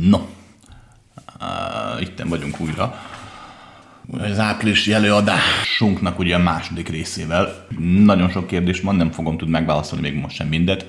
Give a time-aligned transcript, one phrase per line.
[0.00, 0.26] No,
[2.00, 3.00] itten vagyunk újra.
[4.12, 7.66] Az áprilisi előadásunknak ugye a második részével.
[7.78, 10.86] Nagyon sok kérdés van, nem fogom tudni megválaszolni még most sem mindet,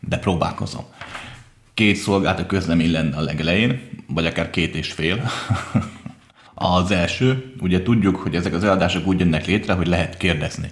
[0.00, 0.84] de próbálkozom.
[1.74, 5.22] Két szolgált a közlemény lenne a legelején, vagy akár két és fél.
[6.54, 10.70] az első, ugye tudjuk, hogy ezek az eladások úgy jönnek létre, hogy lehet kérdezni.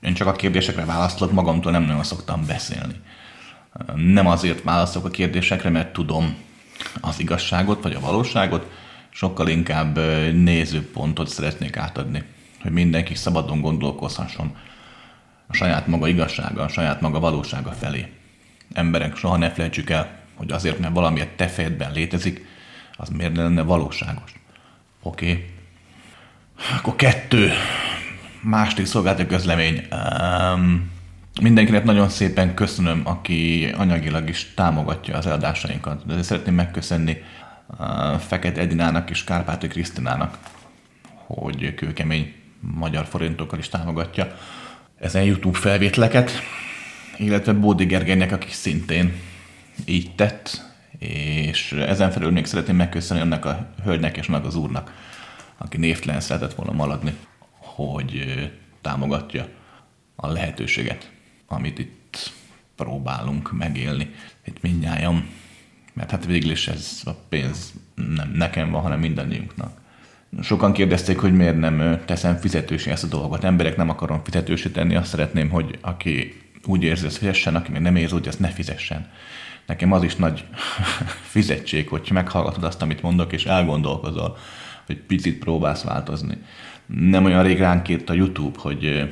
[0.00, 2.94] Én csak a kérdésekre válaszolok, magamtól nem nagyon szoktam beszélni.
[3.94, 6.36] Nem azért válaszolok a kérdésekre, mert tudom
[7.00, 8.70] az igazságot vagy a valóságot,
[9.10, 9.98] sokkal inkább
[10.32, 12.22] nézőpontot szeretnék átadni,
[12.62, 14.56] hogy mindenki szabadon gondolkozhasson
[15.46, 18.12] a saját maga igazsága, a saját maga valósága felé.
[18.72, 22.46] Emberek, soha ne felejtsük el, hogy azért, mert valami a te fejedben létezik,
[22.96, 24.32] az miért lenne valóságos.
[25.02, 25.30] Oké.
[25.30, 25.44] Okay.
[26.76, 27.52] Akkor kettő.
[28.40, 29.86] Második szolgálati közlemény.
[29.90, 30.90] Um,
[31.40, 36.06] mindenkinek nagyon szépen köszönöm, aki anyagilag is támogatja az eladásainkat.
[36.06, 37.22] De szeretném megköszönni
[37.66, 40.38] uh, Fekete Edinának és Kárpáti Krisztinának,
[41.14, 44.36] hogy kőkemény magyar forintokkal is támogatja
[44.98, 46.30] ezen YouTube felvételeket,
[47.16, 49.12] illetve Bódi Gergelynek, aki szintén
[49.84, 50.64] így tett,
[50.98, 54.92] és ezen felül még szeretném megköszönni annak a hölgynek és annak az úrnak,
[55.58, 57.14] aki névtelen szeretett volna maradni,
[57.58, 58.24] hogy
[58.80, 59.48] támogatja
[60.16, 61.14] a lehetőséget,
[61.46, 62.32] amit itt
[62.76, 64.14] próbálunk megélni.
[64.44, 65.28] Itt mindnyájam,
[65.92, 69.80] mert hát végül is ez a pénz nem nekem van, hanem mindannyiunknak.
[70.42, 73.44] Sokan kérdezték, hogy miért nem teszem fizetősé ezt a dolgot.
[73.44, 77.80] Emberek nem akarom fizetősé tenni, azt szeretném, hogy aki úgy érzi, hogy fizessen, aki még
[77.80, 79.10] nem érzi, hogy azt ne fizessen.
[79.66, 80.44] Nekem az is nagy
[81.34, 84.36] fizetség, hogy meghallgatod azt, amit mondok, és elgondolkozol,
[84.86, 86.36] hogy picit próbálsz változni.
[86.86, 89.10] Nem olyan rég ránk a YouTube, hogy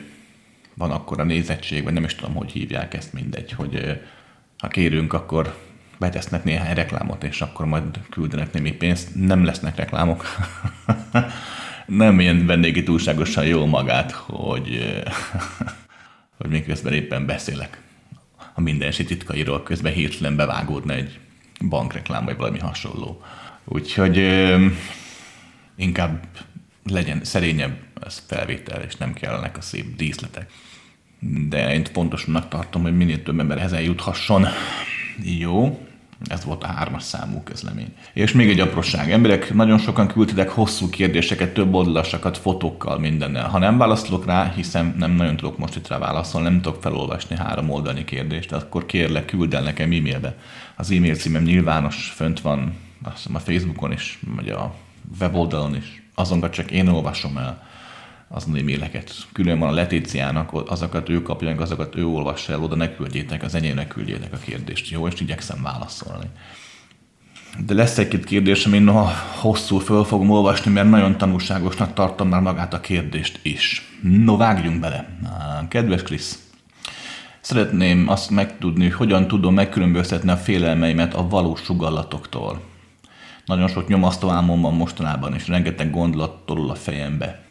[0.75, 4.01] van akkor a nézettség, vagy nem is tudom, hogy hívják ezt, mindegy, hogy
[4.59, 5.59] ha kérünk, akkor
[5.99, 9.15] betesznek néhány reklámot, és akkor majd küldenek némi pénzt.
[9.15, 10.25] Nem lesznek reklámok.
[11.87, 15.03] nem ilyen vennék itt túlságosan jól magát, hogy,
[16.39, 17.83] hogy miközben éppen beszélek
[18.55, 21.19] a mindensi titkairól közben hirtelen bevágódna egy
[21.69, 23.23] bankreklám, vagy valami hasonló.
[23.65, 24.45] Úgyhogy
[25.77, 26.27] inkább
[26.85, 30.51] legyen szerényebb ez felvétel, és nem kellenek a szép díszletek.
[31.49, 34.47] De én fontosabbnak tartom, hogy minél több ember ezen juthasson.
[35.23, 35.87] Jó,
[36.27, 37.93] ez volt a hármas számú közlemény.
[38.13, 39.11] És még egy apróság.
[39.11, 43.49] Emberek nagyon sokan küldtek hosszú kérdéseket, több oldalasakat, fotókkal, mindennel.
[43.49, 47.37] Ha nem válaszolok rá, hiszen nem nagyon tudok most itt rá válaszolni, nem tudok felolvasni
[47.37, 50.37] három oldalni kérdést, akkor kérlek, küld el nekem e-mailbe.
[50.77, 54.75] Az e-mail címem nyilvános, fönt van azt hiszem a Facebookon is, vagy a
[55.21, 56.03] weboldalon is.
[56.15, 57.63] Azonban csak én olvasom el
[58.35, 59.13] az e-maileket.
[59.33, 63.55] Külön van a Letíciának, azokat ő kapja, azokat ő olvassa el, oda ne küldjétek, az
[63.55, 64.91] enyémnek küldjétek a kérdést.
[64.91, 66.27] Jó, és igyekszem válaszolni.
[67.67, 72.41] De lesz egy-két kérdésem, én noha hosszú föl fogom olvasni, mert nagyon tanulságosnak tartom már
[72.41, 73.97] magát a kérdést is.
[74.03, 75.19] No, vágjunk bele.
[75.69, 76.39] Kedves Krisz,
[77.41, 82.61] szeretném azt megtudni, hogy hogyan tudom megkülönböztetni a félelmeimet a valós sugallatoktól.
[83.47, 87.44] Nagyon sok nyomasztó álmom van mostanában, és rengeteg gondolat tolul a fejembe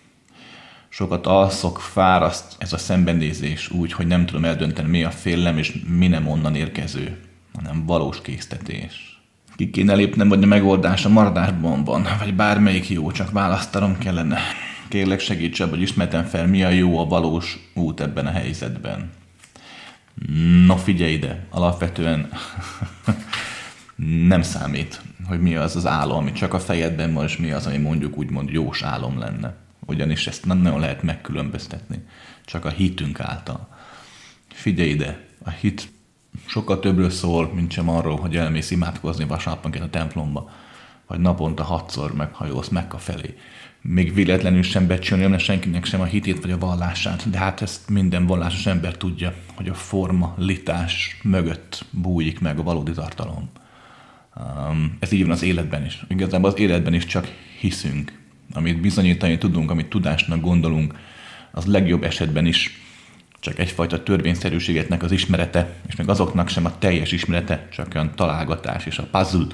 [0.93, 5.79] sokat alszok, fáraszt ez a szembenézés úgy, hogy nem tudom eldönteni, mi a félelem, és
[5.97, 7.19] mi nem onnan érkező,
[7.53, 9.21] hanem valós késztetés.
[9.55, 14.37] Ki kéne lépnem, vagy a megoldás a maradásban van, vagy bármelyik jó, csak választanom kellene.
[14.87, 19.11] Kérlek segíts abban, hogy ismertem fel, mi a jó, a valós út ebben a helyzetben.
[20.65, 22.29] Na figyelj ide, alapvetően
[24.27, 27.65] nem számít, hogy mi az az álom, ami csak a fejedben van, és mi az,
[27.65, 32.03] ami mondjuk úgymond jós álom lenne ugyanis ezt nem nagyon lehet megkülönböztetni,
[32.45, 33.67] csak a hitünk által.
[34.47, 35.91] Figyelj ide, a hit
[36.45, 40.51] sokkal többről szól, mint sem arról, hogy elmész imádkozni vasárnaponként a templomba,
[41.07, 43.38] vagy naponta hatszor meghajolsz Mekka felé.
[43.81, 48.25] Még véletlenül sem becsülni senkinek sem a hitét vagy a vallását, de hát ezt minden
[48.25, 53.49] vallásos ember tudja, hogy a formalitás mögött bújik meg a valódi tartalom.
[54.35, 56.03] Um, ez így van az életben is.
[56.08, 57.28] Igazából az életben is csak
[57.59, 58.22] hiszünk,
[58.53, 60.95] amit bizonyítani tudunk, amit tudásnak gondolunk,
[61.51, 62.81] az legjobb esetben is
[63.40, 68.85] csak egyfajta törvényszerűségetnek az ismerete, és meg azoknak sem a teljes ismerete, csak olyan találgatás
[68.85, 69.45] és a puzzle,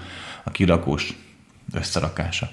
[0.43, 1.13] a kirakós
[1.73, 2.49] összerakása.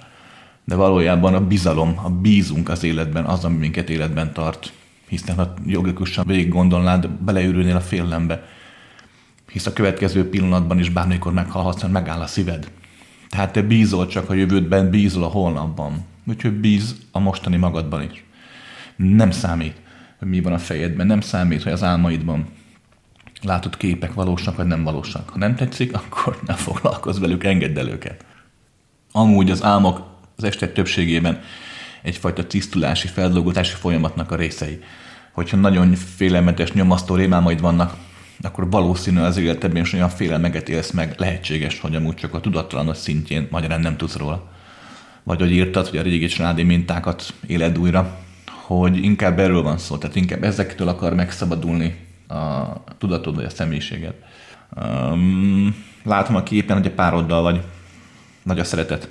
[0.65, 4.73] De valójában a bizalom, a bízunk az életben, az, ami minket életben tart.
[5.09, 8.45] Hiszen ha jogikusan végig gondolnád, beleürülnél a félelembe,
[9.51, 12.71] hisz a következő pillanatban is bármikor meghalhatsz, megáll a szíved.
[13.29, 16.05] Tehát te bízol csak a jövődben, bízol a holnapban.
[16.27, 18.25] Úgyhogy bíz a mostani magadban is.
[18.97, 19.77] Nem számít,
[20.19, 22.47] hogy mi van a fejedben, nem számít, hogy az álmaidban
[23.43, 25.29] látod képek valósak vagy nem valósak.
[25.29, 28.25] Ha nem tetszik, akkor ne foglalkozz velük, engedd el őket.
[29.13, 30.07] Amúgy az álmok
[30.37, 31.41] az este többségében
[32.03, 34.79] egyfajta tisztulási, feldolgozási folyamatnak a részei.
[35.33, 37.97] Hogyha nagyon félelmetes, nyomasztó rémálmaid vannak,
[38.43, 42.97] akkor valószínű az életedben is olyan félelmeket élsz meg, lehetséges, hogy amúgy csak a tudattalanod
[42.97, 44.56] szintjén magyarán nem tudsz róla.
[45.27, 49.97] Vagy hogy írtad, hogy a régi családi mintákat éled újra, hogy inkább erről van szó,
[49.97, 51.97] tehát inkább ezektől akar megszabadulni
[52.29, 54.15] a tudatod vagy a személyiséged.
[54.83, 57.63] Um, látom a képen, hogy a pároddal vagy,
[58.43, 59.09] nagy a szeretet,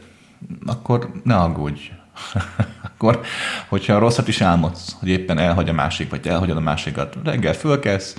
[0.66, 1.92] akkor ne aggódj.
[2.94, 3.22] akkor,
[3.68, 8.16] hogyha rosszat is álmodsz, hogy éppen elhagy a másik, vagy elhagyod a másikat, reggel fölkelsz,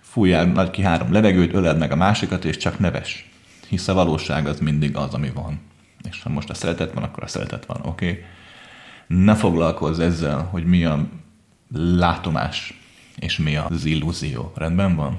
[0.00, 3.30] fújjál nagy ki három levegőt, öled meg a másikat, és csak neves.
[3.68, 5.69] Hisz a valóság az mindig az, ami van.
[6.08, 8.10] És ha most a szeretet van, akkor a szeretet van, oké?
[8.10, 8.24] Okay?
[9.06, 11.08] Ne foglalkozz ezzel, hogy mi a
[11.74, 12.80] látomás,
[13.16, 14.52] és mi az illúzió.
[14.54, 15.18] Rendben van?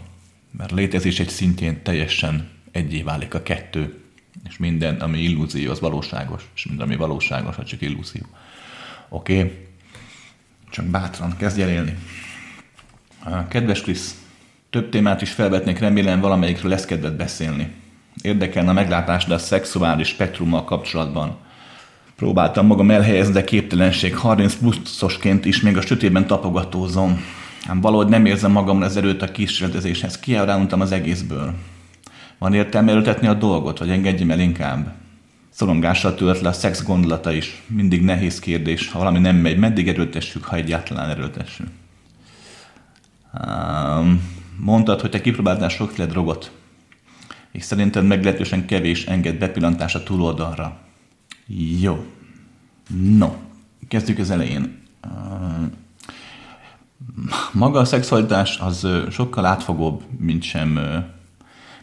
[0.52, 4.02] Mert létezés egy szintjén teljesen egyé válik a kettő,
[4.50, 8.24] és minden, ami illúzió, az valóságos, és minden, ami valóságos, az csak illúzió.
[9.10, 9.38] Oké?
[9.38, 9.68] Okay?
[10.70, 11.98] Csak bátran, kezdj el élni.
[13.50, 14.22] Kedves Krisz,
[14.70, 17.81] több témát is felvetnék, remélem valamelyikről lesz kedved beszélni.
[18.22, 21.38] Érdekelne a meglátás, a szexuális spektrummal kapcsolatban.
[22.16, 24.16] Próbáltam magam elhelyezni, de képtelenség.
[24.16, 27.24] 30 pluszosként is még a sötétben tapogatózom.
[27.68, 30.20] Ám valahogy nem érzem magamra az erőt a kísérletezéshez.
[30.20, 31.54] Kiáráluntam az egészből.
[32.38, 34.94] Van értelme erőtetni a dolgot, vagy engedjem el inkább?
[35.50, 37.62] Szorongással tölt le a szex gondolata is.
[37.68, 41.68] Mindig nehéz kérdés, ha valami nem megy, meddig erőltessük, ha egyáltalán erőltessük.
[43.34, 44.22] Um,
[44.58, 46.52] mondtad, hogy te kipróbáltál sokféle drogot,
[47.52, 50.80] és szerinted meglehetősen kevés enged bepillantás a túloldalra.
[51.80, 52.06] Jó.
[53.18, 53.34] No,
[53.88, 54.80] kezdjük az elején.
[57.52, 60.80] Maga a szexualitás az sokkal átfogóbb, mint sem,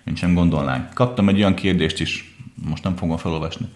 [0.04, 0.94] mint sem gondolnánk.
[0.94, 2.36] Kaptam egy olyan kérdést is,
[2.68, 3.66] most nem fogom felolvasni,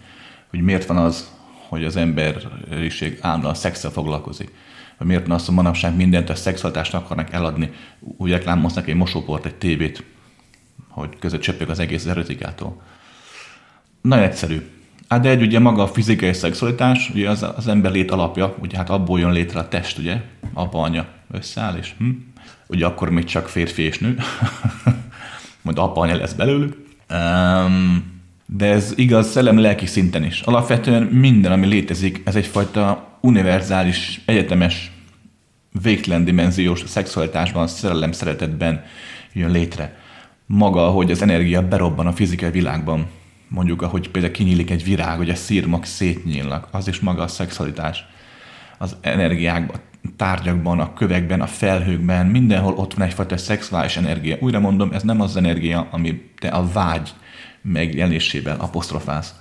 [0.49, 1.31] hogy miért van az,
[1.67, 4.51] hogy az emberiség állandóan szexel foglalkozik.
[4.97, 9.45] Vagy miért van az, hogy manapság mindent a szexualitást akarnak eladni, úgy reklámoznak egy mosóport,
[9.45, 10.03] egy tévét,
[10.93, 12.81] hogy között csöppög az egész erotikától.
[14.01, 14.61] Nagyon egyszerű.
[15.09, 18.77] Hát de egy ugye maga a fizikai szexualitás, ugye az, az ember lét alapja, ugye
[18.77, 20.21] hát abból jön létre a test, ugye,
[20.53, 22.09] apa, anya összeáll, és hm,
[22.67, 24.17] ugye akkor még csak férfi és nő,
[25.61, 26.77] majd apa, anya lesz belőlük.
[27.11, 28.11] Um,
[28.45, 30.41] de ez igaz szellem-lelki szinten is.
[30.41, 34.91] Alapvetően minden, ami létezik, ez egyfajta univerzális, egyetemes,
[35.81, 38.83] végtelen dimenziós szexualitásban, szerelem szeretetben
[39.33, 40.02] jön létre.
[40.45, 43.07] Maga, hogy az energia berobban a fizikai világban,
[43.47, 48.05] mondjuk, ahogy például kinyílik egy virág, hogy a szírmak szétnyílnak, az is maga a szexualitás.
[48.77, 54.37] Az energiákban, a tárgyakban, a kövekben, a felhőkben, mindenhol ott van egyfajta szexuális energia.
[54.39, 57.13] Újra mondom, ez nem az energia, ami te a vágy
[57.61, 59.33] megjelenésével apostrofálsz,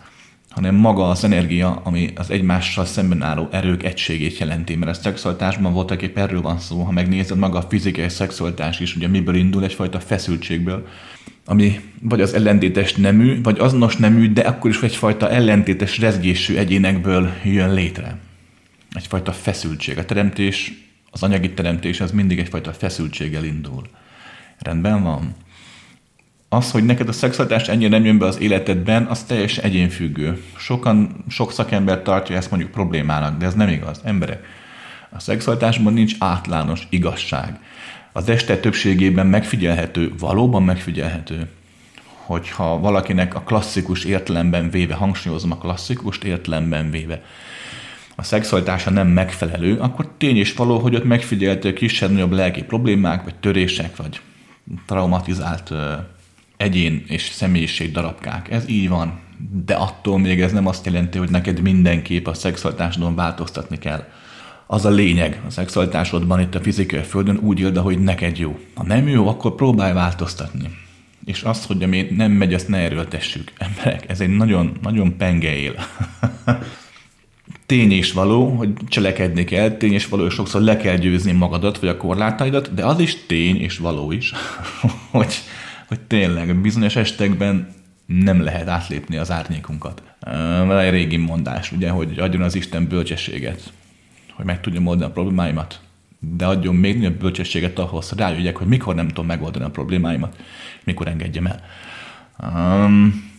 [0.53, 5.73] hanem maga az energia, ami az egymással szemben álló erők egységét jelenti, mert a szexualitásban
[5.73, 9.65] voltak épp erről van szó, ha megnézed maga a fizikai szexualitás is, ugye miből indul
[9.65, 10.87] egyfajta feszültségből,
[11.45, 17.31] ami vagy az ellentétes nemű, vagy azonos nemű, de akkor is egyfajta ellentétes rezgésű egyénekből
[17.45, 18.19] jön létre.
[18.93, 19.99] Egyfajta feszültség.
[19.99, 20.73] A teremtés,
[21.11, 23.83] az anyagi teremtés, az mindig egyfajta feszültséggel indul.
[24.59, 25.35] Rendben van?
[26.53, 30.43] Az, hogy neked a szexualitás ennyire nem jön be az életedben, az teljesen egyénfüggő.
[30.57, 34.01] Sokan, sok szakember tartja ezt mondjuk problémának, de ez nem igaz.
[34.05, 34.45] Emberek,
[35.11, 37.59] a szexualitásban nincs átlános igazság.
[38.13, 41.49] Az este többségében megfigyelhető, valóban megfigyelhető,
[42.05, 47.23] hogyha valakinek a klasszikus értelemben véve, hangsúlyozom a klasszikus értelemben véve,
[48.17, 53.35] a szexualitása nem megfelelő, akkor tény és való, hogy ott megfigyelhető kisebb-nagyobb lelki problémák, vagy
[53.35, 54.21] törések, vagy
[54.87, 55.73] traumatizált
[56.63, 58.51] egyén és személyiség darabkák.
[58.51, 59.21] Ez így van.
[59.65, 64.05] De attól még ez nem azt jelenti, hogy neked mindenképp a szexualitásodon változtatni kell.
[64.67, 68.59] Az a lényeg a szexualitásodban itt a fizikai földön úgy éld, hogy neked jó.
[68.75, 70.71] Ha nem jó, akkor próbálj változtatni.
[71.25, 73.53] És azt, hogy ami nem megy, azt ne erőltessük.
[73.69, 75.75] Emberek, ez egy nagyon, nagyon penge él.
[77.67, 81.79] tény és való, hogy cselekedni kell, tény és való, hogy sokszor le kell győzni magadat,
[81.79, 84.33] vagy a korlátaidat, de az is tény és való is,
[85.11, 85.35] hogy
[85.93, 87.69] hogy tényleg bizonyos estekben
[88.07, 90.03] nem lehet átlépni az árnyékunkat.
[90.67, 93.73] Van egy régi mondás, ugye, hogy adjon az Isten bölcsességet,
[94.35, 95.81] hogy meg tudjam oldani a problémáimat,
[96.19, 100.37] de adjon még nagyobb bölcsességet ahhoz, hogy rájöjjek, hogy mikor nem tudom megoldani a problémáimat,
[100.85, 101.61] mikor engedjem el.
[102.53, 103.31] Um,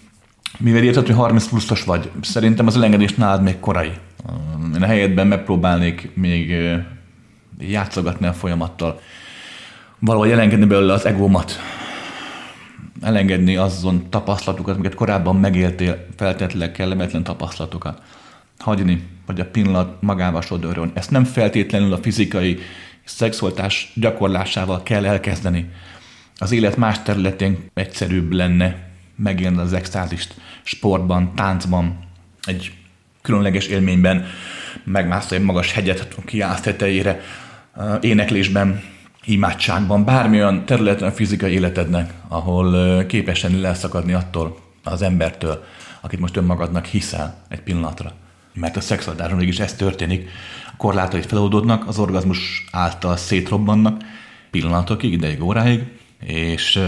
[0.60, 3.92] mivel írtad, hogy 30 pluszos vagy, szerintem az elengedés nálad még korai.
[4.30, 6.56] Um, én a helyedben megpróbálnék még
[7.60, 9.00] játszogatni a folyamattal,
[10.00, 11.60] valahogy elengedni belőle az egómat,
[13.04, 18.02] elengedni azon tapasztalatokat, amiket korábban megéltél, feltétlenül kellemetlen tapasztalatokat.
[18.60, 20.92] Hagyni, hogy a pillanat magába sodorjon.
[20.94, 22.60] Ezt nem feltétlenül a fizikai
[23.04, 25.70] szexualitás gyakorlásával kell elkezdeni.
[26.38, 30.34] Az élet más területén egyszerűbb lenne megélni az extázist
[30.64, 32.00] sportban, táncban,
[32.44, 32.72] egy
[33.22, 34.26] különleges élményben
[34.84, 37.22] megmászta egy magas hegyet, kiállsz tetejére,
[38.02, 38.82] éneklésben,
[39.26, 45.64] imádságban, bármilyen területen a fizikai életednek, ahol képesen leszakadni attól az embertől,
[46.02, 48.12] akit most önmagadnak hiszel egy pillanatra.
[48.54, 50.30] Mert a szexualitáson mégis ez történik.
[50.68, 54.02] A korlátai feloldódnak, az orgazmus által szétrobbannak
[54.52, 55.84] pillanatokig, ideig, óráig,
[56.20, 56.80] és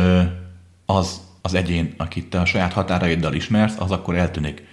[0.85, 4.63] az az egyén, akit te a saját határaiddal ismersz, az akkor eltűnik.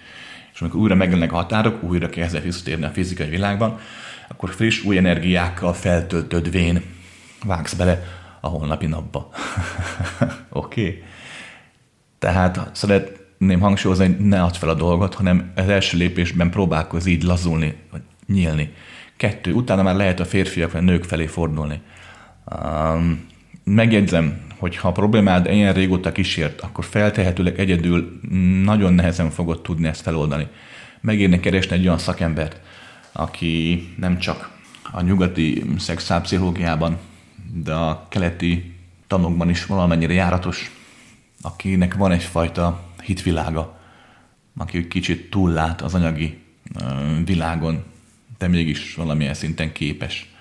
[0.53, 3.79] És amikor újra megjelennek a határok, újra kezd visszatérni a fizikai világban,
[4.27, 6.81] akkor friss, új energiákkal feltöltödvén
[7.43, 8.03] vágsz bele
[8.41, 9.29] a holnapi napba.
[10.49, 10.81] Oké?
[10.81, 11.03] okay?
[12.19, 17.23] Tehát szeretném hangsúlyozni, hogy ne add fel a dolgot, hanem az első lépésben próbálkozz így
[17.23, 18.73] lazulni, vagy nyílni.
[19.17, 21.81] Kettő, utána már lehet a férfiak vagy a nők felé fordulni.
[22.45, 23.25] Um,
[23.63, 28.19] megjegyzem, hogy ha a problémád ilyen régóta kísért, akkor feltehetőleg egyedül
[28.63, 30.47] nagyon nehezen fogod tudni ezt feloldani.
[31.01, 32.59] Megérne keresni egy olyan szakembert,
[33.11, 34.49] aki nem csak
[34.91, 36.97] a nyugati szexuálpszichológiában,
[37.55, 38.75] de a keleti
[39.07, 40.71] tanokban is valamennyire járatos,
[41.41, 43.79] akinek van egyfajta hitvilága,
[44.57, 46.41] aki kicsit túllát az anyagi
[47.25, 47.83] világon,
[48.37, 50.31] de mégis valamilyen szinten képes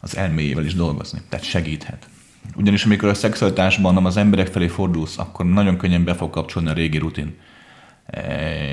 [0.00, 2.08] az elméjével is dolgozni, tehát segíthet.
[2.56, 6.72] Ugyanis amikor a szexualitásban az emberek felé fordulsz, akkor nagyon könnyen be fog kapcsolni a
[6.72, 7.36] régi rutin.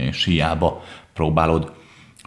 [0.01, 1.73] És hiába próbálod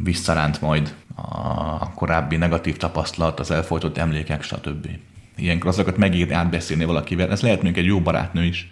[0.02, 4.88] visszaránt majd a korábbi negatív tapasztalat, az elfolytott emlékek, stb.
[5.38, 7.30] Ilyenkor azokat megírni, átbeszélni valakivel.
[7.30, 8.70] Ez lehet mondjuk egy jó barátnő is,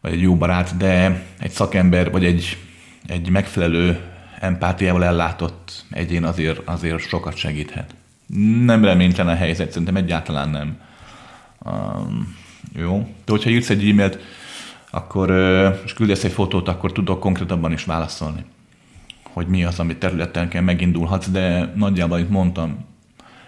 [0.00, 2.58] vagy egy jó barát, de egy szakember, vagy egy,
[3.06, 4.00] egy megfelelő
[4.40, 7.94] empátiával ellátott egyén azért, azért sokat segíthet.
[8.64, 10.78] Nem reménytelen a helyzet, szerintem egyáltalán nem.
[11.64, 12.36] Um,
[12.76, 12.98] jó.
[13.24, 14.18] De hogyha írsz egy e-mailt,
[14.90, 15.30] akkor,
[15.84, 18.44] és küldesz egy fotót, akkor tudok konkrétabban is válaszolni,
[19.22, 22.84] hogy mi az, amit területen kell megindulhatsz, de nagyjából, itt mondtam,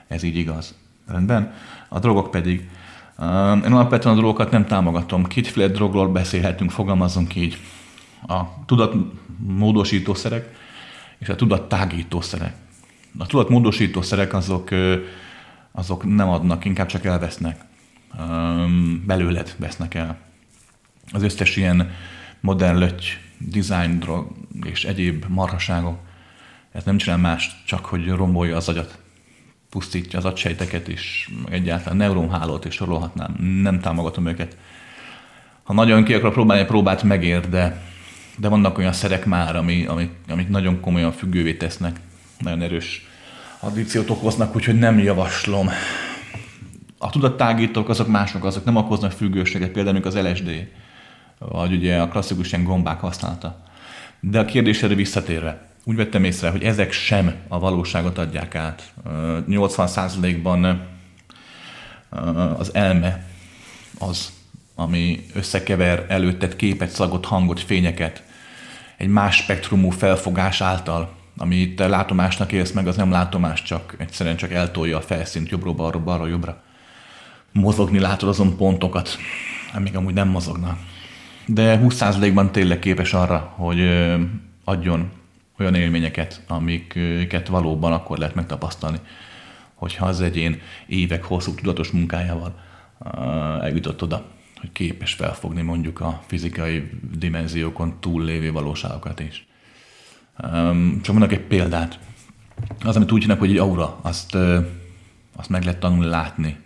[0.09, 0.75] ez így igaz.
[1.07, 1.53] Rendben?
[1.89, 2.69] A drogok pedig.
[3.19, 5.27] Um, én alapvetően a drogokat nem támogatom.
[5.27, 7.59] Kétféle drogról beszélhetünk, fogalmazunk így.
[8.27, 10.57] A tudatmódosítószerek
[11.19, 12.55] és a tudattágítószerek.
[13.19, 14.69] A tudatmódosítószerek azok,
[15.73, 17.67] azok nem adnak, inkább csak elvesznek
[19.07, 20.19] belőled vesznek el.
[21.13, 21.91] Az összes ilyen
[22.41, 23.05] modern löty,
[23.39, 25.99] design drog és egyéb marhaságok,
[26.73, 28.99] ez nem csinál más, csak hogy rombolja az agyat,
[29.71, 33.37] pusztítja az agysejteket is, egyáltalán neuronhálót és sorolhatnám.
[33.63, 34.57] Nem támogatom őket.
[35.63, 37.83] Ha nagyon ki akarok próbálni, próbát megér, de,
[38.37, 42.01] de vannak olyan szerek már, ami, amik, amik nagyon komolyan függővé tesznek,
[42.39, 43.07] nagyon erős
[43.61, 45.69] addikciót okoznak, úgyhogy nem javaslom
[46.99, 50.69] a tudattágítók azok mások, azok nem okoznak függőséget, például az LSD,
[51.39, 53.65] vagy ugye a klasszikus ilyen gombák használata.
[54.21, 58.93] De a kérdésre visszatérve, úgy vettem észre, hogy ezek sem a valóságot adják át.
[59.49, 60.87] 80%-ban
[62.59, 63.27] az elme
[63.99, 64.33] az,
[64.75, 68.23] ami összekever előtted képet, szagot, hangot, fényeket,
[68.97, 74.53] egy más spektrumú felfogás által, amit látomásnak élsz meg, az nem látomás, csak egyszerűen csak
[74.53, 76.63] eltolja a felszínt jobbról, balra, balra, jobbra
[77.53, 79.17] mozogni látod azon pontokat,
[79.75, 80.79] amik amúgy nem mozognak.
[81.47, 83.81] De 20%-ban tényleg képes arra, hogy
[84.65, 85.11] adjon
[85.59, 88.99] olyan élményeket, amiket valóban akkor lehet megtapasztalni,
[89.75, 92.61] hogyha az egyén évek hosszú tudatos munkájával
[93.61, 94.27] eljutott oda,
[94.61, 99.47] hogy képes felfogni mondjuk a fizikai dimenziókon túllévő valóságokat is.
[101.03, 101.99] Csak mondok egy példát.
[102.85, 104.35] Az, amit úgy hívnak, hogy egy aura, azt,
[105.37, 106.57] azt meg lehet tanulni látni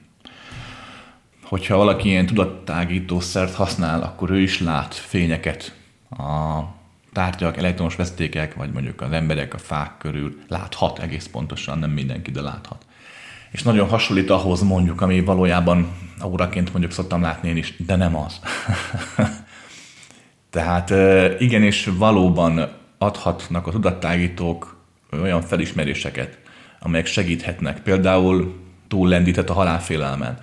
[1.52, 5.76] hogyha valaki ilyen tudattágítószert használ, akkor ő is lát fényeket
[6.11, 6.61] a
[7.12, 12.31] tárgyak, elektromos vesztékek, vagy mondjuk az emberek a fák körül láthat egész pontosan, nem mindenki,
[12.31, 12.87] de láthat.
[13.50, 18.16] És nagyon hasonlít ahhoz mondjuk, ami valójában auraként mondjuk szoktam látni én is, de nem
[18.16, 18.40] az.
[20.50, 20.90] Tehát
[21.40, 24.76] igen, és valóban adhatnak a tudattágítók
[25.23, 26.38] olyan felismeréseket,
[26.81, 27.81] amelyek segíthetnek.
[27.83, 30.38] Például túllendített a halálfélelmen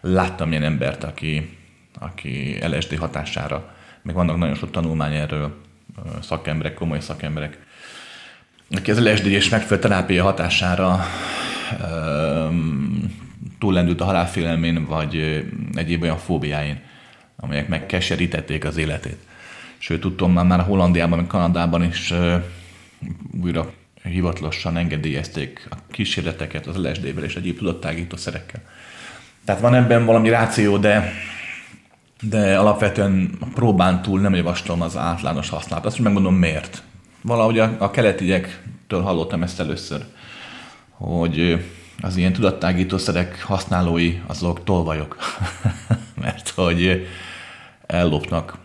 [0.00, 1.58] láttam ilyen embert, aki,
[1.98, 5.54] aki LSD hatására, meg vannak nagyon sok tanulmány erről,
[6.22, 7.58] szakemberek, komoly szakemberek,
[8.70, 11.04] aki az LSD és megfelelő terápia hatására
[13.58, 15.44] túllendült a halálfélelmén, vagy
[15.74, 16.80] egyéb olyan fóbiáin,
[17.36, 19.18] amelyek megkeserítették az életét.
[19.78, 22.12] Sőt, tudtam már, már Hollandiában, meg Kanadában is
[23.42, 23.72] újra
[24.02, 28.60] hivatalosan engedélyezték a kísérleteket az LSD-vel és egyéb tudattágító szerekkel.
[29.44, 31.12] Tehát van ebben valami ráció, de,
[32.22, 35.84] de alapvetően próbán túl nem javaslom az általános használat.
[35.84, 36.82] Azt is megmondom miért.
[37.22, 40.04] Valahogy a, a keletiektől hallottam ezt először,
[40.90, 41.64] hogy
[42.00, 45.16] az ilyen tudattágítószerek használói azok tolvajok,
[46.22, 47.08] mert hogy
[47.86, 48.58] ellopnak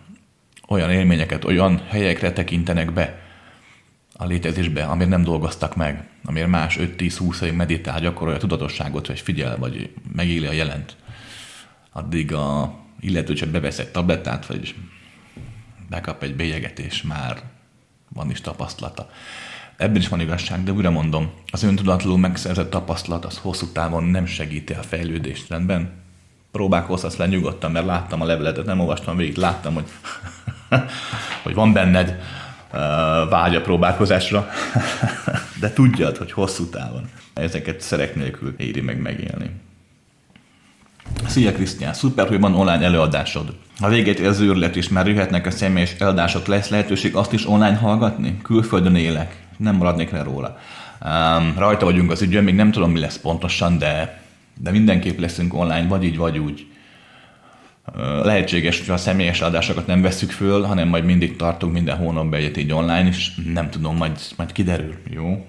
[0.68, 3.20] olyan élményeket, olyan helyekre tekintenek be
[4.14, 9.20] a létezésbe, amire nem dolgoztak meg, amire más 5-10-20 évig meditál, gyakorolja a tudatosságot, vagy
[9.20, 10.96] figyel, vagy megéli a jelent.
[11.92, 14.76] Addig a illető csak bevesz egy tablettát, vagy
[15.90, 17.42] bekap egy bélyeget, és már
[18.10, 19.10] van is tapasztalata.
[19.78, 24.26] Ebben is van igazság, de újra mondom, az öntudatlanul megszerzett tapasztalat az hosszú távon nem
[24.26, 25.92] segíti a fejlődést rendben.
[26.52, 29.88] Próbálkozhatsz le nyugodtan, mert láttam a leveletet, nem olvastam végig, láttam, hogy,
[31.44, 32.80] hogy van benned uh,
[33.30, 34.48] vágy a próbálkozásra,
[35.62, 39.52] de tudjad, hogy hosszú távon ezeket szerek nélkül éri meg megélni.
[41.28, 43.56] Szia Krisztián, szuper, hogy van online előadásod.
[43.80, 47.76] Ha véget az őrület is már jöhetnek a személyes eladások, lesz lehetőség azt is online
[47.76, 48.38] hallgatni?
[48.44, 50.58] Külföldön élek, nem maradnék le róla.
[51.06, 54.22] Um, rajta vagyunk az ügyön, még nem tudom, mi lesz pontosan, de,
[54.58, 56.66] de mindenképp leszünk online, vagy így, vagy úgy.
[57.96, 62.40] Uh, lehetséges, hogy a személyes adásokat nem veszük föl, hanem majd mindig tartunk minden hónapban
[62.40, 65.46] egyet így online, és nem tudom, majd, majd kiderül, jó?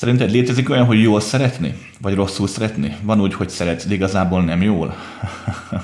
[0.00, 1.74] Szerinted létezik olyan, hogy jól szeretni?
[2.00, 2.96] Vagy rosszul szeretni?
[3.02, 4.96] Van úgy, hogy szeretsz, de igazából nem jól?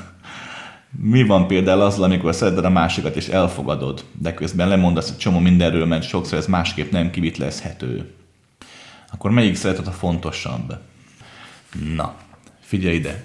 [1.12, 5.38] Mi van például azzal, amikor szereted a másikat és elfogadod, de közben lemondasz egy csomó
[5.38, 8.14] mindenről, mert sokszor ez másképp nem kivitlezhető?
[9.12, 10.78] Akkor melyik szeretet a fontosabb?
[11.94, 12.14] Na,
[12.60, 13.24] figyelj ide.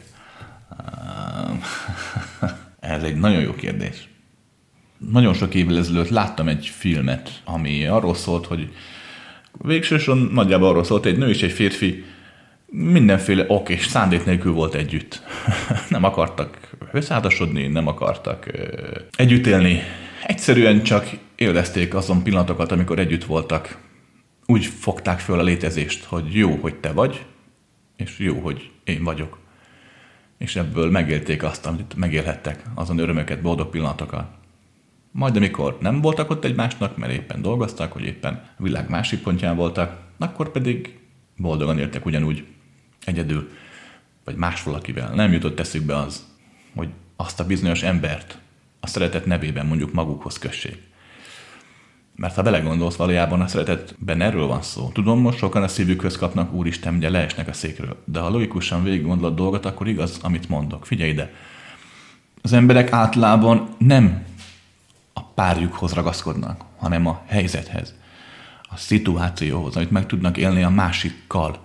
[2.79, 4.10] Ez egy nagyon jó kérdés.
[4.98, 8.71] Nagyon sok évvel ezelőtt láttam egy filmet, ami arról szólt, hogy
[9.51, 12.03] Végsősorban nagyjából arról szólt, egy nő és egy férfi
[12.72, 15.24] mindenféle ok és szándék nélkül volt együtt.
[15.90, 16.57] nem akartak
[16.92, 18.51] összeházasodni, nem akartak
[19.11, 19.81] együtt élni.
[20.24, 23.77] Egyszerűen csak élvezték azon pillanatokat, amikor együtt voltak.
[24.46, 27.25] Úgy fogták föl a létezést, hogy jó, hogy te vagy,
[27.96, 29.40] és jó, hogy én vagyok.
[30.37, 34.40] És ebből megélték azt, amit megélhettek, azon örömöket, boldog pillanatokat.
[35.11, 39.55] Majd amikor nem voltak ott egymásnak, mert éppen dolgoztak, vagy éppen a világ másik pontján
[39.55, 41.00] voltak, akkor pedig
[41.37, 42.45] boldogan éltek ugyanúgy
[43.05, 43.50] egyedül,
[44.24, 45.13] vagy más valakivel.
[45.13, 46.25] Nem jutott eszükbe az,
[46.75, 48.37] hogy azt a bizonyos embert
[48.79, 50.89] a szeretet nevében mondjuk magukhoz kössék.
[52.15, 54.89] Mert ha belegondolsz, valójában a szeretetben erről van szó.
[54.93, 58.03] Tudom, most sokan a szívükhöz kapnak, úristen, ugye leesnek a székről.
[58.05, 60.85] De ha logikusan végig gondolod dolgot, akkor igaz, amit mondok.
[60.85, 61.33] Figyelj ide!
[62.41, 64.24] Az emberek általában nem
[65.41, 67.93] párjukhoz ragaszkodnak, hanem a helyzethez,
[68.61, 71.57] a szituációhoz, amit meg tudnak élni a másikkal.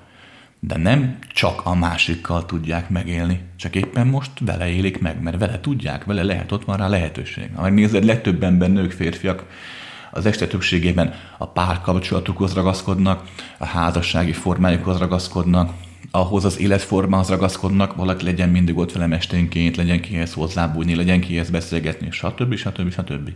[0.60, 5.60] De nem csak a másikkal tudják megélni, csak éppen most vele élik meg, mert vele
[5.60, 7.50] tudják, vele lehet, ott van rá lehetőség.
[7.54, 9.44] Ha megnézed, legtöbbenben nők, férfiak
[10.10, 15.72] az este többségében a párkapcsolatukhoz ragaszkodnak, a házassági formájukhoz ragaszkodnak,
[16.10, 21.50] ahhoz az életformához ragaszkodnak, valaki legyen mindig ott velem esténként, legyen kihez hozzábújni, legyen kihez
[21.50, 22.54] beszélgetni, stb.
[22.54, 22.90] stb.
[22.90, 23.30] stb.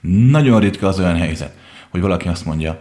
[0.00, 1.56] Nagyon ritka az olyan helyzet,
[1.88, 2.80] hogy valaki azt mondja,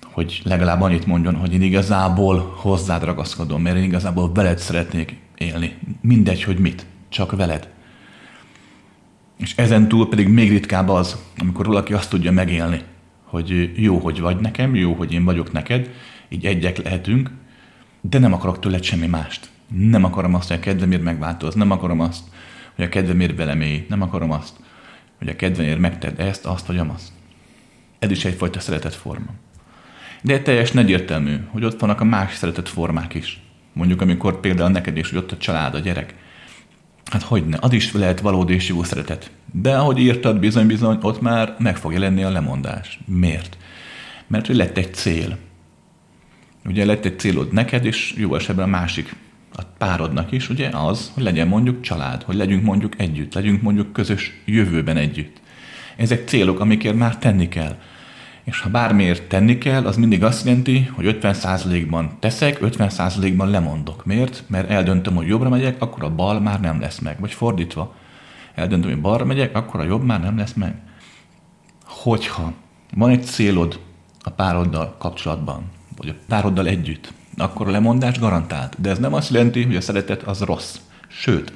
[0.00, 5.76] hogy legalább annyit mondjon, hogy én igazából hozzád ragaszkodom, mert én igazából veled szeretnék élni.
[6.00, 7.68] Mindegy, hogy mit, csak veled.
[9.38, 12.80] És ezen túl pedig még ritkább az, amikor valaki azt tudja megélni,
[13.24, 15.90] hogy jó, hogy vagy nekem, jó, hogy én vagyok neked,
[16.28, 17.30] így egyek lehetünk,
[18.00, 19.48] de nem akarok tőled semmi mást.
[19.68, 22.24] Nem akarom azt, hogy a kedvemért megváltoz, nem akarom azt,
[22.74, 24.56] hogy a kedvemért velem élj, nem akarom azt,
[25.20, 27.08] hogy a kedvemért megted ezt, azt vagy amazt.
[27.98, 29.30] Ez is egyfajta szeretett forma.
[30.22, 33.40] De teljes egyértelmű, hogy ott vannak a más szeretett formák is.
[33.72, 36.14] Mondjuk, amikor például neked is, hogy ott a család, a gyerek.
[37.04, 39.30] Hát hogy ne, az is lehet valódi és jó szeretet.
[39.52, 43.00] De ahogy írtad, bizony-bizony, ott már meg fog jelenni a lemondás.
[43.06, 43.56] Miért?
[44.26, 45.38] Mert hogy lett egy cél.
[46.64, 49.14] Ugye lett egy célod neked, és jó esetben a másik
[49.52, 53.92] a párodnak is, ugye az, hogy legyen mondjuk család, hogy legyünk mondjuk együtt, legyünk mondjuk
[53.92, 55.40] közös jövőben együtt.
[55.96, 57.76] Ezek célok, amikért már tenni kell.
[58.44, 64.04] És ha bármiért tenni kell, az mindig azt jelenti, hogy 50%-ban teszek, 50%-ban lemondok.
[64.04, 64.44] Miért?
[64.46, 67.20] Mert eldöntöm, hogy jobbra megyek, akkor a bal már nem lesz meg.
[67.20, 67.94] Vagy fordítva,
[68.54, 70.74] eldöntöm, hogy balra megyek, akkor a jobb már nem lesz meg.
[71.84, 72.52] Hogyha
[72.94, 73.80] van egy célod
[74.22, 75.64] a pároddal kapcsolatban,
[75.96, 78.80] vagy a pároddal együtt, akkor a lemondás garantált.
[78.80, 80.76] De ez nem azt jelenti, hogy a szeretet az rossz.
[81.08, 81.52] Sőt,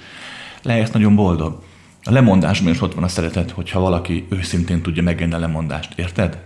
[0.62, 1.62] lehetsz nagyon boldog.
[2.02, 5.98] A lemondásban is ott van a szeretet, hogyha valaki őszintén tudja megélni a lemondást.
[5.98, 6.38] Érted?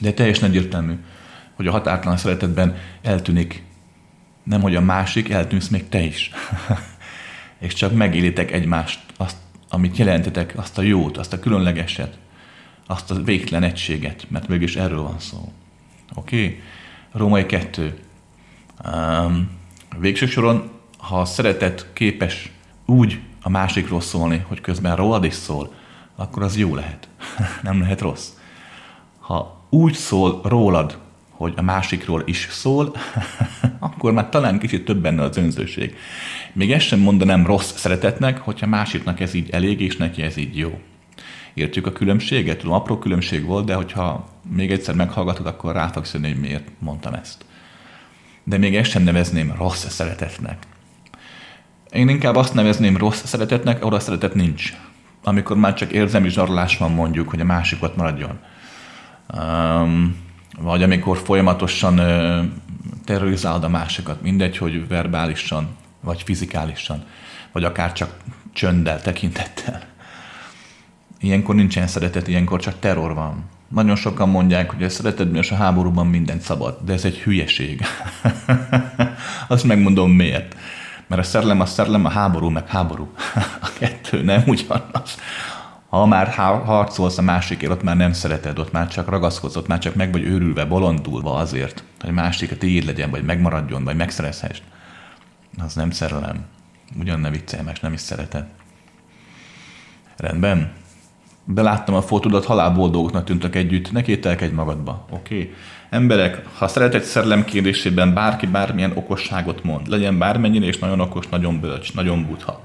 [0.00, 0.94] De teljesen egyértelmű,
[1.54, 3.64] hogy a határtalan szeretetben eltűnik
[4.42, 6.30] nem, hogy a másik, eltűnsz még te is.
[7.66, 9.36] és csak megélitek egymást, azt,
[9.68, 12.18] amit jelentetek, azt a jót, azt a különlegeset,
[12.86, 15.52] azt a végtelen egységet, mert mégis erről van szó.
[16.14, 16.44] Oké?
[16.44, 16.60] Okay?
[17.12, 17.98] Római 2.
[19.98, 22.50] Végső soron, ha a szeretet képes
[22.86, 25.74] úgy a másikról szólni, hogy közben rólad is szól,
[26.16, 27.08] akkor az jó lehet.
[27.62, 28.28] Nem lehet rossz.
[29.18, 30.98] Ha úgy szól rólad,
[31.30, 32.94] hogy a másikról is szól,
[33.78, 35.96] akkor már talán kicsit több benne az önzőség.
[36.52, 40.56] Még ezt sem mondanám rossz szeretetnek, hogyha másiknak ez így elég, és neki ez így
[40.56, 40.80] jó.
[41.54, 42.58] Értjük a különbséget?
[42.58, 46.68] Tudom, apró különbség volt, de hogyha még egyszer meghallgatod, akkor rá fogsz jönni, hogy miért
[46.78, 47.44] mondtam ezt.
[48.48, 50.58] De még ezt sem nevezném rossz szeretetnek.
[51.90, 54.72] Én inkább azt nevezném rossz szeretetnek, ahol a szeretet nincs.
[55.24, 58.38] Amikor már csak érzelmi zsarolás van mondjuk, hogy a másik ott maradjon.
[59.38, 60.16] Um,
[60.60, 62.42] vagy amikor folyamatosan ö,
[63.04, 67.04] terrorizálod a másikat, mindegy, hogy verbálisan, vagy fizikálisan,
[67.52, 68.16] vagy akár csak
[68.52, 69.82] csönddel, tekintettel.
[71.20, 73.44] Ilyenkor nincsen szeretet, ilyenkor csak terror van.
[73.68, 77.82] Nagyon sokan mondják, hogy a szeretetben és a háborúban mindent szabad, de ez egy hülyeség.
[79.48, 80.56] Azt megmondom miért.
[81.06, 83.12] Mert a szerelem a szerelem, a háború meg háború.
[83.66, 85.16] a kettő nem ugyanaz
[85.88, 86.28] ha már
[86.64, 90.12] harcolsz a másikért, ott már nem szereted, ott már csak ragaszkodsz, ott már csak meg
[90.12, 94.60] vagy őrülve, bolondulva azért, hogy másik tiéd legyen, vagy megmaradjon, vagy megszerezhess.
[95.58, 96.44] Az nem szerelem.
[96.98, 98.46] Ugyan ne viccelj, meg nem is szereted.
[100.16, 100.72] Rendben?
[101.48, 105.34] Beláttam a fotódat, halálboldogoknak tűntek együtt, ne kételkedj magadba, oké?
[105.34, 105.54] Okay?
[105.90, 111.60] Emberek, ha szeretett szerelem kérdésében bárki bármilyen okosságot mond, legyen bármennyire és nagyon okos, nagyon
[111.60, 112.64] bölcs, nagyon butha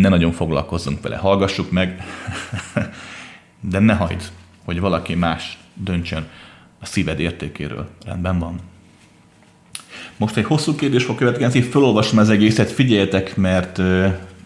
[0.00, 2.04] ne nagyon foglalkozzunk vele, hallgassuk meg,
[3.70, 4.22] de ne hagyd,
[4.64, 6.26] hogy valaki más döntsön
[6.80, 7.88] a szíved értékéről.
[8.04, 8.60] Rendben van.
[10.16, 13.80] Most egy hosszú kérdés fog következni, felolvasom az egészet, figyeljetek, mert,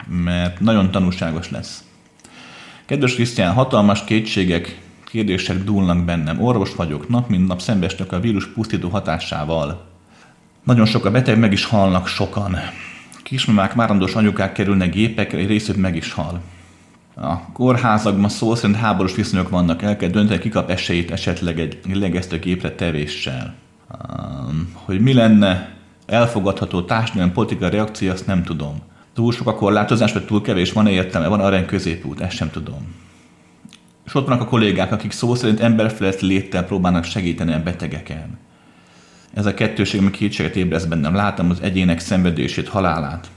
[0.09, 1.85] mert nagyon tanulságos lesz.
[2.91, 6.43] Kedves Krisztián, hatalmas kétségek, kérdések dúlnak bennem.
[6.43, 9.87] Orvos vagyok, nap mint nap szembesnek a vírus pusztító hatásával.
[10.65, 12.57] Nagyon sok a beteg, meg is halnak sokan
[13.23, 16.41] kismamák, várandós anyukák kerülnek gépekre, egy részük meg is hal.
[17.15, 22.39] A kórházakban szó szerint háborús viszonyok vannak, el kell dönteni, ki esélyt esetleg egy legesztő
[22.39, 23.55] gépre tevéssel.
[24.73, 25.75] Hogy mi lenne
[26.07, 28.90] elfogadható társadalmi politikai reakció, azt nem tudom.
[29.21, 32.95] Túl sok a korlátozás, vagy túl kevés, van-e értelme, van arany középút, ezt sem tudom.
[34.07, 38.39] És ott vannak a kollégák, akik szó szerint emberfelett léttel próbálnak segíteni a betegeken
[39.35, 41.15] ez a kettőség, ami kétséget ébreszt bennem.
[41.15, 43.31] Látom az egyének szenvedését, halálát,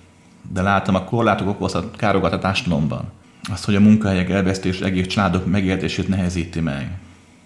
[0.52, 3.12] de látom a korlátok okozhat károkat a társadalomban.
[3.52, 6.91] Azt, hogy a munkahelyek elvesztés egész családok megéltését nehezíti meg.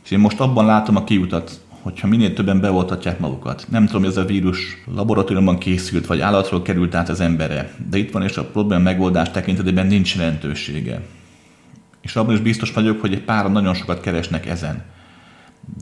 [0.04, 3.66] És én most abban látom a kiutat, hogyha minél többen beoltatják magukat.
[3.70, 7.98] Nem tudom, hogy ez a vírus laboratóriumban készült, vagy állatról került át az embere, de
[7.98, 11.02] itt van, és a probléma megoldás tekintetében nincs jelentősége.
[12.02, 14.84] És abban is biztos vagyok, hogy egy páran nagyon sokat keresnek ezen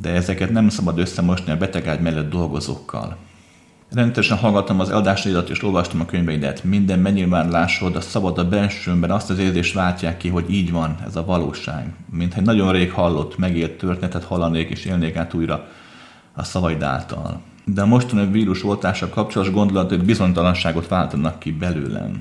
[0.02, 3.18] de ezeket nem szabad összemosni a betegágy mellett dolgozókkal.
[3.92, 6.64] Rendszeresen hallgattam az eladásaidat és olvastam a könyveidet.
[6.64, 11.16] Minden megnyilvánulásod a szabad a bensőmben azt az érzést váltják ki, hogy így van, ez
[11.16, 11.94] a valóság.
[12.12, 15.68] Mint egy nagyon rég hallott, megélt történetet hallanék és élnék át újra
[16.36, 17.42] a szavaid által.
[17.66, 22.20] De a mostani vírus oltással kapcsolatos gondolatok bizonytalanságot váltanak ki belőlem.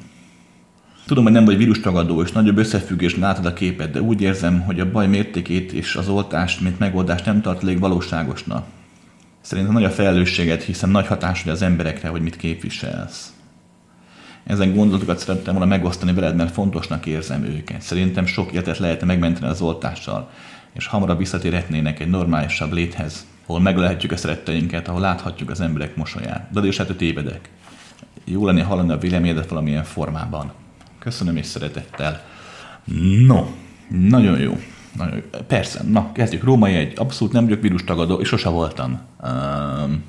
[1.07, 4.81] Tudom, hogy nem vagy vírustagadó, és nagyobb összefüggés látod a képet, de úgy érzem, hogy
[4.81, 8.67] a baj mértékét és az oltást, mint megoldást nem tart elég valóságosnak.
[9.41, 13.33] Szerintem nagy a felelősséged, hiszen nagy hatás hogy az emberekre, hogy mit képviselsz.
[14.45, 17.83] Ezen gondolatokat szerettem volna megosztani veled, mert fontosnak érzem őket.
[17.83, 20.31] Szerintem sok életet lehetne megmenteni az oltással,
[20.73, 26.49] és hamarabb visszatérhetnének egy normálisabb léthez, ahol meglehetjük a szeretteinket, ahol láthatjuk az emberek mosolyát.
[26.51, 27.51] De is hát, hogy tévedek.
[28.25, 30.53] Jó lenne hallani a véleményedet valamilyen formában.
[30.99, 32.23] Köszönöm és szeretettel.
[33.27, 33.47] No,
[33.89, 34.59] nagyon jó.
[34.97, 35.39] Nagyon jó.
[35.47, 36.45] Persze, na, kezdjük.
[36.45, 39.01] Római egy, abszolút nem vagyok vírus tagadó, és sose voltam.
[39.23, 40.03] Um,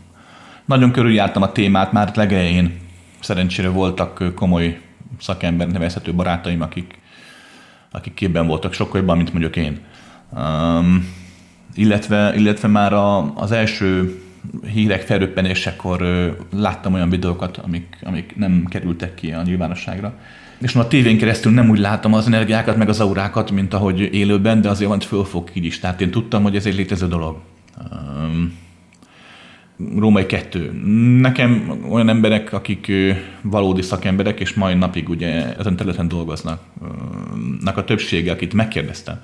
[0.66, 2.80] nagyon körüljártam a témát már legelején.
[3.20, 4.82] Szerencsére voltak komoly
[5.20, 7.00] szakember nevezhető barátaim, akik,
[7.92, 9.80] akik képben voltak sokkal jobban, mint mondjuk én.
[10.38, 11.08] Um,
[11.76, 14.20] illetve, illetve már a, az első
[14.74, 16.02] hírek felröppenésekor
[16.52, 20.14] láttam olyan videókat, amik, amik nem kerültek ki a nyilvánosságra
[20.62, 24.62] és a tévén keresztül nem úgy látom az energiákat, meg az aurákat, mint ahogy élőben,
[24.62, 25.80] de azért van, hogy fölfog így is.
[25.80, 27.38] Tehát én tudtam, hogy ez egy létező dolog.
[29.98, 30.72] római kettő.
[31.20, 32.92] Nekem olyan emberek, akik
[33.42, 36.60] valódi szakemberek, és mai napig ugye ezen területen dolgoznak,
[37.76, 39.22] a többsége, akit megkérdeztem,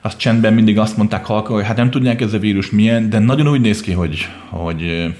[0.00, 3.18] azt csendben mindig azt mondták halka, hogy hát nem tudják ez a vírus milyen, de
[3.18, 5.14] nagyon úgy néz ki, hogy, hogy,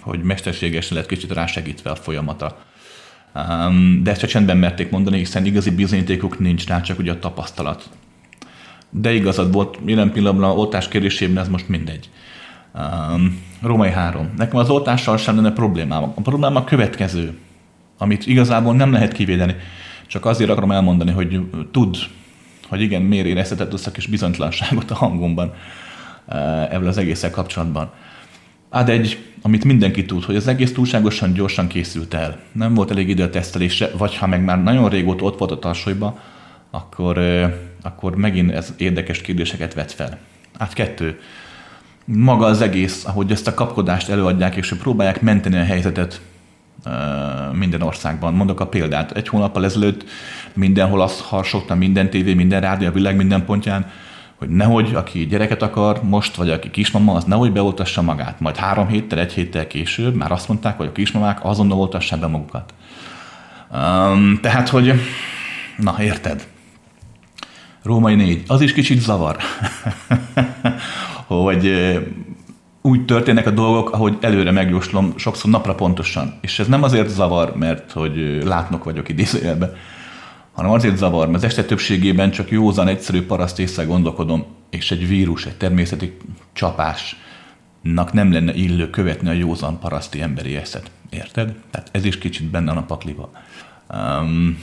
[0.00, 2.58] hogy mesterségesen lett kicsit rásegítve a folyamata.
[4.02, 7.88] De ezt csak csendben merték mondani, hiszen igazi bizonyítékuk nincs rá, csak ugye a tapasztalat.
[8.90, 12.08] De igazad volt, jelen pillanatban oltás kérdésében ez most mindegy.
[12.74, 14.30] Um, Római 3.
[14.36, 16.02] Nekem az oltással sem lenne problémám.
[16.02, 17.38] A probléma a következő,
[17.98, 19.56] amit igazából nem lehet kivédeni.
[20.06, 21.96] Csak azért akarom elmondani, hogy tud,
[22.68, 25.54] hogy igen, miért éreztetett össze kis bizonytalanságot a hangomban
[26.70, 27.90] ebből az egésszel kapcsolatban.
[28.70, 32.38] Hát egy, amit mindenki tud, hogy az egész túlságosan gyorsan készült el.
[32.52, 35.58] Nem volt elég idő a tesztelésre, vagy ha meg már nagyon régóta ott volt a
[35.58, 36.20] tarsolyba,
[36.70, 37.18] akkor,
[37.82, 40.18] akkor megint ez érdekes kérdéseket vet fel.
[40.58, 41.18] Hát kettő
[42.04, 46.20] maga az egész, ahogy ezt a kapkodást előadják, és próbálják menteni a helyzetet
[47.52, 48.34] minden országban.
[48.34, 49.12] Mondok a példát.
[49.12, 50.04] Egy hónappal ezelőtt
[50.52, 53.90] mindenhol azt harsogta minden tévé, minden rádió, a világ minden pontján,
[54.34, 58.40] hogy nehogy, aki gyereket akar most, vagy aki kismama, az nehogy beoltassa magát.
[58.40, 62.26] Majd három héttel, egy héttel később már azt mondták, hogy a kismamák azonnal oltassák be
[62.26, 62.74] magukat.
[63.72, 65.00] Um, tehát, hogy
[65.76, 66.46] na, érted?
[67.82, 68.42] Római négy.
[68.46, 69.36] Az is kicsit zavar.
[71.26, 71.72] hogy
[72.86, 76.34] úgy történnek a dolgok, ahogy előre megjóslom, sokszor napra pontosan.
[76.40, 79.76] És ez nem azért zavar, mert hogy látnok vagyok idézőjelben,
[80.52, 85.08] hanem azért zavar, mert az este többségében csak józan, egyszerű paraszt észre gondolkodom, és egy
[85.08, 86.16] vírus, egy természeti
[86.52, 90.90] csapásnak nem lenne illő követni a józan paraszti emberi eszet.
[91.10, 91.54] Érted?
[91.70, 93.30] Tehát ez is kicsit benne a pakliba.
[93.94, 94.58] Um,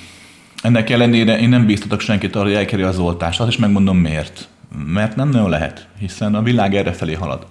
[0.64, 3.40] ennek ellenére én nem bíztatok senkit arra, hogy elkerül az oltást.
[3.40, 4.50] Azt is megmondom miért
[4.86, 7.46] mert nem nagyon lehet, hiszen a világ erre felé halad.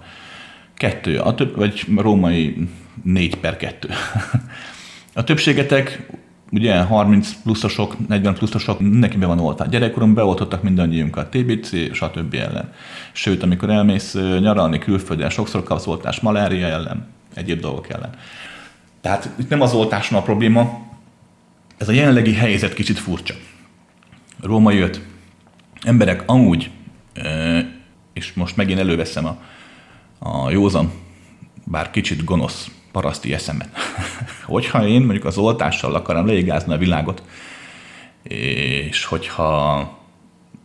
[0.81, 2.67] Kettő, a több, vagy római
[3.03, 3.89] négy per kettő.
[5.13, 6.07] A többségetek,
[6.51, 9.67] ugye 30 pluszosok, 40 pluszosok, mindenkiben van oltás.
[9.67, 12.33] Gyerekkoron beoltottak mindannyiunkat TBC, stb.
[12.33, 12.73] ellen.
[13.11, 18.09] Sőt, amikor elmész nyaralni külföldön, sokszor kapsz oltás malária ellen, egyéb dolgok ellen.
[19.01, 20.87] Tehát itt nem az oltáson a probléma,
[21.77, 23.33] ez a jelenlegi helyzet kicsit furcsa.
[24.43, 25.01] Róma jött.
[25.83, 26.69] Emberek amúgy
[28.13, 29.37] és most megint előveszem a,
[30.23, 30.91] a józan,
[31.65, 33.69] bár kicsit gonosz paraszti eszemet.
[34.45, 37.23] hogyha én mondjuk az oltással akarom leigázni a világot,
[38.23, 39.77] és hogyha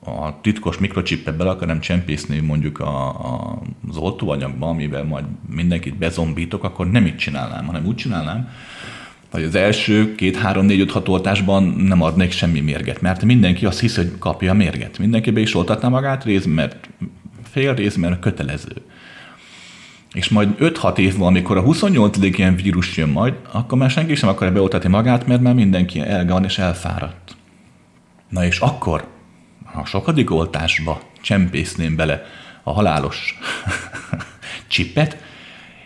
[0.05, 6.65] a titkos mikrocsipet bele akarom csempészni mondjuk a, a, az oltóanyagba, amivel majd mindenkit bezombítok,
[6.65, 8.49] akkor nem így csinálnám, hanem úgy csinálnám,
[9.31, 13.67] hogy az első két, három, négy, öt, hat oltásban nem adnék semmi mérget, mert mindenki
[13.67, 14.99] azt hisz, hogy kapja a mérget.
[14.99, 16.89] Mindenki be is oltatná magát, rész, mert
[17.51, 18.83] fél rész, mert kötelező.
[20.17, 22.17] És majd 5-6 év van, amikor a 28.
[22.21, 26.33] ilyen vírus jön majd, akkor már senki sem akarja beoltatni magát, mert már mindenki elge
[26.33, 27.37] van és elfáradt.
[28.29, 29.07] Na és akkor,
[29.75, 32.23] a sokadik oltásba csempészném bele
[32.63, 33.39] a halálos
[34.69, 35.17] csipet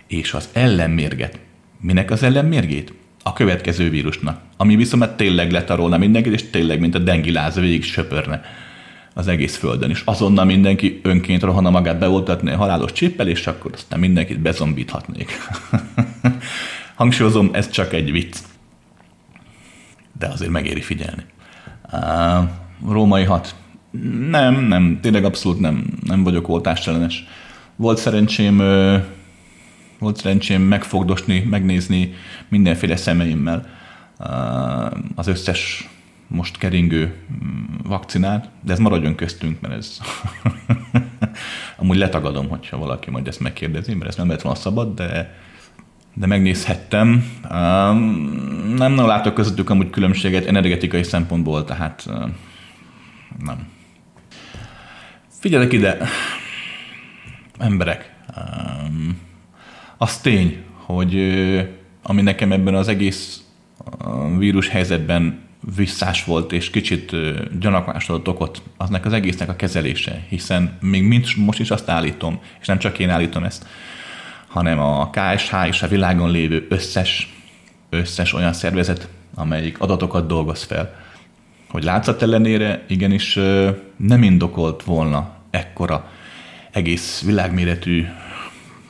[0.06, 1.38] és az ellenmérget.
[1.80, 2.92] Minek az ellenmérgét?
[3.22, 8.42] a következő vírusnak, ami viszont tényleg letarolna mindenkit, és tényleg, mint a dengiláz végig söpörne
[9.14, 13.70] az egész földön, és azonnal mindenki önként rohanna magát beoltatni a halálos cséppel, és akkor
[13.74, 15.30] aztán mindenkit bezombíthatnék.
[16.94, 18.36] Hangsúlyozom, ez csak egy vicc.
[20.18, 21.24] De azért megéri figyelni.
[21.92, 22.48] Uh,
[22.92, 23.54] római hat.
[24.30, 27.26] Nem, nem, tényleg abszolút nem, nem vagyok oltásellenes.
[27.76, 28.62] Volt szerencsém
[30.00, 32.14] volt szerencsém megfogdosni, megnézni
[32.48, 33.66] mindenféle szemeimmel
[35.14, 35.88] az összes
[36.30, 39.98] most keringő mm, vakcinát, de ez maradjon köztünk, mert ez
[41.80, 45.34] amúgy letagadom, hogyha valaki majd ezt megkérdezi, mert ez nem lett volna szabad, de,
[46.14, 47.24] de megnézhettem.
[48.76, 52.06] nem nem látok közöttük amúgy különbséget energetikai szempontból, tehát
[53.44, 53.68] nem.
[55.28, 55.98] Figyelek ide,
[57.58, 58.14] emberek,
[59.96, 61.14] az tény, hogy
[62.02, 63.44] ami nekem ebben az egész
[64.38, 67.16] vírus helyzetben visszás volt, és kicsit
[67.58, 72.40] gyanakvást adott okot, aznak az egésznek a kezelése, hiszen még mind most is azt állítom,
[72.60, 73.66] és nem csak én állítom ezt,
[74.46, 77.34] hanem a KSH és a világon lévő összes,
[77.90, 80.94] összes olyan szervezet, amelyik adatokat dolgoz fel,
[81.68, 83.38] hogy látszat ellenére igenis
[83.96, 86.10] nem indokolt volna ekkora
[86.70, 88.06] egész világméretű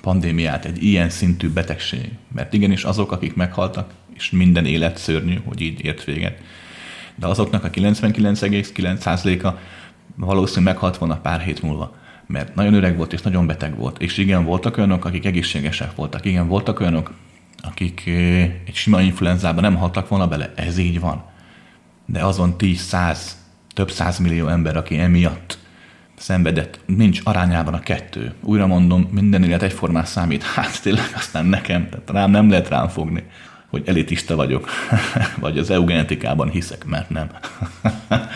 [0.00, 2.09] pandémiát, egy ilyen szintű betegség.
[2.35, 6.38] Mert igenis azok, akik meghaltak, és minden élet szörnyű, hogy így ért véget.
[7.20, 9.59] De azoknak a 99,9%-a
[10.16, 11.94] valószínűleg meghalt volna pár hét múlva.
[12.26, 13.98] mert nagyon öreg volt és nagyon beteg volt.
[13.98, 16.24] És igen, voltak olyanok, akik egészségesek voltak.
[16.24, 17.12] Igen, voltak olyanok,
[17.62, 18.06] akik
[18.66, 20.52] egy sima influenzában nem haltak volna bele.
[20.54, 21.24] Ez így van.
[22.06, 23.18] De azon 10-100,
[23.74, 25.59] több millió ember, aki emiatt
[26.16, 28.33] szenvedett, nincs arányában a kettő.
[28.40, 30.42] Újra mondom, minden élet egyformán számít.
[30.42, 33.24] Hát tényleg aztán nekem, tehát rám nem lehet rám fogni,
[33.70, 34.68] hogy elitista vagyok,
[35.40, 37.30] vagy az eugenetikában hiszek, mert nem.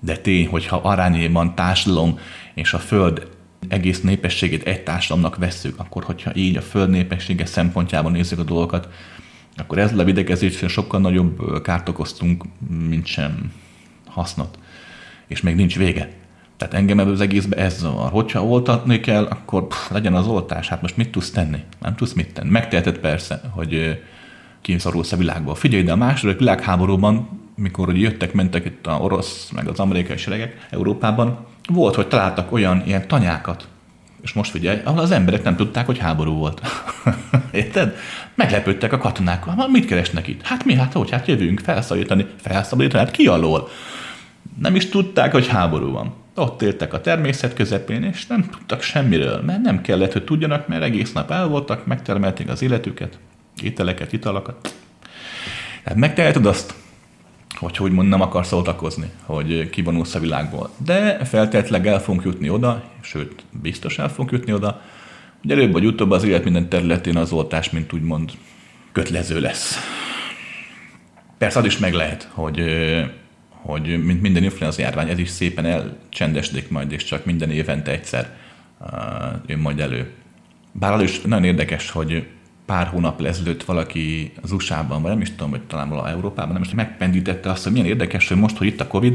[0.00, 2.18] De tény, hogyha arányében társadalom
[2.54, 3.28] és a Föld
[3.68, 8.88] egész népességét egy társadalomnak vesszük, akkor hogyha így a Föld népessége szempontjában nézzük a dolgokat,
[9.56, 12.44] akkor ezzel a videkezéssel sokkal nagyobb kárt okoztunk,
[12.88, 13.52] mint sem
[14.06, 14.58] hasznot.
[15.26, 16.10] És még nincs vége.
[16.56, 18.10] Tehát engem ebből az egészben ez zavar.
[18.10, 20.68] Hogyha oltatni kell, akkor pff, legyen az oltás.
[20.68, 21.58] Hát most mit tudsz tenni?
[21.80, 22.50] Nem tudsz mit tenni.
[22.50, 24.02] Megteheted persze, hogy
[24.62, 25.54] kiszorulsz a világból.
[25.54, 30.66] Figyelj, de a második világháborúban, mikor jöttek, mentek itt a orosz, meg az amerikai seregek
[30.70, 33.68] Európában, volt, hogy találtak olyan ilyen tanyákat,
[34.22, 36.60] és most figyelj, ahol az emberek nem tudták, hogy háború volt.
[37.50, 37.96] Érted?
[38.34, 39.44] Meglepődtek a katonák.
[39.44, 40.42] Hát mit keresnek itt?
[40.42, 40.74] Hát mi?
[40.74, 41.10] Hát hogy?
[41.10, 42.26] Hát jövünk felszabadítani.
[42.36, 43.04] Felszabadítani?
[43.04, 43.68] Hát ki alól?
[44.58, 46.14] Nem is tudták, hogy háború van.
[46.34, 50.82] Ott éltek a természet közepén, és nem tudtak semmiről, mert nem kellett, hogy tudjanak, mert
[50.82, 53.18] egész nap el voltak, megtermelték az életüket,
[53.62, 54.74] ételeket, italakat.
[55.82, 56.74] Tehát megteheted azt,
[57.54, 60.70] hogy hogy mond, nem akarsz oltakozni, hogy kivonulsz a világból.
[60.84, 64.80] De feltétlenül el fogunk jutni oda, sőt, biztos el fogunk jutni oda,
[65.40, 68.30] hogy előbb vagy utóbb az élet minden területén az oltás, mint úgymond
[68.92, 69.76] kötlező lesz.
[71.38, 72.64] Persze az is meg lehet, hogy
[73.62, 78.36] hogy mint minden influenza járvány, ez is szépen elcsendesedik majd, és csak minden évente egyszer
[79.46, 80.10] jön majd elő.
[80.72, 82.26] Bár az is nagyon érdekes, hogy
[82.72, 86.62] pár hónap ezelőtt valaki az USA-ban, vagy nem is tudom, hogy talán valahol Európában, nem
[86.62, 89.14] is megpendítette azt, hogy milyen érdekes, hogy most, hogy itt a Covid,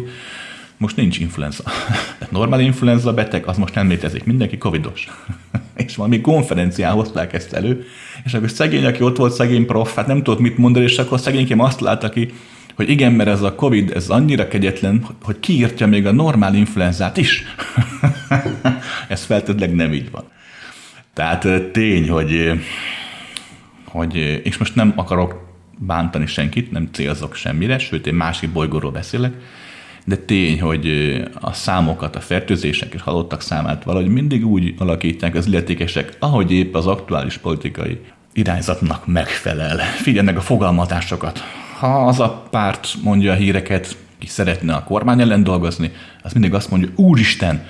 [0.77, 1.63] most nincs influenza.
[2.29, 5.07] Normál influenza beteg, az most nem létezik, mindenki covidos.
[5.85, 7.85] és valami konferencián hozták ezt elő,
[8.25, 11.19] és akkor szegény, aki ott volt, szegény prof, hát nem tudott mit mondani, és akkor
[11.19, 12.33] szegényként azt látta ki,
[12.75, 17.17] hogy igen, mert ez a Covid, ez annyira kegyetlen, hogy kiírtja még a normál influenzát
[17.17, 17.43] is.
[19.07, 20.23] ez feltétlenül nem így van.
[21.13, 22.51] Tehát tény, hogy,
[23.97, 25.45] hogy, és most nem akarok
[25.77, 29.33] bántani senkit, nem célzok semmire, sőt, én másik bolygóról beszélek,
[30.05, 30.87] de tény, hogy
[31.33, 36.75] a számokat, a fertőzések és halottak számát valahogy mindig úgy alakítják az illetékesek, ahogy épp
[36.75, 37.99] az aktuális politikai
[38.33, 39.77] irányzatnak megfelel.
[39.77, 41.39] Figyelnek a fogalmazásokat,
[41.79, 45.91] ha az a párt mondja a híreket, ki szeretne a kormány ellen dolgozni,
[46.23, 47.65] az mindig azt mondja, úristen,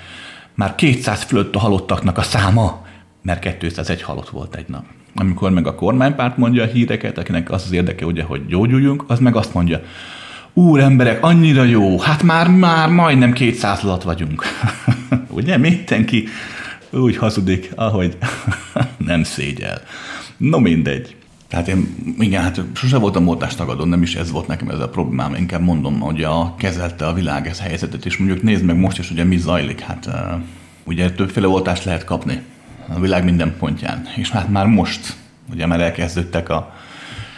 [0.54, 2.86] már 200 fölött a halottaknak a száma,
[3.22, 4.84] mert 201 halott volt egy nap.
[5.20, 9.18] Amikor meg a kormánypárt mondja a híreket, akinek az az érdeke, ugye, hogy gyógyuljunk, az
[9.18, 9.80] meg azt mondja,
[10.52, 14.44] úr emberek, annyira jó, hát már, már majdnem 200 alatt vagyunk.
[15.38, 16.28] ugye, mindenki
[16.90, 18.16] úgy hazudik, ahogy
[19.06, 19.80] nem szégyel.
[20.36, 21.16] No mindegy.
[21.48, 25.34] Tehát én, igen, hát sose voltam oltástagadó, nem is ez volt nekem ez a problémám.
[25.34, 29.10] Inkább mondom, hogy a kezelte a világ ez helyzetet, és mondjuk nézd meg most is,
[29.10, 29.80] ugye mi zajlik.
[29.80, 30.08] Hát
[30.84, 32.42] ugye többféle oltást lehet kapni
[32.94, 34.06] a világ minden pontján.
[34.16, 35.16] És hát már most,
[35.52, 36.74] ugye már elkezdődtek a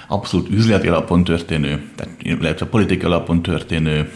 [0.08, 4.10] abszolút üzleti alapon történő, tehát illetve politikai alapon történő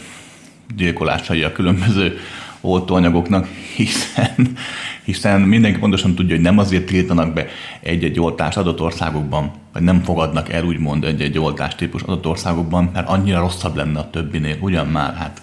[0.75, 2.17] gyilkolásai a különböző
[2.61, 4.57] oltóanyagoknak, hiszen,
[5.03, 7.47] hiszen mindenki pontosan tudja, hogy nem azért tiltanak be
[7.79, 13.39] egy-egy oltást adott országokban, vagy nem fogadnak el úgymond egy-egy oltástípus adott országokban, mert annyira
[13.39, 14.57] rosszabb lenne a többinél.
[14.59, 15.41] Ugyan már, hát,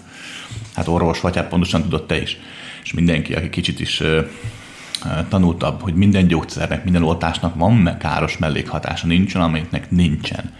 [0.75, 2.37] hát orvos vagy, hát pontosan tudod te is.
[2.83, 4.01] És mindenki, aki kicsit is
[5.29, 10.51] tanultabb, hogy minden gyógyszernek, minden oltásnak van káros mellékhatása, nincsen, amelyiknek nincsen.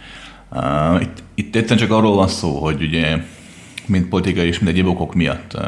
[0.50, 3.16] Uh, itt, itt egyszerűen csak arról van szó, hogy ugye
[3.86, 5.62] mint politikai és mint egyéb okok miatt uh,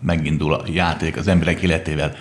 [0.00, 2.14] megindul a játék az emberek életével.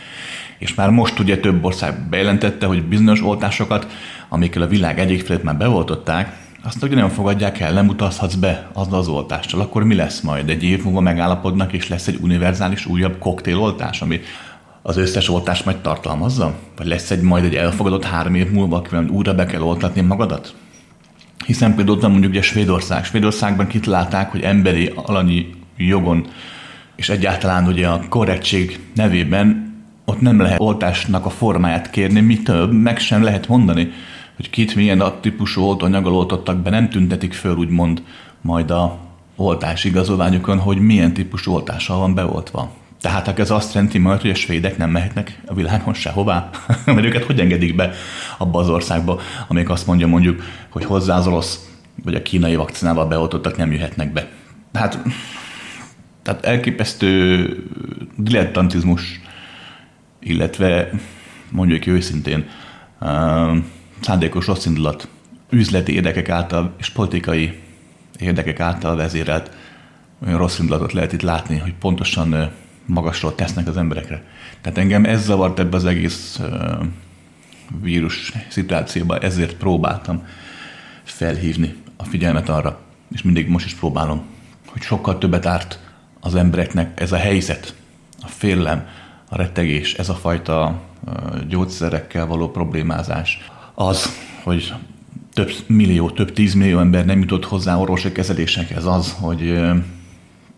[0.57, 3.87] És már most ugye több ország bejelentette, hogy bizonyos oltásokat,
[4.29, 8.69] amikkel a világ egyik felét már beoltották, azt ugye nem fogadják el, nem utazhatsz be
[8.73, 10.49] az az oltással, akkor mi lesz majd?
[10.49, 14.21] Egy év múlva megállapodnak, és lesz egy univerzális újabb koktéloltás, ami
[14.87, 16.55] az összes oltást majd tartalmazza?
[16.77, 20.55] Vagy lesz egy majd egy elfogadott három év múlva, akivel újra be kell oltatni magadat?
[21.45, 23.05] Hiszen például ott van mondjuk ugye Svédország.
[23.05, 26.27] Svédországban kitalálták, hogy emberi alanyi jogon
[26.95, 29.75] és egyáltalán ugye a korrektség nevében
[30.05, 33.91] ott nem lehet oltásnak a formáját kérni, mi több, meg sem lehet mondani,
[34.35, 38.03] hogy kit milyen a típusú oltóanyaggal oltottak be, nem tüntetik föl úgymond
[38.41, 38.97] majd a
[39.35, 42.71] oltás igazolványukon, hogy milyen típusú oltással van beoltva.
[43.01, 46.49] Tehát ez azt jelenti majd, hogy a svédek nem mehetnek a világon sehová,
[46.85, 47.93] mert őket hogy engedik be
[48.37, 51.69] abba az országba, amelyik azt mondja mondjuk, hogy hozzá az orosz
[52.03, 54.27] vagy a kínai vakcinával beoltottak nem jöhetnek be.
[54.73, 54.99] Hát
[56.23, 57.63] tehát elképesztő
[58.15, 59.21] dilettantizmus
[60.19, 60.89] illetve
[61.51, 62.47] mondjuk őszintén
[64.01, 65.07] szándékos rossz indulat,
[65.49, 67.59] üzleti érdekek által és politikai
[68.19, 69.51] érdekek által vezérelt
[70.25, 72.51] olyan rossz indulatot lehet itt látni, hogy pontosan
[72.87, 74.23] magasról tesznek az emberekre.
[74.61, 76.41] Tehát engem ez zavart ebbe az egész
[77.81, 80.25] vírus szituációba, ezért próbáltam
[81.03, 82.79] felhívni a figyelmet arra,
[83.11, 84.21] és mindig most is próbálom,
[84.65, 85.79] hogy sokkal többet árt
[86.19, 87.75] az embereknek ez a helyzet,
[88.21, 88.87] a félelem,
[89.29, 90.81] a rettegés, ez a fajta
[91.47, 93.39] gyógyszerekkel való problémázás.
[93.73, 94.73] Az, hogy
[95.33, 99.59] több millió, több tízmillió ember nem jutott hozzá orvosi kezelésekhez, az, hogy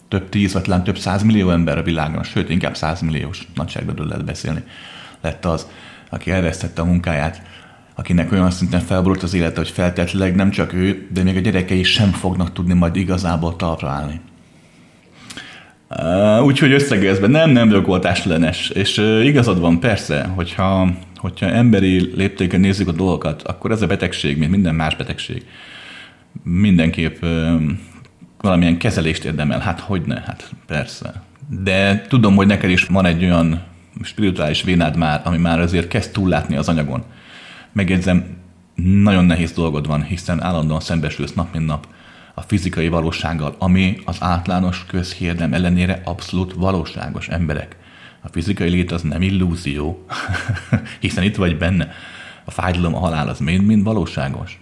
[0.10, 4.64] több tíz, vagy talán több százmillió ember a világon, sőt, inkább százmilliós nagyságban lehet beszélni,
[5.22, 5.68] lett az,
[6.10, 7.41] aki elvesztette a munkáját,
[7.95, 11.84] akinek olyan szinten felborult az élete, hogy feltétlenül nem csak ő, de még a gyerekei
[11.84, 14.22] sem fognak tudni majd igazából talpra állni.
[16.43, 22.60] Úgyhogy összegezve nem, nem vagyok oltáslenes, és uh, igazad van persze, hogyha, hogyha emberi léptéken
[22.60, 25.45] nézzük a dolgokat, akkor ez a betegség, mint minden más betegség,
[26.43, 27.24] mindenképp
[28.41, 29.59] valamilyen kezelést érdemel.
[29.59, 31.23] Hát hogy ne, hát persze.
[31.49, 33.63] De tudom, hogy neked is van egy olyan
[34.03, 37.03] spirituális vénád már, ami már azért kezd túllátni az anyagon.
[37.71, 38.37] Megjegyzem,
[39.03, 41.87] nagyon nehéz dolgod van, hiszen állandóan szembesülsz nap mint nap
[42.33, 47.75] a fizikai valósággal, ami az általános közhérdem ellenére abszolút valóságos emberek.
[48.21, 50.05] A fizikai lét az nem illúzió,
[50.99, 51.91] hiszen itt vagy benne.
[52.45, 54.61] A fájdalom, a halál az mind-mind valóságos.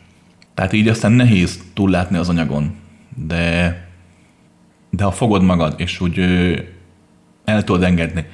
[0.54, 2.76] Tehát így aztán nehéz túllátni az anyagon,
[3.26, 3.88] de,
[4.90, 6.20] de ha fogod magad, és úgy
[7.46, 8.26] el tudod engedni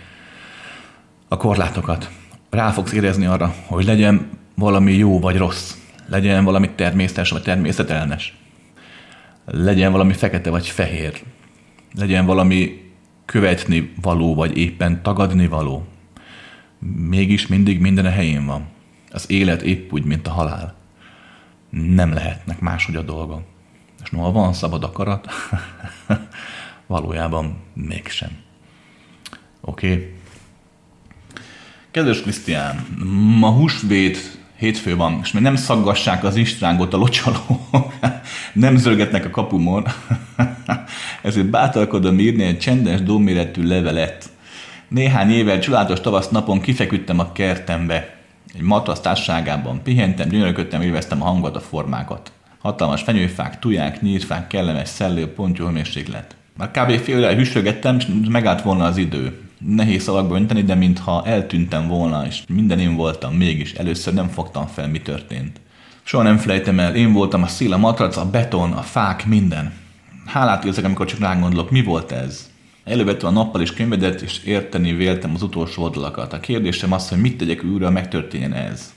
[1.28, 2.10] a korlátokat,
[2.50, 5.74] rá fogsz érezni arra, hogy legyen valami jó vagy rossz,
[6.08, 8.38] legyen valami természetes vagy természetellenes,
[9.46, 11.22] legyen valami fekete vagy fehér,
[11.96, 12.92] legyen valami
[13.26, 15.88] követni való, vagy éppen tagadni való.
[17.10, 18.68] Mégis mindig minden a helyén van.
[19.12, 20.76] Az élet épp úgy, mint a halál.
[21.70, 23.53] Nem lehetnek máshogy a dolgok.
[24.04, 25.28] És noha van szabad akarat,
[26.88, 28.30] valójában mégsem.
[29.62, 29.92] Oké?
[29.92, 30.14] Okay.
[31.92, 32.86] Kedves Krisztián,
[33.40, 37.68] ma húsvét hétfő van, és még nem szaggassák az istrángot a locsaló,
[38.54, 39.86] nem zörgetnek a kapumon,
[41.22, 44.30] ezért bátorkodom írni egy csendes dóméretű levelet.
[44.88, 48.16] Néhány évvel csodálatos tavasz napon kifeküdtem a kertembe.
[48.54, 52.32] Egy matrasz társágában pihentem, gyönyörködtem, élveztem a hangot, a formákat.
[52.64, 56.36] Hatalmas fenyőfák, tuják, nyírfák, kellemes szellő, pontyó hőmérséklet.
[56.58, 56.92] Már kb.
[56.92, 59.42] fél óráig hűsögettem, és megállt volna az idő.
[59.58, 64.68] Nehéz szavakba önteni, de mintha eltűntem volna, és minden én voltam, mégis először nem fogtam
[64.68, 65.62] fel, mi történt.
[66.04, 69.74] Soha nem felejtem el, én voltam a szél, a matrac, a beton, a fák, minden.
[70.26, 72.52] Hálát érzek, amikor csak rágondolok, mi volt ez?
[72.84, 76.34] Elővettem a nappal is könyvedet, és érteni véltem az utolsó oldalakat.
[76.34, 78.94] A kérdésem az, hogy mit tegyek újra, megtörténjen ez.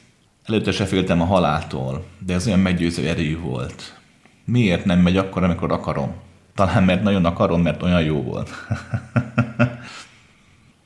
[0.46, 3.98] Előtte se féltem a haláltól, de ez olyan meggyőző erejű volt.
[4.44, 6.14] Miért nem megy akkor, amikor akarom?
[6.54, 8.50] Talán mert nagyon akarom, mert olyan jó volt.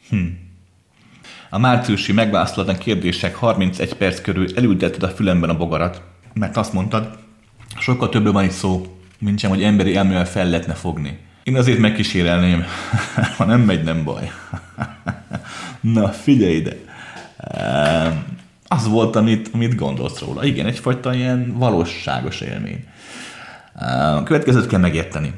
[0.09, 0.27] hm.
[1.51, 6.03] A márciusi megválaszolatlan kérdések 31 perc körül elültetted a fülemben a bogarat,
[6.35, 7.19] mert azt mondtad,
[7.79, 11.19] sokkal többről van itt szó, mint sem, hogy emberi elmével fel lehetne fogni.
[11.43, 12.65] Én azért megkísérelném,
[13.37, 14.31] ha nem megy, nem baj.
[15.81, 16.77] Na, figyelj ide!
[18.73, 20.45] Az volt, amit, amit gondolsz róla.
[20.45, 22.85] Igen, egyfajta ilyen valóságos élmény.
[24.15, 25.33] A következőt kell megérteni.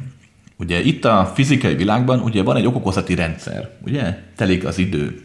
[0.56, 4.18] Ugye itt a fizikai világban ugye van egy okokozati rendszer, ugye?
[4.36, 5.22] Telik az idő,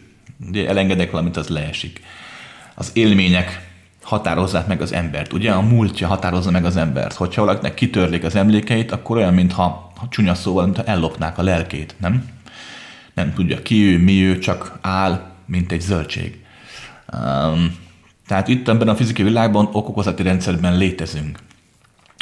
[0.48, 2.00] ugye elengedek valamit, az leesik.
[2.74, 3.70] Az élmények
[4.02, 5.52] határozzák meg az embert, ugye?
[5.52, 7.14] A múltja határozza meg az embert.
[7.14, 11.94] Hogyha valakinek kitörlik az emlékeit, akkor olyan, mintha ha csúnya szóval, mintha ellopnák a lelkét,
[11.98, 12.28] nem?
[13.14, 16.44] Nem tudja ki ő, mi ő, csak áll, mint egy zöldség.
[17.12, 17.86] Um,
[18.28, 21.38] tehát itt ebben a fizikai világban okokozati rendszerben létezünk.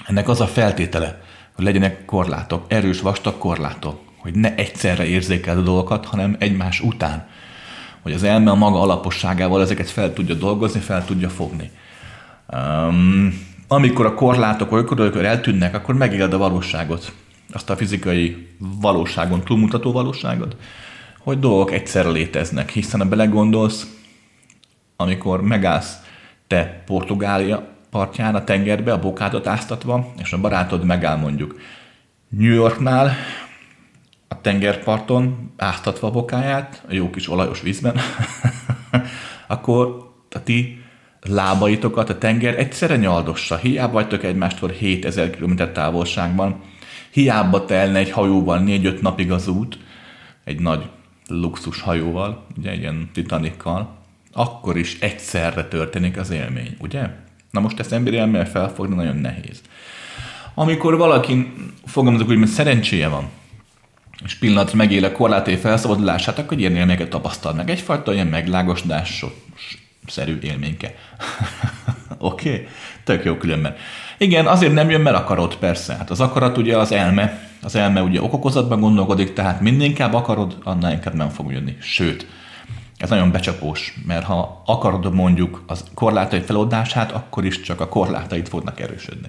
[0.07, 1.21] Ennek az a feltétele,
[1.55, 7.27] hogy legyenek korlátok, erős, vastag korlátok, hogy ne egyszerre érzékel a dolgokat, hanem egymás után.
[8.03, 11.71] Hogy az elme a maga alaposságával ezeket fel tudja dolgozni, fel tudja fogni.
[12.53, 17.13] Um, amikor a korlátok olykor, olykor eltűnnek, akkor megéled a valóságot.
[17.53, 18.49] Azt a fizikai
[18.81, 20.57] valóságon túlmutató valóságot,
[21.19, 23.96] hogy dolgok egyszerre léteznek, hiszen ha belegondolsz,
[24.97, 25.97] amikor megállsz
[26.47, 31.61] te Portugália partján a tengerbe, a bokátot áztatva, és a barátod megáll mondjuk
[32.29, 33.13] New Yorknál,
[34.29, 37.97] a tengerparton áztatva a bokáját, a jó kis olajos vízben,
[39.47, 40.85] akkor a ti
[41.23, 43.57] lábaitokat a tenger egyszerre nyaldossa.
[43.57, 46.61] Hiába vagytok egymástól 7000 km távolságban,
[47.11, 49.79] hiába telne egy hajóval 4-5 napig az út,
[50.45, 50.89] egy nagy
[51.29, 53.97] luxus hajóval, ugye egy ilyen Titanikkal,
[54.37, 57.09] akkor is egyszerre történik az élmény, ugye?
[57.51, 59.61] Na most ezt emberi elmével felfogni nagyon nehéz.
[60.55, 61.53] Amikor valaki,
[61.85, 63.29] fogalmazok úgy, mert szerencséje van,
[64.25, 67.71] és pillanatra megéle korláté felszabadulását, akkor ilyen élményeket tapasztal meg.
[67.71, 69.25] Egyfajta ilyen meglágosdás
[70.07, 70.95] szerű élményke.
[72.19, 72.51] Oké?
[72.51, 72.67] okay?
[73.05, 73.75] Tök jó különben.
[74.19, 75.95] Igen, azért nem jön, mert akarod, persze.
[75.95, 77.49] Hát az akarat ugye az elme.
[77.63, 81.77] Az elme ugye okokozatban gondolkodik, tehát minél inkább akarod, annál inkább nem fog jönni.
[81.81, 82.27] Sőt,
[82.99, 88.49] ez nagyon becsapós, mert ha akarod mondjuk az korlátai feloldását, akkor is csak a korlátait
[88.49, 89.29] fognak erősödni.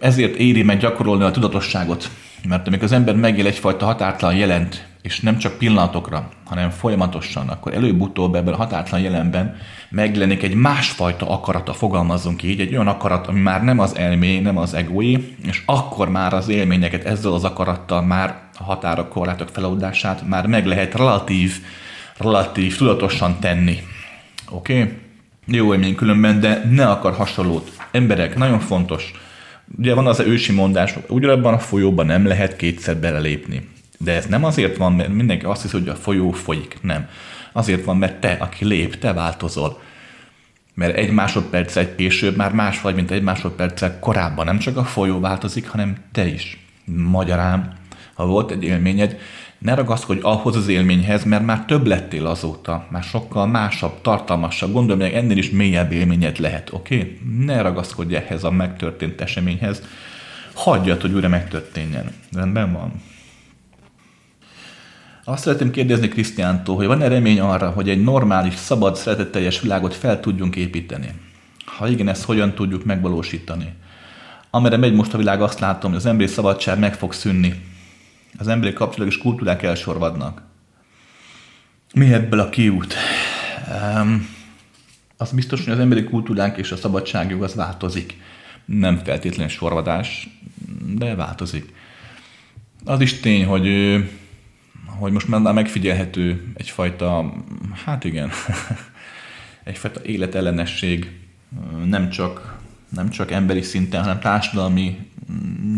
[0.00, 2.10] Ezért éri meg gyakorolni a tudatosságot,
[2.48, 7.74] mert amikor az ember megél egyfajta határtlan jelent, és nem csak pillanatokra, hanem folyamatosan, akkor
[7.74, 9.56] előbb-utóbb ebben a határtlan jelenben
[9.90, 14.56] megjelenik egy másfajta akarata, fogalmazzunk így, egy olyan akarat, ami már nem az elmé, nem
[14.56, 15.16] az egói,
[15.46, 20.66] és akkor már az élményeket ezzel az akarattal már a határok, korlátok feloldását már meg
[20.66, 21.60] lehet relatív,
[22.18, 23.82] relatív tudatosan tenni.
[24.50, 24.80] Oké?
[24.80, 24.92] Okay?
[25.46, 27.72] Jó élmény különben, de ne akar hasonlót.
[27.90, 29.12] Emberek, nagyon fontos,
[29.76, 33.68] Ugye van az ősi mondás, ugyanabban a folyóban nem lehet kétszer belelépni.
[33.98, 36.76] De ez nem azért van, mert mindenki azt hiszi, hogy a folyó folyik.
[36.80, 37.08] Nem.
[37.52, 39.80] Azért van, mert te, aki lép, te változol.
[40.74, 44.44] Mert egy másodperccel később már más vagy, mint egy másodperccel korábban.
[44.44, 46.58] Nem csak a folyó változik, hanem te is.
[46.84, 47.76] Magyarán,
[48.14, 49.18] ha volt egy élményed,
[49.58, 55.00] ne ragaszkodj ahhoz az élményhez, mert már több lettél azóta, már sokkal másabb, tartalmasabb, gondolom,
[55.00, 56.96] hogy ennél is mélyebb élményed lehet, oké?
[56.96, 57.18] Okay?
[57.44, 59.82] Ne ragaszkodj ehhez a megtörtént eseményhez,
[60.54, 62.12] hagyjad, hogy újra megtörténjen.
[62.32, 63.02] Rendben van?
[65.24, 70.20] Azt szeretném kérdezni Krisztiántól, hogy van-e remény arra, hogy egy normális, szabad, szeretetteljes világot fel
[70.20, 71.08] tudjunk építeni?
[71.64, 73.72] Ha igen, ezt hogyan tudjuk megvalósítani?
[74.50, 77.62] Amire megy most a világ, azt látom, hogy az emberi szabadság meg fog szűnni,
[78.36, 80.42] az emberi kapcsolatok és kultúrák elsorvadnak.
[81.94, 82.94] Mi ebből a kiút?
[83.94, 84.28] Um,
[85.16, 88.20] az biztos, hogy az emberi kultúránk és a szabadságjog az változik.
[88.64, 90.28] Nem feltétlenül sorvadás,
[90.96, 91.72] de változik.
[92.84, 93.68] Az is tény, hogy,
[94.86, 97.34] hogy most már megfigyelhető egyfajta,
[97.84, 98.30] hát igen,
[99.64, 101.10] egyfajta életellenesség,
[101.84, 102.58] nem csak,
[102.88, 104.98] nem csak emberi szinten, hanem társadalmi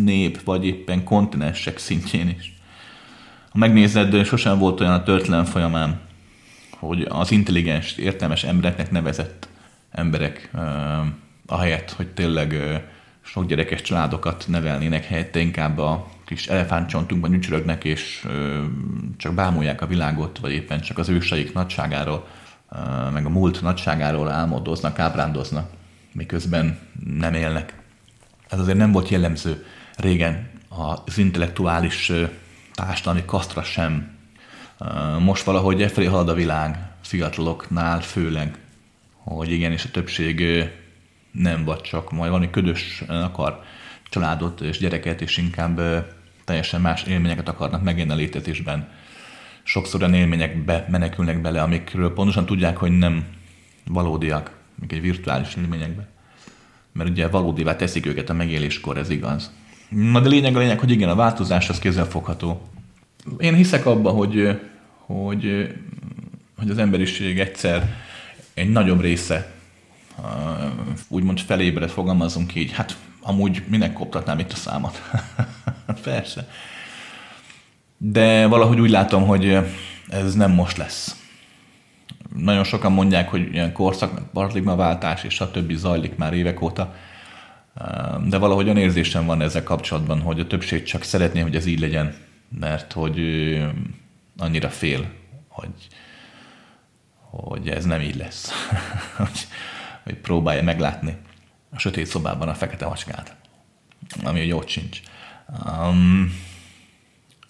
[0.05, 2.59] nép, vagy éppen kontinensek szintjén is.
[3.51, 6.01] Ha megnézed, sosem volt olyan a történelem folyamán,
[6.79, 9.49] hogy az intelligens, értelmes embereknek nevezett
[9.91, 10.51] emberek,
[11.47, 12.57] ahelyett, hogy tényleg
[13.23, 18.27] sok gyerekes családokat nevelnének, helyette inkább a kis elefántcsontunkban nyücsörögnek, és
[19.17, 22.27] csak bámulják a világot, vagy éppen csak az őseik nagyságáról,
[23.13, 25.71] meg a múlt nagyságáról álmodoznak, ábrándoznak,
[26.13, 26.79] miközben
[27.19, 27.80] nem élnek.
[28.51, 32.13] Ez azért nem volt jellemző régen az intellektuális
[32.75, 34.19] társadalmi kasztra sem.
[35.19, 38.59] Most valahogy efelé halad a világ, fiataloknál főleg,
[39.13, 40.45] hogy igen, és a többség
[41.33, 43.63] nem vagy csak majd valami ködös akar
[44.09, 45.81] családot és gyereket, és inkább
[46.45, 48.89] teljesen más élményeket akarnak megélni a létezésben.
[49.63, 53.25] Sokszor olyan élményekbe menekülnek bele, amikről pontosan tudják, hogy nem
[53.87, 56.09] valódiak, még egy virtuális élményekbe.
[56.93, 59.51] Mert ugye valódivá teszik őket a megéléskor, ez igaz.
[59.89, 62.69] Na de lényeg a lényeg, hogy igen, a változás az kézzelfogható.
[63.39, 64.61] Én hiszek abba, hogy,
[65.07, 65.75] hogy,
[66.59, 67.97] hogy az emberiség egyszer
[68.55, 69.53] egy nagyobb része
[71.09, 75.11] úgymond felébred, fogalmazunk így, hát amúgy minek koptatnám itt a számat?
[76.03, 76.49] Persze.
[77.97, 79.59] De valahogy úgy látom, hogy
[80.09, 81.17] ez nem most lesz.
[82.37, 86.95] Nagyon sokan mondják, hogy ilyen korszak, paradigmaváltás és a többi zajlik már évek óta
[88.27, 91.81] de valahogy olyan érzésem van ezzel kapcsolatban, hogy a többség csak szeretné, hogy ez így
[91.81, 92.15] legyen,
[92.59, 93.19] mert hogy
[94.37, 95.11] annyira fél,
[95.49, 95.87] hogy,
[97.31, 98.53] hogy ez nem így lesz.
[99.17, 99.47] hogy,
[100.03, 101.17] hogy próbálja meglátni
[101.71, 103.37] a sötét szobában a fekete macskát,
[104.25, 105.01] ami jó sincs.
[105.67, 106.35] Um,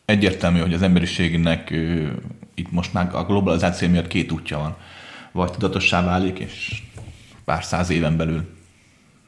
[0.05, 1.75] egyértelmű, hogy az emberiségnek
[2.55, 4.77] itt most már a globalizáció miatt két útja van.
[5.33, 6.83] Vagy tudatossá válik, és
[7.45, 8.59] pár száz éven belül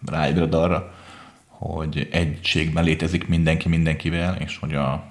[0.06, 0.94] ráébred arra,
[1.46, 5.04] hogy egységben létezik mindenki mindenkivel, és hogy a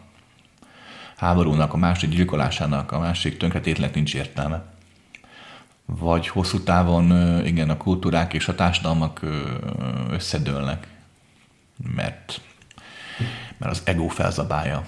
[1.17, 4.63] háborúnak, a másik gyilkolásának, a másik tönkretétlenek nincs értelme.
[5.85, 7.11] Vagy hosszú távon
[7.45, 9.25] igen, a kultúrák és a társadalmak
[10.09, 10.87] összedőlnek,
[11.95, 12.41] mert,
[13.57, 14.85] mert az ego felzabálja.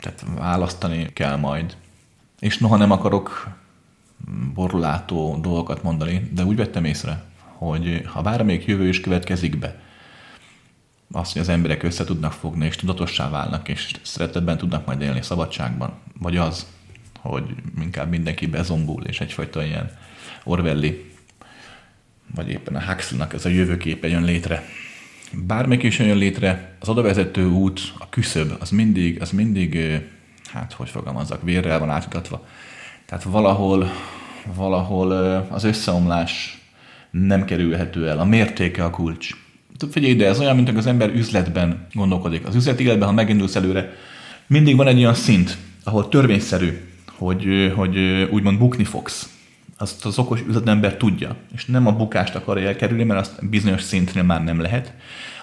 [0.00, 1.76] Tehát választani kell majd.
[2.40, 3.48] És noha nem akarok
[4.54, 9.80] borulátó dolgokat mondani, de úgy vettem észre, hogy ha bármelyik jövő is következik be,
[11.12, 15.22] az, hogy az emberek össze tudnak fogni, és tudatossá válnak, és szeretetben tudnak majd élni
[15.22, 16.66] szabadságban, vagy az,
[17.20, 17.44] hogy
[17.80, 19.90] inkább mindenki bezombul, és egyfajta ilyen
[20.44, 21.10] Orwelli,
[22.34, 24.64] vagy éppen a Huxley-nak ez a jövőképe jön létre.
[25.32, 29.80] Bármelyik is jön létre, az odavezető út, a küszöb, az mindig, az mindig,
[30.52, 32.46] hát hogy fogalmazzak, vérrel van átmutatva.
[33.06, 33.90] Tehát valahol,
[34.54, 35.10] valahol
[35.50, 36.60] az összeomlás
[37.10, 38.18] nem kerülhető el.
[38.18, 39.30] A mértéke a kulcs.
[39.90, 42.46] Figyelj ide, ez olyan, mint az ember üzletben gondolkodik.
[42.46, 43.92] Az üzleti életben, ha megindulsz előre,
[44.46, 47.98] mindig van egy olyan szint, ahol törvényszerű, hogy, hogy
[48.30, 49.35] úgymond bukni fogsz.
[49.78, 54.22] Azt az okos üzletember tudja, és nem a bukást akarja elkerülni, mert azt bizonyos szintnél
[54.22, 54.92] már nem lehet.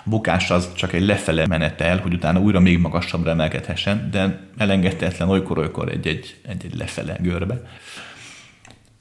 [0.06, 5.30] A bukás az csak egy lefele menetel, hogy utána újra még magasabbra emelkedhessen, de elengedhetetlen
[5.30, 7.62] olykor-olykor egy-egy, egy-egy lefele görbe.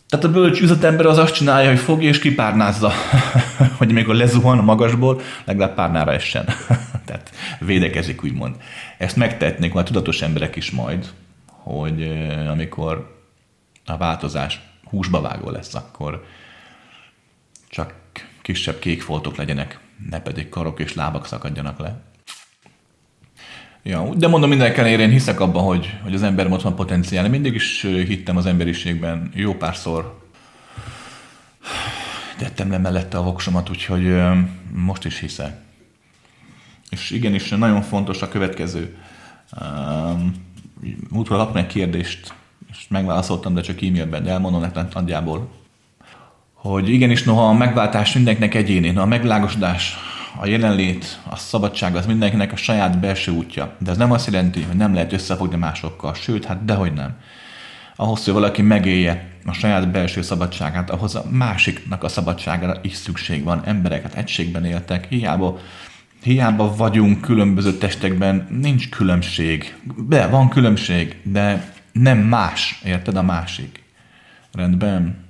[0.09, 2.93] Tehát a bölcs üzletember az azt csinálja, hogy fogja és kipárnázza,
[3.79, 6.45] hogy amikor lezuhan a magasból, legalább párnára essen.
[7.07, 7.31] Tehát
[7.61, 8.57] védekezik, úgymond.
[8.99, 11.07] Ezt megtehetnék a tudatos emberek is majd,
[11.47, 12.13] hogy
[12.49, 13.21] amikor
[13.87, 14.61] a változás
[14.93, 16.25] húsba vágó lesz, akkor
[17.69, 17.95] csak
[18.43, 19.79] kisebb kék foltok legyenek,
[20.11, 22.01] ne pedig karok és lábak szakadjanak le.
[23.83, 27.29] Ja, de mondom mindenek ellenére, én hiszek abban, hogy, hogy az ember ott van potenciál.
[27.29, 30.21] Mindig is hittem az emberiségben, jó párszor
[32.37, 34.17] tettem le mellette a voksomat, úgyhogy
[34.73, 35.61] most is hiszek.
[36.91, 38.97] És igenis nagyon fontos a következő.
[41.11, 42.35] Múltkor kaptam egy kérdést,
[42.73, 45.51] és megválaszoltam, de csak e-mailben, de elmondom nektek nagyjából,
[46.53, 49.97] hogy igenis, noha a megváltás mindenkinek egyéni, a megvilágosodás
[50.41, 53.75] a jelenlét, a szabadság az mindenkinek a saját belső útja.
[53.79, 56.15] De ez nem azt jelenti, hogy nem lehet összefogni másokkal.
[56.15, 57.17] Sőt, hát dehogy nem.
[57.97, 63.45] Ahhoz, hogy valaki megélje a saját belső szabadságát, ahhoz a másiknak a szabadságára is szükség
[63.45, 63.63] van.
[63.65, 65.59] Embereket egységben éltek, hiába,
[66.23, 69.77] hiába vagyunk különböző testekben, nincs különbség.
[70.09, 73.83] De van különbség, de nem más, érted a másik.
[74.53, 75.25] Rendben?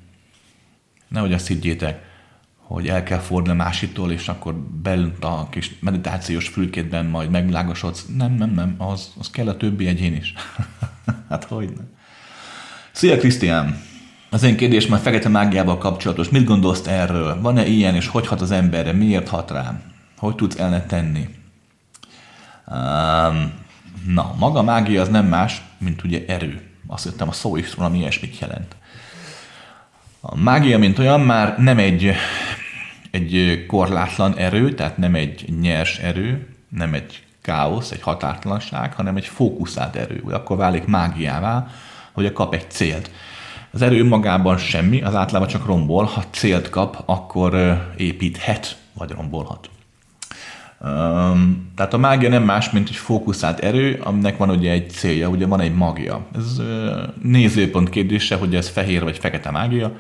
[1.09, 2.05] Nehogy azt higgyétek,
[2.57, 8.05] hogy el kell fordulni a másiktól, és akkor belült a kis meditációs fülkétben majd megvilágosodsz.
[8.17, 10.35] Nem, nem, nem, az, az kell a többi egyén is.
[11.29, 11.91] hát hogy nem.
[12.93, 13.81] Szia Krisztián!
[14.31, 16.29] Az én kérdés már fekete mágiával kapcsolatos.
[16.29, 17.41] Mit gondolsz erről?
[17.41, 18.93] Van-e ilyen, és hogy hat az emberre?
[18.93, 19.83] Miért hat rám?
[20.17, 21.29] Hogy tudsz elne tenni?
[22.67, 23.53] Um,
[24.07, 26.61] na, maga a mágia az nem más, mint ugye erő.
[26.87, 28.77] Azt hittem a szó is valami ilyesmit jelent.
[30.21, 32.15] A mágia, mint olyan, már nem egy
[33.13, 39.27] egy korlátlan erő, tehát nem egy nyers erő, nem egy káosz, egy határtlanság, hanem egy
[39.27, 40.23] fókuszált erő.
[40.31, 41.67] Akkor válik mágiává,
[42.13, 43.11] hogy kap egy célt.
[43.71, 49.71] Az erő magában semmi, az általában csak rombol, ha célt kap, akkor építhet, vagy rombolhat.
[50.85, 55.29] Um, tehát a mágia nem más, mint egy fókuszált erő, aminek van ugye egy célja,
[55.29, 56.27] ugye van egy magia.
[56.37, 56.67] Ez uh,
[57.23, 59.93] nézőpont kérdése, hogy ez fehér vagy fekete mágia.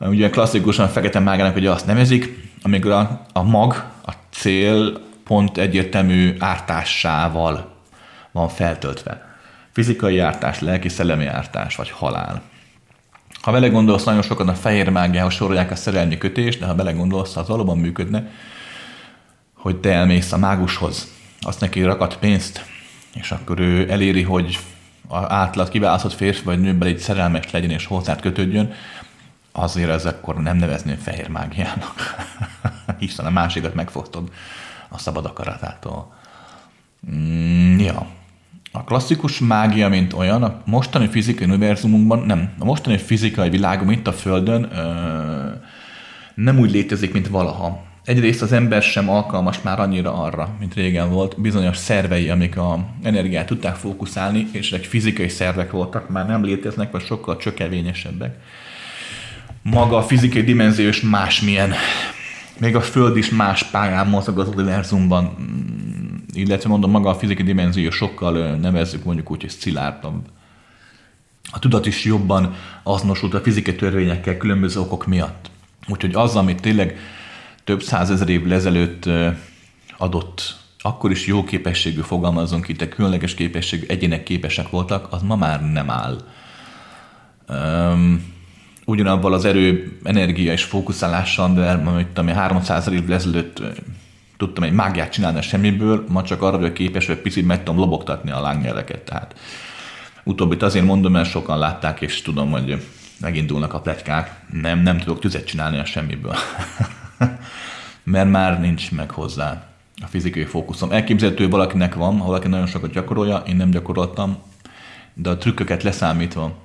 [0.00, 5.58] Ugye klasszikusan a fekete mágának ugye azt nevezik, amikor a, a mag, a cél pont
[5.58, 7.74] egyértelmű ártássával
[8.32, 9.36] van feltöltve.
[9.72, 12.42] Fizikai ártás, lelki, szellemi ártás, vagy halál.
[13.40, 17.48] Ha belegondolsz, nagyon sokan a fehér mágiához sorolják a szerelmi kötést, de ha belegondolsz, az
[17.48, 18.30] valóban működne,
[19.66, 22.64] hogy te elmész a mágushoz, azt neki rakat pénzt,
[23.14, 24.58] és akkor ő eléri, hogy
[25.10, 28.72] átlag kiválasztott férfi vagy nőben egy szerelmes legyen és hozzád kötődjön,
[29.52, 31.94] azért ez akkor nem nevezném fehér mágiának,
[32.98, 34.32] hiszen a másikat megfosztod
[34.88, 36.14] a szabad akaratától.
[37.10, 38.06] Mm, ja.
[38.72, 44.06] A klasszikus mágia, mint olyan, a mostani fizikai univerzumunkban, nem, a mostani fizikai világom itt
[44.06, 45.50] a Földön ö,
[46.34, 47.85] nem úgy létezik, mint valaha.
[48.06, 51.40] Egyrészt az ember sem alkalmas már annyira arra, mint régen volt.
[51.40, 56.90] Bizonyos szervei, amik a energiát tudták fókuszálni, és egy fizikai szervek voltak, már nem léteznek,
[56.90, 58.36] vagy sokkal csökevényesebbek
[59.70, 61.72] maga a fizikai dimenzió is másmilyen.
[62.58, 67.44] Még a Föld is más pályán mozog az univerzumban, mm, illetve mondom, maga a fizikai
[67.44, 70.24] dimenzió sokkal nevezzük mondjuk úgy, hogy szilárdabb.
[71.50, 75.50] A tudat is jobban azonosult a fizikai törvényekkel különböző okok miatt.
[75.88, 76.98] Úgyhogy az, amit tényleg
[77.66, 79.08] több százezer év ezelőtt
[79.98, 85.72] adott, akkor is jó képességű fogalmazunk itt, különleges képességű egyének képesek voltak, az ma már
[85.72, 86.16] nem áll.
[87.48, 88.34] Um,
[88.84, 93.62] ugyanabban az erő, energia és fókuszálással, de amit ami 300 évvel ezelőtt
[94.36, 97.80] tudtam egy mágiát csinálni a semmiből, ma csak arra vagyok képes, hogy picit meg tudom
[97.80, 99.02] lobogtatni a lángnyelveket.
[99.02, 99.34] Tehát
[100.24, 102.86] utóbbit azért mondom, mert sokan látták, és tudom, hogy
[103.20, 104.40] megindulnak a pletykák.
[104.52, 106.34] Nem, nem tudok tüzet csinálni a semmiből.
[108.04, 109.66] mert már nincs meg hozzá
[110.02, 110.92] a fizikai fókuszom.
[110.92, 114.36] Elképzelhető, valakinek van, ha valaki nagyon sokat gyakorolja, én nem gyakoroltam,
[115.14, 116.58] de a trükköket leszámítva,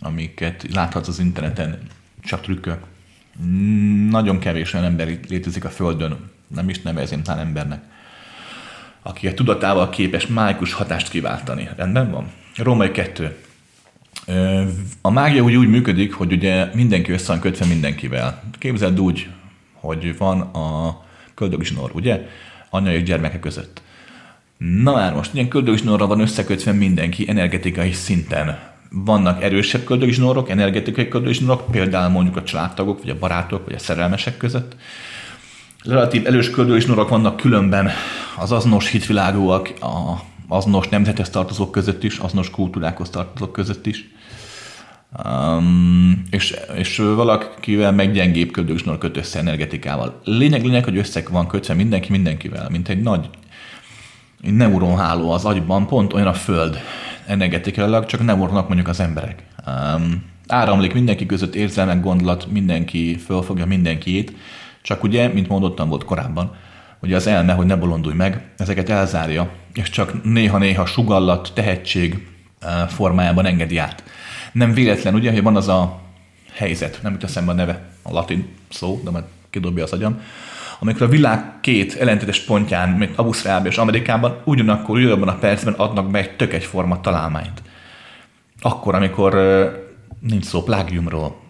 [0.00, 1.78] amiket láthatsz az interneten,
[2.22, 2.84] csak trükkök.
[4.10, 7.82] Nagyon kevés olyan ember létezik a Földön, nem is nevezem talán embernek,
[9.02, 11.68] aki a tudatával képes májkus hatást kiváltani.
[11.76, 12.30] Rendben van?
[12.56, 13.36] Római 2.
[15.00, 18.42] A mágia úgy, úgy működik, hogy ugye mindenki össze van kötve mindenkivel.
[18.58, 19.28] Képzeld úgy,
[19.84, 21.00] hogy van a
[21.34, 22.26] köldögzsinór, ugye?
[22.70, 23.82] Anya és gyermeke között.
[24.56, 28.58] Na már most, ilyen köldögzsinórra van összekötve mindenki energetikai szinten.
[28.90, 34.36] Vannak erősebb köldögzsinórok, energetikai köldögzsinórok, például mondjuk a családtagok, vagy a barátok, vagy a szerelmesek
[34.36, 34.76] között.
[35.84, 37.90] Relatív erős köldögzsinórok vannak különben
[38.38, 44.13] az azonos hitvilágúak, a azonos nemzethez tartozók között is, azonos kultúrákhoz tartozók között is.
[45.24, 50.20] Um, és, és valakivel meg gyengébb köldögzsinór köt össze energetikával.
[50.24, 53.28] Lényeg, lényeg, hogy össze van kötve mindenki mindenkivel, mint egy nagy
[54.40, 56.78] neuronháló az agyban, pont olyan a Föld
[57.26, 59.42] energetikailag, csak neuronok mondjuk az emberek.
[59.66, 64.32] Um, áramlik mindenki között érzelmek, gondolat, mindenki fölfogja mindenkiét,
[64.82, 66.54] csak ugye, mint mondottam volt korábban,
[67.00, 72.26] hogy az elme, hogy ne bolondulj meg, ezeket elzárja, és csak néha-néha sugallat, tehetség
[72.88, 74.02] formájában engedi át.
[74.54, 76.00] Nem véletlen, ugye, hogy van az a
[76.52, 80.20] helyzet, nem jut eszembe a neve, a latin szó, de majd kidobja az agyam,
[80.78, 86.10] amikor a világ két ellentétes pontján, mint Ausztráliában és Amerikában, ugyanakkor ugyanabban a percben adnak
[86.10, 87.62] be egy tök egyforma találmányt.
[88.60, 89.34] Akkor, amikor
[90.20, 91.40] nincs szó plágiumról,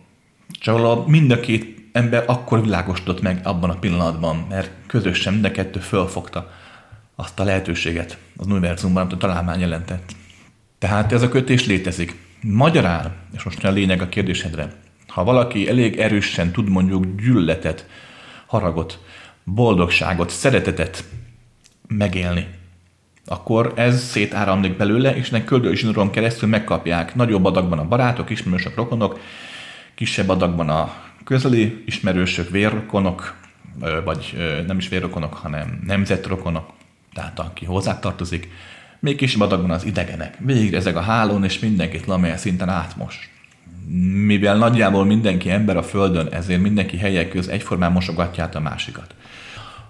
[0.49, 5.51] csak mind a két ember akkor világosodott meg abban a pillanatban, mert közösen mind a
[5.51, 6.51] kettő fölfogta
[7.17, 10.13] azt a lehetőséget az univerzumban, amit a találmány jelentett.
[10.79, 12.24] Tehát ez a kötés létezik.
[12.47, 14.73] Magyarán, és most a lényeg a kérdésedre,
[15.09, 17.87] ha valaki elég erősen tud mondjuk gyűlöletet,
[18.47, 18.99] haragot,
[19.45, 21.05] boldogságot, szeretetet
[21.89, 22.49] megélni,
[23.27, 27.15] akkor ez szétáramlik belőle, és nek köldőzsinóron keresztül megkapják.
[27.15, 29.21] Nagyobb adagban a barátok, ismerősök, rokonok,
[29.95, 33.37] kisebb adagban a közeli ismerősök, vérrokonok,
[34.05, 34.37] vagy
[34.67, 36.73] nem is vérrokonok, hanem nemzetrokonok,
[37.15, 38.49] tehát aki hozzá tartozik,
[39.05, 40.35] még adagban az idegenek.
[40.39, 43.31] Végre ezek a hálón, és mindenkit lamely szinten átmos.
[44.27, 49.15] Mivel nagyjából mindenki ember a Földön, ezért mindenki helyek köz egyformán mosogatja a másikat.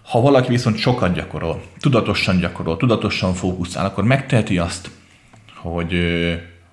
[0.03, 4.91] Ha valaki viszont sokat gyakorol, tudatosan gyakorol, tudatosan fókuszál, akkor megteheti azt,
[5.55, 5.95] hogy,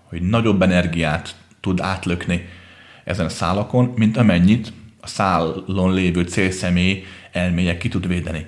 [0.03, 2.45] hogy nagyobb energiát tud átlökni
[3.03, 8.45] ezen a szálakon, mint amennyit a szálon lévő célszemély elméje ki tud védeni.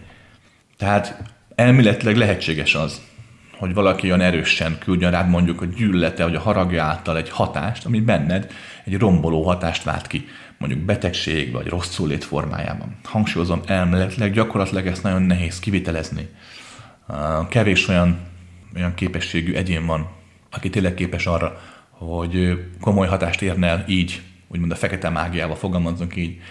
[0.78, 1.24] Tehát
[1.56, 3.02] elméletileg lehetséges az,
[3.58, 7.86] hogy valaki olyan erősen küldjön rád mondjuk a gyűlölete, vagy a haragja által egy hatást,
[7.86, 8.52] ami benned
[8.84, 10.28] egy romboló hatást vált ki,
[10.58, 12.96] mondjuk betegség, vagy rosszul lét formájában.
[13.04, 16.28] Hangsúlyozom, elméletileg gyakorlatilag ezt nagyon nehéz kivitelezni.
[17.50, 18.20] Kevés olyan,
[18.76, 20.08] olyan képességű egyén van,
[20.52, 26.16] aki tényleg képes arra, hogy komoly hatást érne el így, úgymond a fekete mágiával fogalmazunk
[26.16, 26.42] így,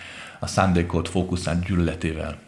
[0.41, 2.39] a szándékolt fókuszált gyűlöletével.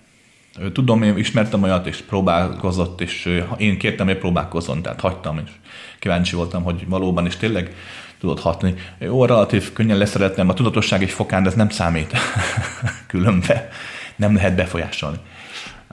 [0.73, 5.51] Tudom, én ismertem olyat, és próbálkozott, és én kértem, hogy próbálkozzon, tehát hagytam, és
[5.99, 7.75] kíváncsi voltam, hogy valóban is tényleg
[8.21, 8.75] tudod hatni.
[8.99, 12.13] Jó, relatív könnyen leszeretnem, a tudatosság egy fokán, de ez nem számít
[13.07, 13.69] különbe.
[14.17, 15.19] Nem lehet befolyásolni.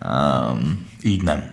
[0.05, 1.51] Um, így nem.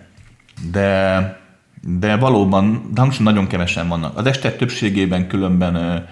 [0.71, 1.41] De,
[1.83, 4.19] de valóban, de nagyon kevesen vannak.
[4.19, 6.07] Az este többségében különben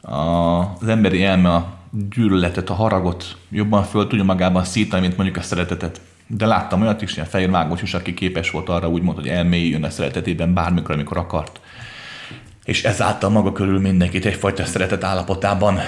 [0.00, 1.74] az emberi elme a
[2.10, 6.00] gyűlöletet, a haragot jobban föl tudja magában szítani, mint mondjuk a szeretetet.
[6.26, 9.84] De láttam olyat is, ilyen fehér vágos is, aki képes volt arra úgymond, hogy elmélyüljön
[9.84, 11.60] a szeretetében bármikor, amikor akart.
[12.64, 15.78] És ezáltal maga körül mindenkit egyfajta szeretet állapotában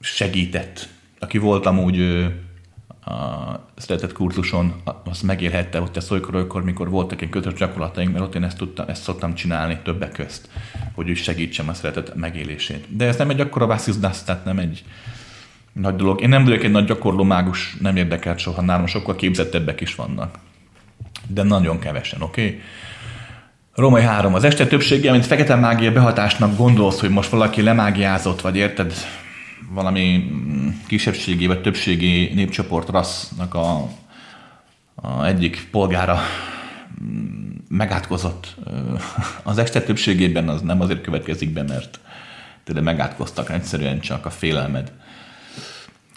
[0.00, 0.88] segített.
[1.18, 2.00] Aki volt amúgy
[3.04, 8.24] a szeretett kurzuson, azt megélhette ott ezt olykor, olykor, mikor voltak egy kötött gyakorlataink, mert
[8.24, 10.48] ott én ezt, tudtam, ezt szoktam csinálni többek közt,
[10.94, 12.96] hogy is segítsem a szeretet megélését.
[12.96, 14.84] De ez nem egy akkora vászizdász, tehát nem egy,
[15.72, 16.20] nagy dolog.
[16.22, 20.38] Én nem vagyok egy nagy gyakorló mágus, nem érdekelt soha, nálam sokkal képzettebbek is vannak.
[21.26, 22.44] De nagyon kevesen, oké?
[22.44, 22.60] Okay?
[23.74, 24.34] Római 3.
[24.34, 28.94] Az este többsége, mint fekete mágia behatásnak gondolsz, hogy most valaki lemágiázott, vagy érted,
[29.70, 33.88] valami mm, kisebbségi vagy többségi népcsoport rassznak a,
[34.94, 36.18] a egyik polgára
[37.02, 38.56] mm, megátkozott.
[39.42, 42.00] Az este többségében az nem azért következik be, mert
[42.64, 44.92] tényleg megátkoztak, egyszerűen csak a félelmed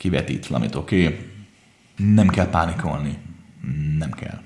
[0.03, 1.05] kivetít valamit, oké?
[1.05, 1.19] Okay?
[1.95, 3.17] Nem kell pánikolni.
[3.97, 4.41] Nem kell.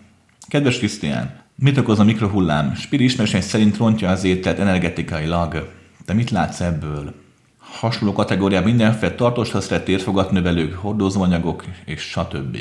[0.47, 2.75] Kedves Krisztián, mit okoz a mikrohullám?
[2.75, 5.73] Spiri ismerőség szerint rontja az ételt energetikailag.
[6.05, 7.13] De mit látsz ebből?
[7.57, 12.57] Hasonló kategóriában mindenféle tartós használat érfogat növelők, hordozóanyagok és stb.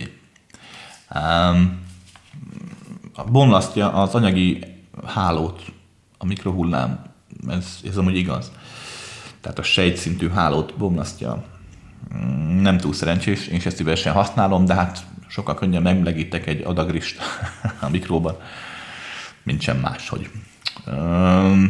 [1.15, 1.81] Um,
[3.31, 4.59] bomlasztja az anyagi
[5.07, 5.63] hálót
[6.19, 7.05] a mikrohullám
[7.49, 8.53] ez, ez amúgy igaz.
[9.41, 11.56] Tehát a sejtszintű hálót bomlasztja.
[12.61, 14.99] Nem túl szerencsés, én ezt szívesen használom, de hát
[15.29, 17.19] sokkal könnyen megmelegítek egy adagrist
[17.81, 18.37] a mikróban,
[19.43, 20.31] mint sem máshogy.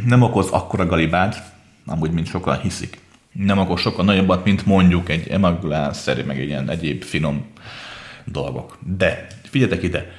[0.06, 1.52] Nem okoz akkora galibát,
[1.86, 2.98] amúgy, mint sokan hiszik.
[3.32, 7.46] Nem okoz sokkal nagyobbat, mint mondjuk egy emagulánszerű, meg egy ilyen egyéb finom
[8.24, 8.78] dolgok.
[8.96, 10.12] De figyeljetek ide,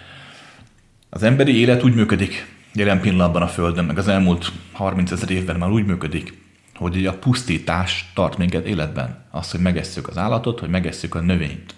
[1.09, 5.55] az emberi élet úgy működik, jelen pillanatban a Földön, meg az elmúlt 30 ezer évben
[5.55, 6.46] már úgy működik,
[6.77, 9.23] hogy a pusztítás tart minket életben.
[9.31, 11.75] Az, hogy megesszük az állatot, hogy megesszük a növényt.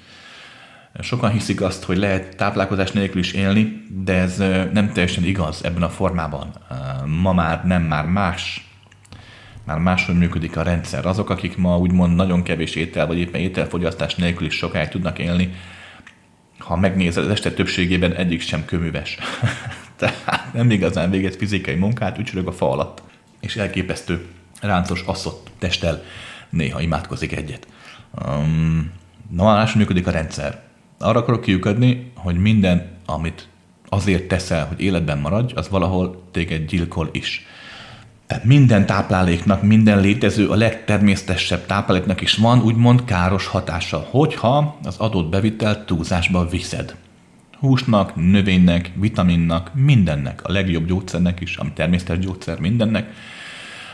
[0.99, 4.37] Sokan hiszik azt, hogy lehet táplálkozás nélkül is élni, de ez
[4.73, 6.53] nem teljesen igaz ebben a formában.
[7.21, 8.69] Ma már nem, már más
[9.65, 11.05] már máshogy működik a rendszer.
[11.05, 15.53] Azok, akik ma úgymond nagyon kevés étel, vagy éppen ételfogyasztás nélkül is sokáig tudnak élni,
[16.57, 19.17] ha megnézed, az este többségében egyik sem köműves.
[19.97, 23.01] Tehát nem igazán végez fizikai munkát, ücsörög a fa alatt.
[23.39, 24.25] És elképesztő
[24.61, 26.03] ráncos asszott testtel
[26.49, 27.67] néha imádkozik egyet.
[28.25, 28.91] Um,
[29.29, 30.61] na, működik a rendszer.
[30.97, 33.47] Arra akarok kiukadni, hogy minden, amit
[33.89, 37.45] azért teszel, hogy életben maradj, az valahol téged gyilkol is.
[38.27, 44.97] Tehát minden tápláléknak, minden létező, a legtermészetesebb tápláléknak is van úgymond káros hatása, hogyha az
[44.97, 46.95] adott bevitel túlzásba viszed.
[47.59, 53.13] Húsnak, növénynek, vitaminnak, mindennek, a legjobb gyógyszernek is, ami természetes gyógyszer mindennek,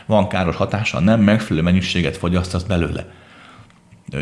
[0.06, 3.06] van káros hatása, nem megfelelő mennyiséget fogyasztasz belőle.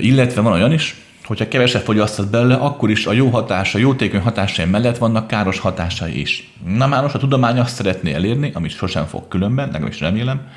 [0.01, 4.65] Illetve van olyan is, hogyha kevesebb fogyasztasz belőle, akkor is a jó hatása, jótékony hatásai
[4.67, 6.53] mellett vannak káros hatásai is.
[6.67, 10.49] Na már most a tudomány azt szeretné elérni, amit sosem fog különben, nekem is remélem,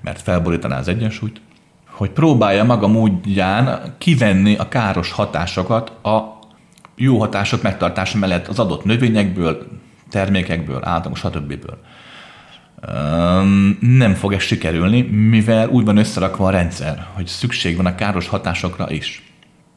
[0.00, 1.40] mert felborítaná az egyensúlyt,
[1.86, 6.38] hogy próbálja maga módján kivenni a káros hatásokat a
[6.96, 9.66] jó hatások megtartása mellett az adott növényekből,
[10.10, 11.54] termékekből, állatok, stb.
[13.80, 18.28] Nem fog ez sikerülni, mivel úgy van összerakva a rendszer, hogy szükség van a káros
[18.28, 19.22] hatásokra is.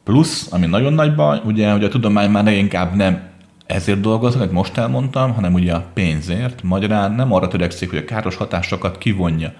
[0.04, 3.30] Plusz, ami nagyon nagy baj, ugye, hogy a tudomány már leginkább nem
[3.66, 6.62] ezért dolgozik, amit most elmondtam, hanem ugye a pénzért.
[6.62, 9.52] Magyarán nem arra törekszik, hogy a káros hatásokat kivonja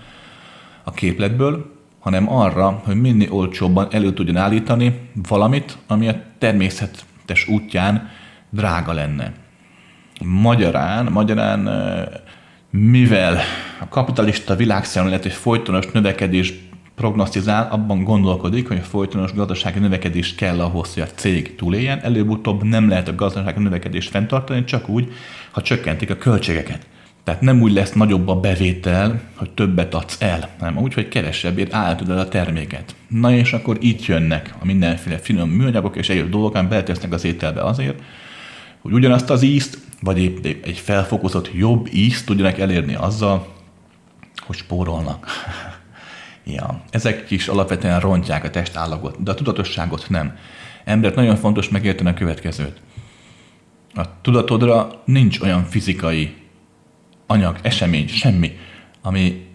[0.85, 8.09] a képletből, hanem arra, hogy minél olcsóbban elő tudjon állítani valamit, ami a természetes útján
[8.51, 9.33] drága lenne.
[10.25, 11.69] Magyarán, magyarán
[12.73, 13.39] mivel
[13.81, 16.55] a kapitalista világszemlélet egy folytonos növekedés
[16.95, 22.01] prognosztizál, abban gondolkodik, hogy a folytonos gazdasági növekedés kell ahhoz, hogy a cég túléljen.
[22.01, 25.13] Előbb-utóbb nem lehet a gazdasági növekedést fenntartani, csak úgy,
[25.51, 26.87] ha csökkentik a költségeket.
[27.25, 31.75] Tehát nem úgy lesz nagyobb a bevétel, hogy többet adsz el, hanem úgy, hogy kevesebbért
[31.75, 32.95] állítod el a terméket.
[33.09, 37.63] Na és akkor itt jönnek a mindenféle finom műanyagok és egyéb dolgok, beletesznek az ételbe
[37.63, 38.03] azért,
[38.83, 43.47] hogy ugyanazt az ízt, vagy épp egy felfokozott jobb ízt tudjanak elérni azzal,
[44.41, 45.27] hogy spórolnak.
[46.45, 50.37] Ja, ezek is alapvetően rontják a testállagot, de a tudatosságot nem.
[50.85, 52.81] Emberek nagyon fontos megérteni a következőt.
[53.95, 56.35] A tudatodra nincs olyan fizikai
[57.27, 58.57] anyag, esemény, semmi,
[59.03, 59.47] ami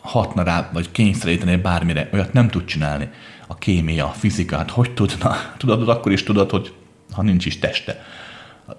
[0.00, 2.08] hatna rá, vagy kényszeríteni bármire.
[2.12, 3.08] Olyat nem tud csinálni.
[3.46, 5.36] A kémia, a fizikát, hogy tudna?
[5.58, 6.74] Tudatod akkor is tudod, hogy
[7.12, 8.04] ha nincs is teste,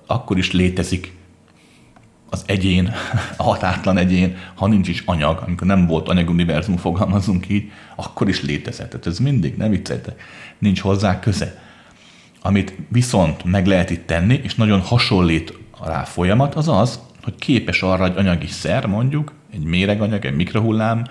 [0.06, 1.14] akkor is létezik
[2.30, 2.94] az egyén,
[3.38, 8.42] a határtlan egyén, ha nincs is anyag, amikor nem volt anyaguniverzum, fogalmazunk így, akkor is
[8.42, 8.90] létezett.
[8.90, 10.22] Tehát ez mindig, ne vicceljetek,
[10.58, 11.62] nincs hozzá köze.
[12.42, 15.54] Amit viszont meg lehet itt tenni, és nagyon hasonlít
[15.86, 21.06] rá folyamat, az az, hogy képes arra egy anyagi szer, mondjuk, egy méreganyag, egy mikrohullám,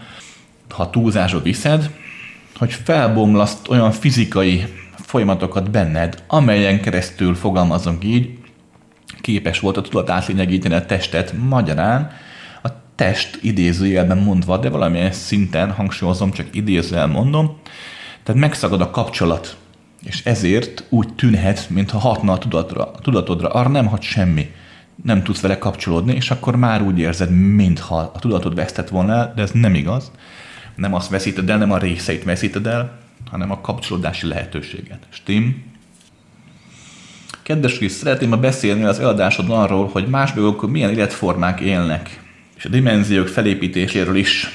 [0.69, 1.91] ha túlzásba viszed,
[2.57, 4.65] hogy felbomlaszt olyan fizikai
[4.97, 8.39] folyamatokat benned, amelyen keresztül fogalmazunk így,
[9.23, 12.11] képes volt a tudat átlényegíteni a testet, magyarán
[12.63, 17.57] a test idézőjelben mondva, de valamilyen szinten, hangsúlyozom, csak idézőjel mondom,
[18.23, 19.57] tehát megszagad a kapcsolat,
[20.05, 24.51] és ezért úgy tűnhet, mintha hatna a tudatodra, a tudatodra, arra nem hat semmi.
[25.05, 29.33] Nem tudsz vele kapcsolódni, és akkor már úgy érzed, mintha a tudatod vesztett volna el,
[29.37, 30.11] de ez nem igaz.
[30.75, 32.99] Nem azt veszíted el, nem a részeit veszíted el,
[33.31, 35.07] hanem a kapcsolódási lehetőséget.
[35.09, 35.72] Stim?
[37.43, 42.21] Kedves Krisz, szeretném ma beszélni az eladásodon arról, hogy más dolgok milyen életformák élnek,
[42.57, 44.49] és a dimenziók felépítéséről is.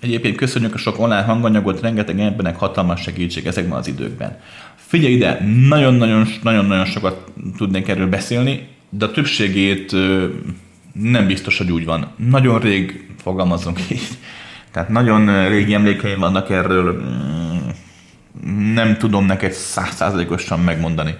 [0.00, 4.38] Egyébként köszönjük a sok online hanganyagot, rengeteg embernek hatalmas segítség ezekben az időkben.
[4.74, 9.92] Figyelj ide, nagyon-nagyon-nagyon sokat tudnék erről beszélni, de a többségét
[10.92, 12.06] nem biztos, hogy úgy van.
[12.16, 14.08] Nagyon rég fogalmazunk így.
[14.72, 17.02] Tehát nagyon régi emlékeim vannak erről,
[18.74, 21.14] nem tudom neked százszázalékosan megmondani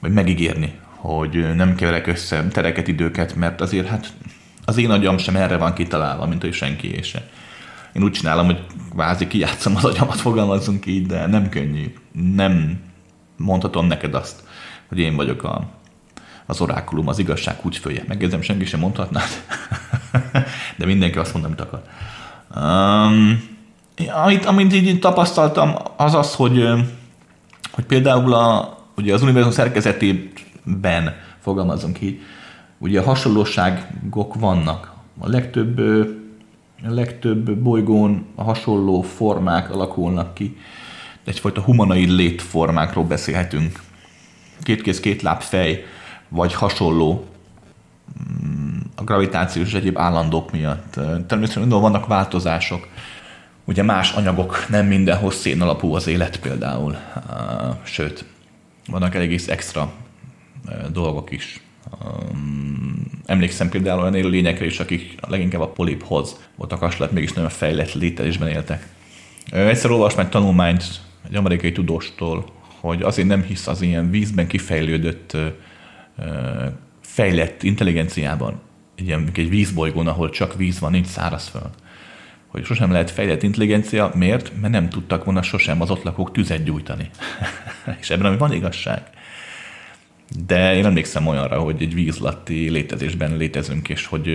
[0.00, 4.12] vagy megígérni, hogy nem keverek össze tereket, időket, mert azért hát
[4.64, 7.28] az én agyam sem erre van kitalálva, mint hogy senki se.
[7.92, 11.94] Én úgy csinálom, hogy kvázi kijátszom az agyamat, fogalmazunk így, de nem könnyű.
[12.34, 12.80] Nem
[13.36, 14.42] mondhatom neked azt,
[14.88, 15.66] hogy én vagyok a,
[16.46, 18.04] az orákulum, az igazság fője.
[18.08, 19.22] Megjegyzem, senki sem mondhatná,
[20.78, 21.82] de mindenki azt mond, amit akar.
[22.56, 23.48] Um,
[24.24, 26.68] amit, amit így tapasztaltam, az az, hogy,
[27.70, 32.20] hogy például a, ugye az univerzum szerkezetében, fogalmazunk így,
[32.78, 34.92] ugye hasonlóságok vannak.
[35.18, 35.78] A legtöbb,
[36.82, 40.56] a legtöbb bolygón a hasonló formák alakulnak ki.
[41.24, 43.80] Egyfajta humanoid létformákról beszélhetünk.
[44.62, 45.84] Két kéz, két láb, fej,
[46.28, 47.24] vagy hasonló
[48.44, 51.00] mm, a gravitációs és egyéb állandók miatt.
[51.26, 52.88] Természetesen vannak változások.
[53.64, 56.96] Ugye más anyagok, nem mindenhoz szén alapú az élet például.
[57.82, 58.24] Sőt,
[58.86, 59.92] vannak egész extra
[60.92, 61.60] dolgok is.
[63.26, 68.48] Emlékszem például olyan élőlényekre is, akik leginkább a poliphoz voltak hasonlát, mégis nagyon fejlett létezésben
[68.48, 68.88] éltek.
[69.50, 70.84] Egyszer olvastam egy tanulmányt
[71.28, 72.44] egy amerikai tudóstól,
[72.80, 75.36] hogy azért nem hisz az ilyen vízben kifejlődött
[77.00, 78.60] fejlett intelligenciában,
[78.96, 81.70] egy, ilyen, egy vízbolygón, ahol csak víz van, nincs szárazföld.
[82.50, 84.60] Hogy sosem lehet fejlett intelligencia, miért?
[84.60, 87.10] Mert nem tudtak volna sosem az ott lakók tüzet gyújtani.
[88.00, 89.02] És ebben ami van igazság.
[90.46, 94.28] De én emlékszem olyanra, hogy egy vízlatti létezésben létezünk, és hogy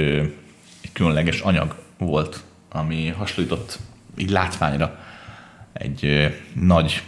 [0.82, 3.80] egy különleges anyag volt, ami hasonlított
[4.18, 5.00] így látványra
[5.74, 7.04] egy nagy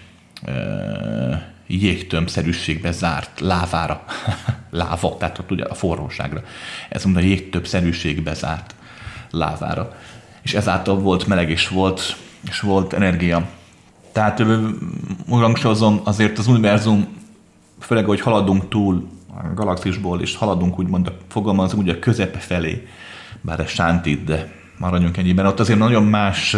[1.67, 4.03] jégtömbszerűségbe zárt lávára,
[4.69, 6.43] láva, tehát ott ugye a forróságra.
[6.89, 8.75] Ez mondta, jégtömbszerűségbe zárt
[9.31, 9.95] lávára.
[10.47, 12.17] És ezáltal volt meleg, és volt,
[12.49, 13.47] és volt energia.
[14.11, 14.43] Tehát
[15.27, 17.07] urangsozom, azért az univerzum,
[17.79, 22.87] főleg, hogy haladunk túl a galaxisból, és haladunk úgymond, fogalmazunk úgy a közepe felé,
[23.41, 25.45] bár ez sántít, de maradjunk ennyiben.
[25.45, 26.55] Ott azért nagyon más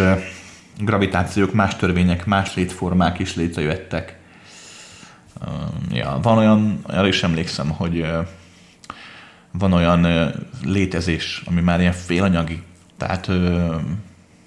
[0.80, 4.20] gravitációk, más törvények, más létformák is létrejöttek
[5.92, 8.06] ja, van olyan, arra is emlékszem, hogy
[9.52, 10.32] van olyan
[10.64, 12.62] létezés, ami már ilyen félanyagi,
[13.00, 13.30] tehát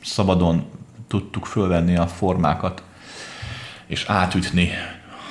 [0.03, 0.65] szabadon
[1.09, 2.83] tudtuk fölvenni a formákat,
[3.87, 4.71] és átütni,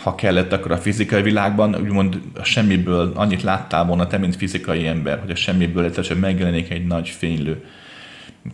[0.03, 4.87] ha kellett, akkor a fizikai világban, úgymond a semmiből annyit láttál volna te, mint fizikai
[4.87, 7.65] ember, hogy a semmiből egyszerűen megjelenik egy nagy fénylő,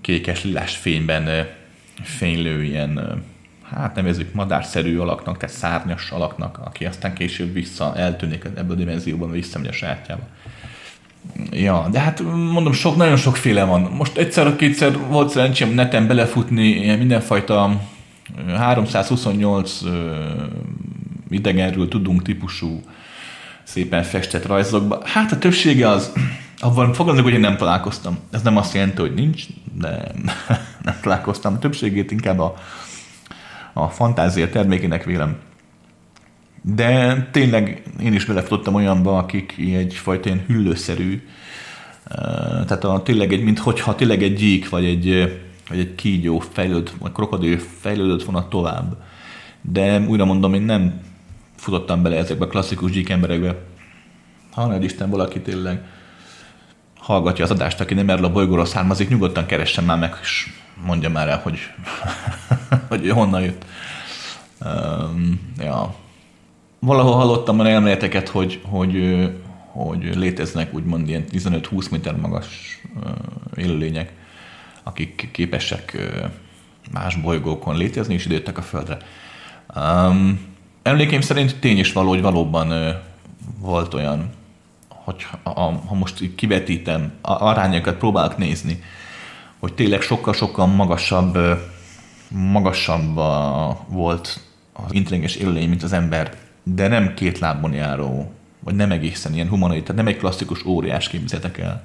[0.01, 1.47] kékes lilás fényben
[2.03, 3.23] fénylő ilyen
[3.69, 9.31] hát nevezzük madárszerű alaknak, tehát szárnyas alaknak, aki aztán később vissza eltűnik ebből a dimenzióban,
[9.31, 10.27] visszamegy a sajátjába.
[11.51, 13.81] Ja, de hát mondom, sok, nagyon sokféle van.
[13.81, 17.81] Most egyszer-kétszer volt szerencsém neten belefutni ilyen mindenfajta
[18.55, 19.79] 328
[21.29, 22.81] idegenről tudunk típusú
[23.63, 25.01] szépen festett rajzokba.
[25.05, 26.11] Hát a többsége az,
[26.59, 28.17] abban fogalmazok, hogy én nem találkoztam.
[28.31, 29.43] Ez nem azt jelenti, hogy nincs,
[29.73, 30.11] de
[30.83, 31.53] nem találkoztam.
[31.53, 32.55] A többségét inkább a
[33.77, 35.37] a fantázia termékének vélem.
[36.75, 41.27] De tényleg én is belefutottam olyanba, akik egyfajta ilyen hüllőszerű,
[42.65, 45.39] tehát a, tényleg egy, mint hogyha tényleg egy gyík, vagy egy,
[45.69, 48.97] vagy egy kígyó fejlőd, vagy krokodil fejlődött volna tovább.
[49.61, 51.01] De újra mondom, én nem
[51.55, 53.55] futottam bele ezekbe a klasszikus gyík emberekbe.
[54.51, 55.81] Ha Isten valaki tényleg
[56.97, 60.49] hallgatja az adást, aki nem erről a bolygóról származik, nyugodtan keressen már meg, és
[60.85, 61.59] mondja már el, hogy,
[62.89, 63.65] hogy honnan jött.
[64.65, 66.05] Um, ja.
[66.79, 69.29] Valahol hallottam olyan elméleteket, hogy, hogy,
[69.71, 72.81] hogy léteznek úgymond ilyen 15-20 méter magas
[73.55, 74.11] élőlények,
[74.83, 75.97] akik képesek
[76.91, 78.97] más bolygókon létezni, és időttek a Földre.
[79.75, 80.39] Um,
[80.83, 82.89] emlékeim szerint tény is való, hogy valóban uh,
[83.59, 84.29] volt olyan,
[84.87, 88.83] hogy ha, ha most kivetítem, arányokat próbálok nézni,
[89.59, 91.37] hogy tényleg sokkal-sokkal magasabb,
[92.27, 93.15] magasabb
[93.87, 94.39] volt
[94.73, 96.33] az intelligens élőlény, mint az ember,
[96.73, 101.07] de nem két lábon járó, vagy nem egészen ilyen humanoid, tehát nem egy klasszikus óriás
[101.07, 101.83] képzetek el.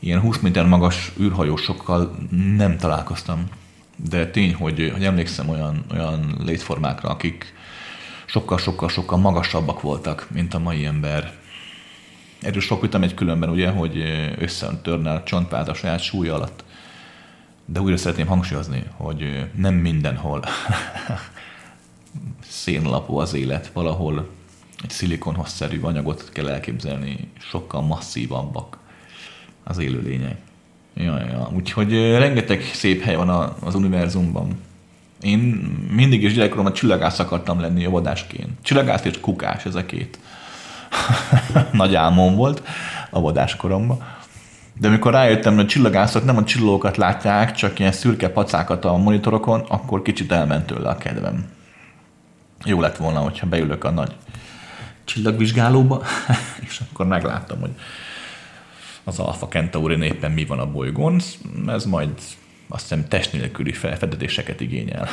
[0.00, 2.16] Ilyen 20 méter magas űrhajósokkal
[2.56, 3.48] nem találkoztam.
[3.96, 7.54] De tény, hogy, hogy emlékszem olyan, olyan létformákra, akik
[8.26, 11.32] sokkal-sokkal-sokkal magasabbak voltak, mint a mai ember.
[12.40, 14.02] Erről sok vitam egy különben, ugye, hogy
[14.38, 16.64] összetörne a csontvált a saját súlya alatt.
[17.64, 20.42] De újra szeretném hangsúlyozni, hogy nem mindenhol
[22.54, 24.28] szénlapú az élet, valahol
[24.82, 28.78] egy szilikonhoz-szerű anyagot kell elképzelni, sokkal masszívabbak
[29.64, 30.36] az élőlények.
[30.94, 31.50] Ja, ja.
[31.54, 34.60] Úgyhogy rengeteg szép hely van az univerzumban.
[35.20, 35.38] Én
[35.90, 38.50] mindig is gyerekkoromban csillagász akartam lenni vadásként.
[38.62, 40.18] Csillagász és kukás, ez a két
[41.72, 42.62] nagy álmom volt
[43.10, 44.04] a vadáskoromban.
[44.80, 48.96] De amikor rájöttem, hogy a csillagászok nem a csillagokat látják, csak ilyen szürke pacákat a
[48.96, 51.53] monitorokon, akkor kicsit elment tőle a kedvem.
[52.64, 54.12] Jó lett volna, hogyha beülök a nagy
[55.04, 56.02] csillagvizsgálóba,
[56.66, 57.70] és akkor megláttam, hogy
[59.04, 61.20] az Alpha Centauri éppen mi van a bolygón.
[61.66, 62.10] Ez majd
[62.68, 65.08] azt hiszem test nélküli felfedezéseket igényel.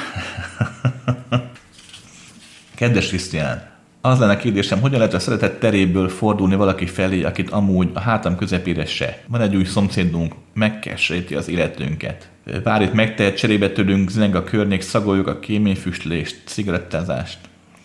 [2.76, 3.70] Kedves Krisztián,
[4.02, 8.36] az lenne kérdésem, hogyan lehet a szeretett teréből fordulni valaki felé, akit amúgy a hátam
[8.36, 9.24] közepére se.
[9.28, 12.31] Van egy új szomszédunk, megkeseríti az életünket.
[12.64, 17.38] Bár itt megtehet, cserébe tőlünk, zeng a környék, szagoljuk a kéményfüstlést, cigarettázást.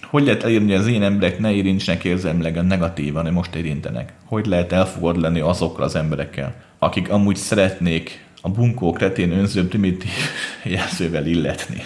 [0.03, 4.13] Hogy lehet elérni, hogy az én emberek ne érintsenek érzelmileg a negatívan, hogy most érintenek?
[4.25, 10.11] Hogy lehet elfogad lenni azokkal az emberekkel, akik amúgy szeretnék a bunkó kretén önző primitív
[10.65, 11.83] jelzővel illetni?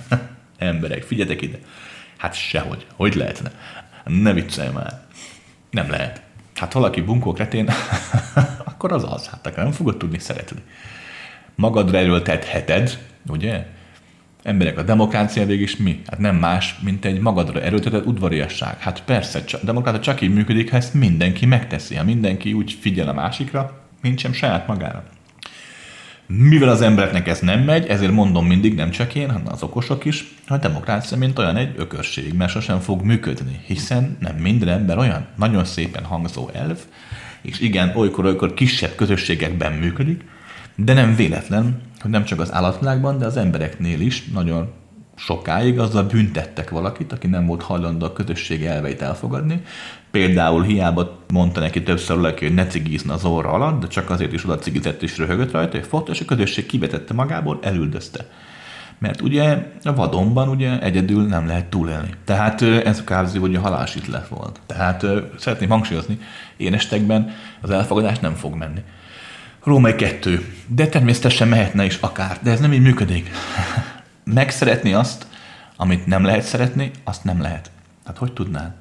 [0.58, 1.58] Emberek, figyeljetek ide!
[2.16, 2.86] Hát sehogy.
[2.96, 3.50] Hogy lehetne?
[4.04, 5.00] Ne viccelj már.
[5.70, 6.20] Nem lehet.
[6.54, 7.70] Hát valaki bunkó kretén,
[8.70, 9.28] akkor az az.
[9.28, 10.62] Hát akkor nem fogod tudni szeretni.
[11.56, 12.98] Magadra erőltetheted,
[13.28, 13.66] ugye?
[14.42, 16.00] Emberek, a demokrácia végig is mi?
[16.06, 18.78] Hát nem más, mint egy magadra erőltetett udvariasság.
[18.78, 21.94] Hát persze, a demokrácia csak így működik, ha ezt mindenki megteszi.
[21.94, 25.04] Ha mindenki úgy figyel a másikra, mint sem saját magára.
[26.26, 30.04] Mivel az embereknek ez nem megy, ezért mondom mindig, nem csak én, hanem az okosok
[30.04, 34.68] is, hogy a demokrácia mint olyan egy ökörség, mert sosem fog működni, hiszen nem minden
[34.68, 36.78] ember olyan nagyon szépen hangzó elv,
[37.42, 40.24] és igen, olykor-olykor kisebb közösségekben működik,
[40.76, 44.72] de nem véletlen, hogy nem csak az állatvilágban, de az embereknél is nagyon
[45.14, 49.62] sokáig azzal büntettek valakit, aki nem volt hajlandó a közösség elveit elfogadni.
[50.10, 54.32] Például hiába mondta neki többször valaki, hogy ne cigizna az orra alatt, de csak azért
[54.32, 58.28] is oda cigizett és röhögött rajta, hogy fotta, és a közösség kivetette magából, elüldözte.
[58.98, 62.10] Mert ugye a vadonban ugye egyedül nem lehet túlélni.
[62.24, 64.60] Tehát ez kvázi, hogy a halálsítlet volt.
[64.66, 65.06] Tehát
[65.38, 66.18] szeretném hangsúlyozni,
[66.56, 68.80] én estekben az elfogadás nem fog menni.
[69.66, 70.54] Római kettő.
[70.66, 73.30] De természetesen mehetne is akár, de ez nem így működik.
[74.24, 75.26] megszeretni azt,
[75.76, 77.70] amit nem lehet szeretni, azt nem lehet.
[78.04, 78.72] Hát hogy tudnád?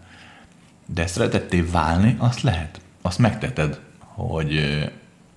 [0.86, 2.82] De szeretetté válni, azt lehet.
[3.02, 4.60] Azt megteted, hogy,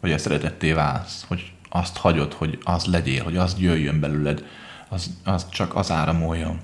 [0.00, 4.44] hogy a szeretetté válsz, hogy azt hagyod, hogy az legyél, hogy az jöjjön belőled,
[4.88, 6.60] az, az csak az áramoljon.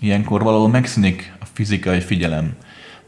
[0.00, 2.56] Ilyenkor valahol megszűnik a fizikai figyelem,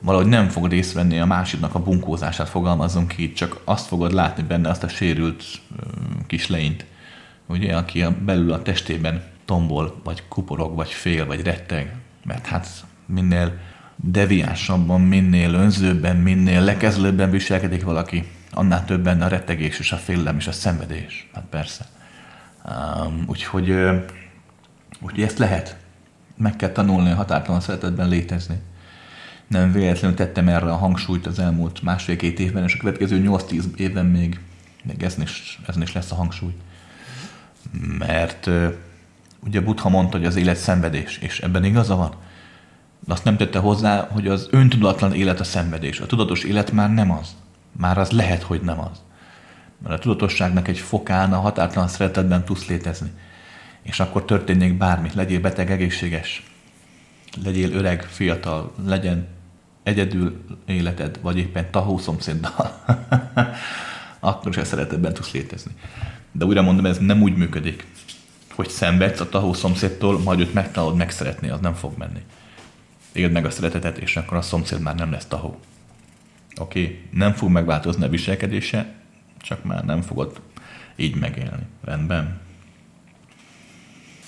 [0.07, 4.69] valahogy nem fog részt a másiknak a bunkózását, fogalmazunk ki, csak azt fogod látni benne,
[4.69, 5.45] azt a sérült
[6.27, 6.87] kis leint,
[7.47, 11.95] ugye, aki a, belül a testében tombol, vagy kuporog, vagy fél, vagy retteg.
[12.25, 12.67] Mert hát
[13.07, 13.59] minél
[13.97, 20.47] deviánsabban, minél önzőbben, minél lekezlőbben viselkedik valaki, annál többen a rettegés és a félelem és
[20.47, 21.29] a szenvedés.
[21.35, 21.87] Hát persze.
[22.65, 23.71] Um, úgyhogy,
[25.01, 25.77] úgyhogy ezt lehet.
[26.37, 28.57] Meg kell tanulni a határtalan szeretetben létezni.
[29.47, 34.07] Nem véletlenül tettem erre a hangsúlyt az elmúlt másfél-két évben, és a következő 8-10 évben
[34.07, 34.40] még,
[34.84, 36.55] még ez, is, ez is lesz a hangsúly.
[37.99, 38.51] Mert
[39.47, 42.14] Ugye Buddha mondta, hogy az élet szenvedés, és ebben igaza van.
[43.07, 46.01] De azt nem tette hozzá, hogy az öntudatlan élet a szenvedés.
[46.01, 47.36] A tudatos élet már nem az.
[47.72, 49.03] Már az lehet, hogy nem az.
[49.78, 53.11] Mert a tudatosságnak egy fokán a határtalan szeretetben tudsz létezni.
[53.82, 55.11] És akkor történjék bármi.
[55.14, 56.42] Legyél beteg, egészséges.
[57.44, 58.72] Legyél öreg, fiatal.
[58.86, 59.26] Legyen
[59.87, 62.84] egyedül életed, vagy éppen tahó szomszéddal.
[64.20, 65.72] akkor is a szeretetben tudsz létezni.
[66.32, 67.87] De újra mondom, ez nem úgy működik
[68.57, 72.20] hogy szenvedsz a tahó szomszédtól, majd őt megtanulod megszeretni, az nem fog menni.
[73.12, 75.61] Éld meg a szeretetet, és akkor a szomszéd már nem lesz tahó.
[76.61, 77.01] Oké, okay.
[77.11, 78.94] nem fog megváltozni a viselkedése,
[79.39, 80.40] csak már nem fogod
[80.97, 81.62] így megélni.
[81.85, 82.40] Rendben.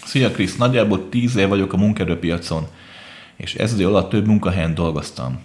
[0.04, 2.66] Szia Krisz, nagyjából tíz év vagyok a munkerőpiacon,
[3.36, 5.40] és ez az alatt több munkahelyen dolgoztam.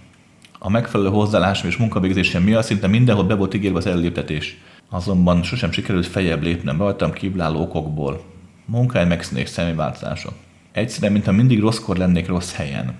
[0.65, 4.57] A megfelelő hozzáállásom és munkavégzésem miatt szinte mindenhol be volt ígérve az elléptetés.
[4.90, 8.23] Azonban sosem sikerült fejebb lépnem rajtam kívülálló okokból
[8.65, 10.34] munkáj megszűnés személyváltozások.
[10.72, 12.94] Egyszerűen, mintha mindig rosszkor lennék rossz helyen.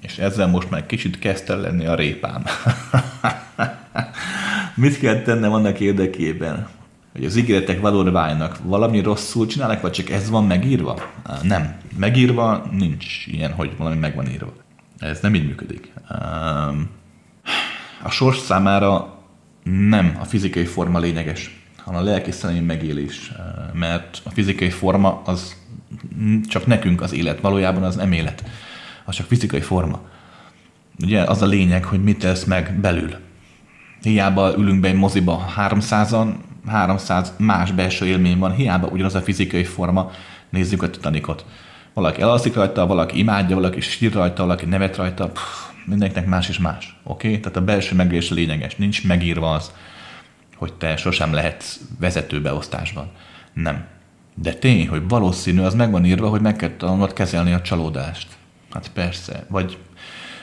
[0.00, 2.44] És ezzel most már kicsit kezdte lenni a répám.
[4.74, 6.68] Mit kell tennem annak érdekében,
[7.12, 8.58] hogy az ígéretek valóra váljanak?
[8.62, 11.12] Valami rosszul csinálnak, vagy csak ez van megírva?
[11.42, 11.76] Nem.
[11.96, 14.61] Megírva nincs ilyen, hogy valami meg van írva.
[15.02, 15.92] Ez nem így működik.
[18.02, 19.18] A sors számára
[19.62, 23.32] nem a fizikai forma lényeges hanem a lelki szellemi megélés.
[23.72, 25.56] Mert a fizikai forma az
[26.48, 28.44] csak nekünk az élet, valójában az nem élet.
[29.04, 30.00] Az csak fizikai forma.
[31.02, 33.14] Ugye az a lényeg, hogy mit tesz meg belül.
[34.02, 36.34] Hiába ülünk be egy moziba 300-an,
[36.66, 40.10] 300 más belső élmény van, hiába ugyanaz a fizikai forma,
[40.50, 41.44] nézzük a Titanicot.
[41.94, 46.58] Valaki elalszik rajta, valaki imádja, valaki sír rajta, valaki nevet rajta, Pff, mindenkinek más és
[46.58, 47.00] más.
[47.02, 47.28] Oké?
[47.28, 47.40] Okay?
[47.40, 49.72] Tehát a belső megélés lényeges, nincs megírva az,
[50.56, 53.10] hogy te sosem lehetsz vezetőbeosztásban.
[53.52, 53.84] Nem.
[54.34, 58.28] De tény, hogy valószínű, az meg van írva, hogy meg kell tanulnod kezelni a csalódást.
[58.70, 59.46] Hát persze.
[59.48, 59.78] Vagy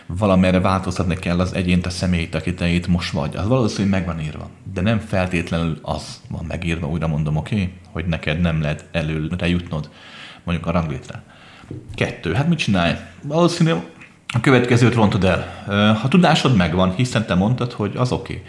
[0.05, 3.35] valamerre változtatni kell az egyént, a személyt, akit te itt most vagy.
[3.35, 4.49] Az valószínű meg van írva.
[4.73, 7.73] De nem feltétlenül az van megírva, újra mondom, oké, okay?
[7.91, 9.89] hogy neked nem lehet előre jutnod,
[10.43, 11.23] mondjuk a ranglétre.
[11.95, 12.33] Kettő.
[12.33, 12.95] Hát mit csinálj?
[13.23, 13.71] Valószínű
[14.33, 15.63] a következőt rontod el.
[16.01, 18.43] Ha tudásod megvan, hiszen te mondtad, hogy az oké.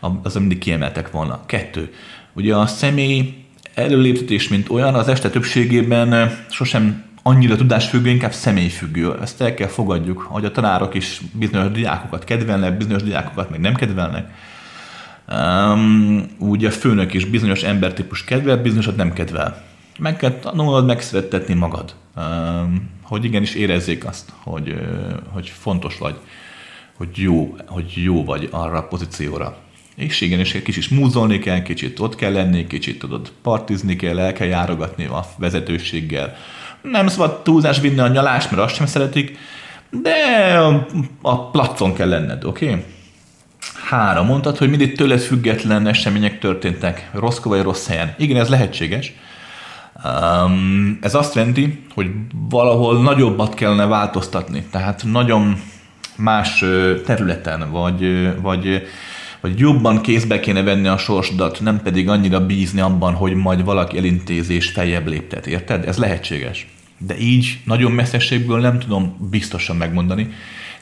[0.00, 0.18] Okay.
[0.22, 1.40] Az mindig kiemeltek volna.
[1.46, 1.92] Kettő.
[2.32, 9.18] Ugye a személy előléptetés, mint olyan, az este többségében sosem annyira tudásfüggő, inkább személyfüggő.
[9.22, 13.74] Ezt el kell fogadjuk, hogy a tanárok is bizonyos diákokat kedvelnek, bizonyos diákokat meg nem
[13.74, 14.30] kedvelnek.
[15.32, 19.62] Um, úgy a főnök is bizonyos embertípus kedvel, bizonyosat nem kedvel.
[19.98, 21.94] Meg kell tanulnod megszerettetni magad,
[23.02, 24.74] hogy igenis érezzék azt, hogy,
[25.32, 26.14] hogy fontos vagy,
[26.96, 29.56] hogy jó, hogy jó vagy arra a pozícióra.
[29.96, 34.32] És igenis egy kicsit múzolni kell, kicsit ott kell lenni, kicsit tudod partizni kell, el
[34.32, 36.36] kell járogatni a vezetőséggel,
[36.82, 39.38] nem szabad túlzás vinni a nyalást, mert azt sem szeretik,
[39.90, 40.12] de
[40.58, 40.86] a,
[41.22, 42.68] a placon kell lenned, oké?
[42.68, 42.84] Okay?
[43.88, 48.14] Három, mondtad, hogy mindig tőled független események történtek, rossz vagy rossz helyen.
[48.18, 49.12] Igen, ez lehetséges.
[50.04, 52.10] Um, ez azt jelenti, hogy
[52.48, 55.60] valahol nagyobbat kellene változtatni, tehát nagyon
[56.16, 56.64] más
[57.04, 58.82] területen, vagy, vagy,
[59.40, 63.96] vagy jobban kézbe kéne venni a sorsodat, nem pedig annyira bízni abban, hogy majd valaki
[63.98, 65.88] elintézés feljebb léptet, érted?
[65.88, 66.66] Ez lehetséges
[66.98, 70.28] de így nagyon messzeségből nem tudom biztosan megmondani,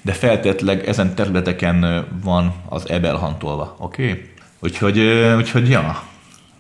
[0.02, 4.10] de feltétleg ezen területeken van az ebel hantolva, oké?
[4.10, 4.30] Okay?
[4.60, 4.98] Úgyhogy,
[5.36, 6.02] úgyhogy ja,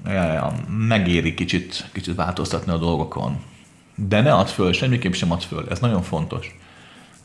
[0.04, 0.52] ja, ja,
[0.88, 3.36] megéri kicsit, kicsit változtatni a dolgokon.
[3.94, 6.58] De ne add föl, semmiképp sem add föl, ez nagyon fontos.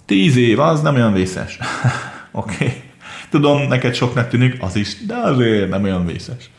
[0.06, 1.58] Tíz év, az nem olyan vészes.
[2.32, 2.54] oké.
[2.54, 2.82] Okay.
[3.30, 6.50] Tudom, neked soknak tűnik, az is, de azért nem olyan vészes.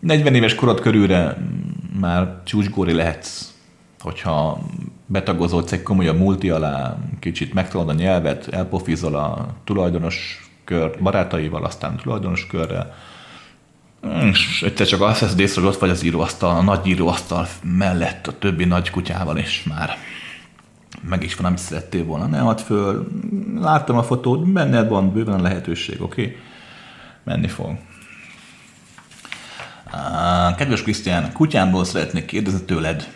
[0.00, 1.36] 40 éves korod körülre
[2.00, 3.54] már csúcsgóri lehetsz
[4.04, 4.58] hogyha
[5.06, 11.96] betagozódsz egy komolyabb multi alá, kicsit megtalad a nyelvet, elpofizol a tulajdonos kör barátaival, aztán
[11.96, 12.94] tulajdonos körrel,
[14.30, 18.26] és egyszer csak azt veszed észre, hogy ott vagy az íróasztal, a nagy íróasztal mellett
[18.26, 19.96] a többi nagy kutyával, és már
[21.08, 22.26] meg is van, amit szerettél volna.
[22.26, 23.08] Ne add föl,
[23.60, 26.22] láttam a fotót, benned van bőven lehetőség, oké?
[26.22, 26.36] Okay?
[27.24, 27.76] Menni fog.
[30.56, 33.08] Kedves Krisztián, kutyámból szeretnék kérdezni tőled.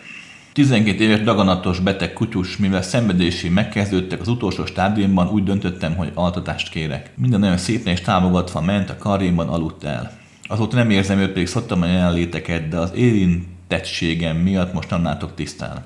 [0.53, 6.69] 12 éves daganatos beteg kutyus, mivel szenvedési megkezdődtek az utolsó stádiumban, úgy döntöttem, hogy altatást
[6.69, 7.11] kérek.
[7.15, 10.18] Minden nagyon szépen és támogatva ment, a karjémban aludt el.
[10.51, 15.35] Azóta nem érzem őt, pedig szoktam a jelenléteket, de az érintettségem miatt most nem látok
[15.35, 15.85] tisztán.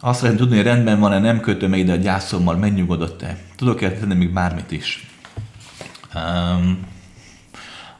[0.00, 3.38] Azt szeretném tudni, hogy rendben van-e, nem kötöm ide a gyászommal, megnyugodott-e.
[3.56, 5.06] Tudok-e tenni még bármit is?
[6.14, 6.86] Um,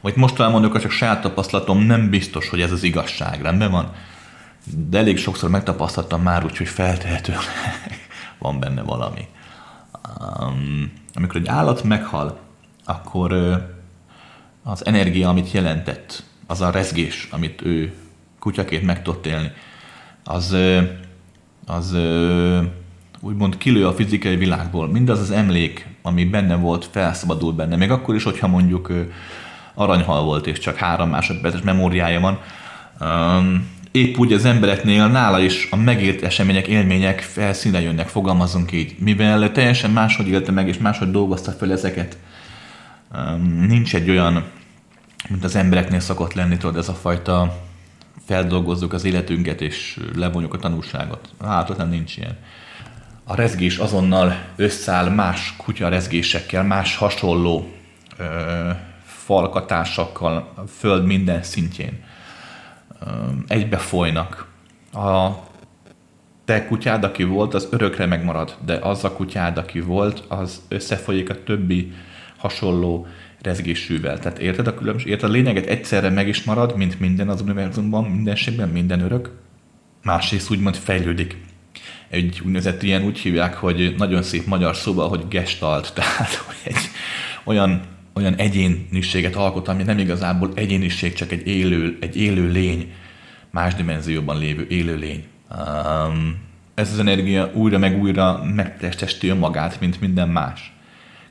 [0.01, 3.41] vagy most elmondok, csak saját tapasztalatom nem biztos, hogy ez az igazság.
[3.41, 3.91] Rendben van?
[4.65, 7.41] de elég sokszor megtapasztaltam már úgy, hogy feltehetőleg
[8.39, 9.27] van benne valami.
[10.39, 12.39] Um, amikor egy állat meghal,
[12.85, 13.31] akkor
[14.63, 17.93] az energia, amit jelentett, az a rezgés, amit ő
[18.39, 19.51] kutyaként meg tudott élni,
[20.23, 20.55] az,
[21.65, 21.97] az
[23.19, 24.87] úgymond kilő a fizikai világból.
[24.87, 27.75] Mindaz az emlék, ami benne volt, felszabadul benne.
[27.75, 28.91] Még akkor is, hogyha mondjuk
[29.73, 32.39] aranyhal volt, és csak három másodperces memóriája van,
[33.91, 38.95] épp úgy az embereknél nála is a megélt események, élmények felszínre jönnek, fogalmazunk így.
[38.99, 42.17] Mivel teljesen máshogy élte meg, és máshogy dolgozta fel ezeket,
[43.67, 44.43] nincs egy olyan,
[45.29, 47.61] mint az embereknél szokott lenni, tudod, ez a fajta
[48.25, 51.29] feldolgozzuk az életünket, és levonjuk a tanulságot.
[51.41, 52.37] Hát nem nincs ilyen.
[53.23, 57.71] A rezgés azonnal összeáll más kutya rezgésekkel, más hasonló
[58.17, 58.69] ö,
[59.05, 62.03] falkatásakkal a föld minden szintjén
[63.47, 64.47] egybefolynak.
[64.93, 65.29] A
[66.45, 71.29] te kutyád, aki volt, az örökre megmarad, de az a kutyád, aki volt, az összefolyik
[71.29, 71.93] a többi
[72.43, 73.07] hasonló
[73.41, 74.19] rezgésűvel.
[74.19, 75.07] Tehát érted a különbség?
[75.07, 79.31] Érted a lényeget egyszerre meg is marad, mint minden az univerzumban, mindenségben, minden örök.
[80.03, 81.37] Másrészt úgymond fejlődik.
[82.09, 86.89] Egy úgynevezett ilyen úgy hívják, hogy nagyon szép magyar szóval, hogy gestalt, tehát hogy egy
[87.43, 87.81] olyan
[88.15, 92.93] olyan egyéniséget alkot, ami nem igazából egyéniség, csak egy élő, egy élő lény,
[93.51, 95.23] más dimenzióban lévő élő lény.
[95.49, 96.37] Um,
[96.73, 100.73] ez az energia újra meg újra megtestesíti önmagát, mint minden más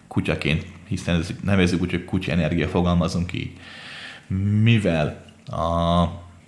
[0.08, 0.66] kutyaként,
[0.96, 3.50] hiszen ez nevezzük úgy, hogy kutya energia, fogalmazunk így.
[4.62, 6.02] Mivel a,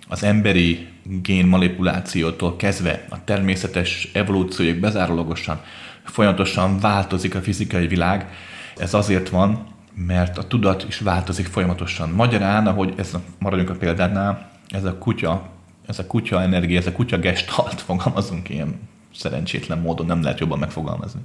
[0.07, 5.61] az emberi gén manipulációtól kezdve a természetes evolúcióig bezárólagosan
[6.03, 8.29] folyamatosan változik a fizikai világ,
[8.77, 9.65] ez azért van,
[9.95, 12.09] mert a tudat is változik folyamatosan.
[12.09, 15.49] Magyarán, ahogy ez maradjunk a példánál, ez a kutya,
[15.87, 18.79] ez a kutya energia, ez a kutya gestalt, fogalmazunk ilyen
[19.15, 21.21] szerencsétlen módon, nem lehet jobban megfogalmazni.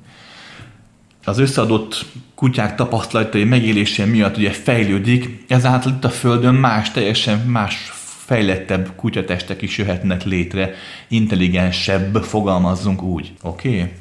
[1.24, 7.92] Az összeadott kutyák tapasztalatai megélésén miatt ugye fejlődik, ezáltal itt a Földön más, teljesen más
[8.24, 10.74] fejlettebb kutyatestek is jöhetnek létre,
[11.08, 13.32] intelligensebb, fogalmazzunk úgy.
[13.42, 13.68] Oké?
[13.68, 13.92] Okay?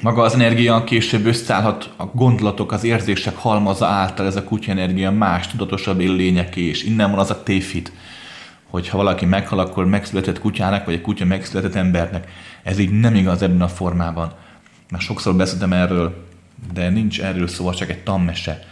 [0.00, 5.10] Maga az energia később összeállhat a gondolatok, az érzések halmaza által, ez a kutya energia
[5.10, 7.92] más, tudatosabb élőlényeké, és innen van az a téfit,
[8.70, 12.28] hogy ha valaki meghal, akkor megszületett kutyának, vagy egy kutya megszületett embernek.
[12.62, 14.32] Ez így nem igaz ebben a formában.
[14.92, 16.26] Már sokszor beszéltem erről,
[16.72, 18.64] de nincs erről szó, csak egy tammese,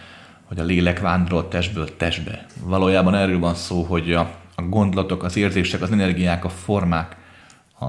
[0.45, 2.47] hogy a lélek vándorol testből testbe.
[2.63, 7.17] Valójában erről van szó, hogy a, a gondolatok, az érzések, az energiák, a formák,
[7.79, 7.85] a,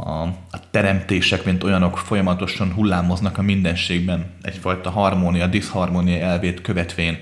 [0.52, 7.18] a teremtések, mint olyanok folyamatosan hullámoznak a mindenségben, egyfajta harmónia, diszharmónia elvét követvén.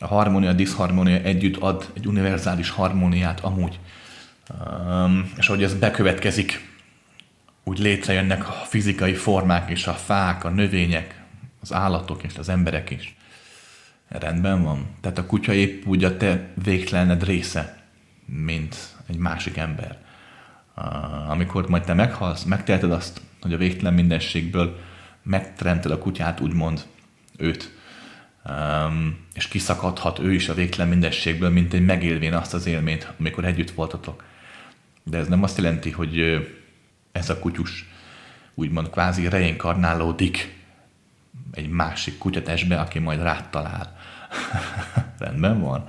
[0.00, 3.78] A harmónia, a diszharmónia együtt ad egy univerzális harmóniát amúgy.
[4.88, 6.75] Um, és ahogy ez bekövetkezik,
[7.68, 11.22] úgy létrejönnek a fizikai formák és a fák, a növények,
[11.60, 13.16] az állatok és az emberek is.
[14.08, 14.86] Rendben van.
[15.00, 17.82] Tehát a kutya épp úgy a te végtelened része,
[18.24, 18.76] mint
[19.06, 19.98] egy másik ember.
[21.28, 24.78] Amikor majd te meghalsz, megteheted azt, hogy a végtelen mindenségből
[25.22, 26.86] megteremted a kutyát, úgymond
[27.36, 27.74] őt,
[29.34, 33.70] és kiszakadhat ő is a végtelen mindenségből, mint egy megélvén azt az élményt, amikor együtt
[33.70, 34.24] voltatok.
[35.02, 36.46] De ez nem azt jelenti, hogy
[37.16, 37.88] ez a kutyus
[38.54, 40.54] úgymond kvázi reinkarnálódik
[41.52, 43.96] egy másik kutyatestbe, aki majd rád talál.
[45.18, 45.88] Rendben van.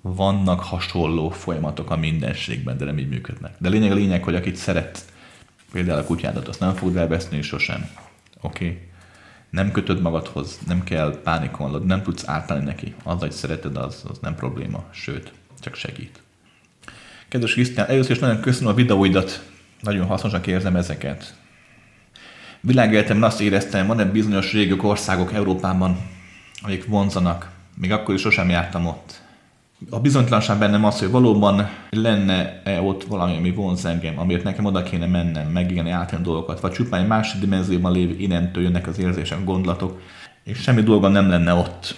[0.00, 3.54] Vannak hasonló folyamatok a mindenségben, de nem így működnek.
[3.58, 5.04] De lényeg a lényeg, hogy akit szeret,
[5.72, 7.88] például a kutyádat, azt nem fogod elveszni sosem.
[8.40, 8.66] Oké?
[8.66, 8.86] Okay?
[9.50, 12.94] Nem kötöd magadhoz, nem kell pánikolnod, nem tudsz ártani neki.
[13.04, 16.22] Az, hogy szereted, az, az nem probléma, sőt, csak segít.
[17.28, 19.50] Kedves Krisztián, először is nagyon köszönöm a videóidat,
[19.80, 21.34] nagyon hasznosak érzem ezeket.
[22.60, 25.96] Világéletemben azt éreztem, van egy bizonyos régiók, országok Európában,
[26.62, 27.50] amik vonzanak.
[27.74, 29.20] Még akkor is sosem jártam ott.
[29.90, 34.82] A bizonytalanság bennem az, hogy valóban lenne-e ott valami, ami vonz engem, amiért nekem oda
[34.82, 39.44] kéne mennem, megélni átjön dolgokat, vagy csupán egy másik dimenzióban lévő innentől jönnek az érzések,
[39.44, 40.00] gondolatok,
[40.44, 41.96] és semmi dolga nem lenne ott.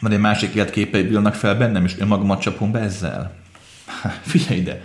[0.00, 3.34] Vagy egy másik életképei vilnak fel bennem, és önmagamat csapom be ezzel.
[4.22, 4.82] Figyelj ide!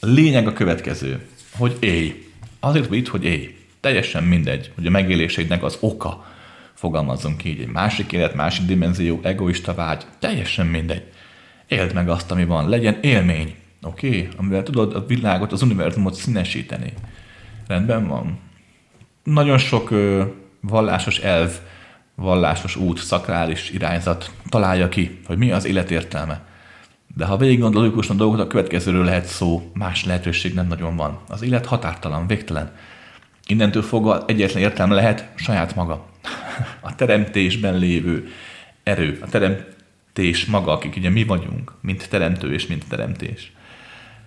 [0.00, 1.26] A lényeg a következő,
[1.56, 2.26] hogy élj.
[2.60, 3.54] Azért vagy itt, hogy élj.
[3.80, 6.26] Teljesen mindegy, hogy a megéléseidnek az oka,
[6.74, 11.02] fogalmazzunk így, egy másik élet, másik dimenzió, egoista vágy, teljesen mindegy.
[11.68, 14.08] Éld meg azt, ami van, legyen élmény, oké?
[14.08, 14.28] Okay?
[14.36, 16.92] Amivel tudod a világot, az univerzumot színesíteni.
[17.66, 18.38] Rendben van.
[19.24, 20.24] Nagyon sok ö,
[20.60, 21.50] vallásos elv,
[22.14, 26.50] vallásos út, szakrális irányzat találja ki, hogy mi az élet értelme.
[27.16, 31.18] De ha végig gondol logikusan dolgokat, a következőről lehet szó, más lehetőség nem nagyon van.
[31.28, 32.72] Az élet határtalan, végtelen.
[33.46, 36.06] Innentől fogva egyetlen értelme lehet saját maga.
[36.80, 38.28] A teremtésben lévő
[38.82, 43.52] erő, a teremtés maga, akik ugye mi vagyunk, mint teremtő és mint teremtés.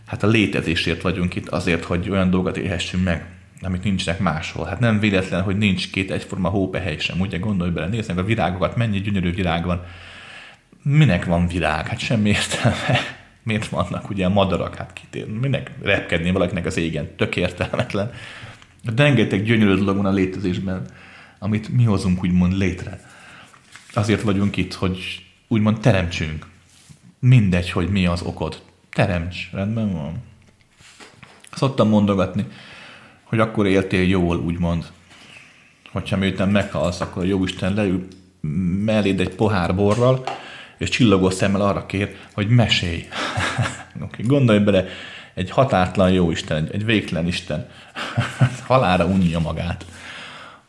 [0.06, 3.26] Hát a létezésért vagyunk itt azért, hogy olyan dolgot élhessünk meg,
[3.62, 4.66] amik nincsenek máshol.
[4.66, 7.20] Hát nem véletlen, hogy nincs két egyforma hópehely sem.
[7.20, 9.86] Ugye gondolj bele, nézd meg a virágokat, mennyi gyönyörű virág van.
[10.88, 11.88] Minek van virág?
[11.88, 13.00] Hát semmi értelme.
[13.44, 14.76] Miért vannak ugye a madarak?
[14.76, 17.16] Hát kitér, minek repkedni valakinek az égen?
[17.16, 18.12] Tök értelmetlen.
[18.96, 20.86] Rengeteg gyönyörű dolog van a létezésben,
[21.40, 23.00] amit mi hozunk úgymond létre.
[23.94, 26.46] Azért vagyunk itt, hogy úgymond teremtsünk.
[27.20, 28.62] Mindegy, hogy mi az okod.
[28.90, 30.24] Teremts, rendben van.
[31.52, 32.46] Szoktam mondogatni,
[33.24, 34.86] hogy akkor éltél jól, úgymond.
[35.92, 38.08] Hogyha miután meghalsz, akkor a Jóisten leül
[38.86, 40.24] melléd egy pohár borral,
[40.78, 43.08] és csillogó szemmel arra kér, hogy mesélj.
[44.06, 44.86] okay, gondolj bele,
[45.34, 47.68] egy határtlan jó Isten, egy, egy végtelen Isten
[48.68, 49.86] halára unja magát,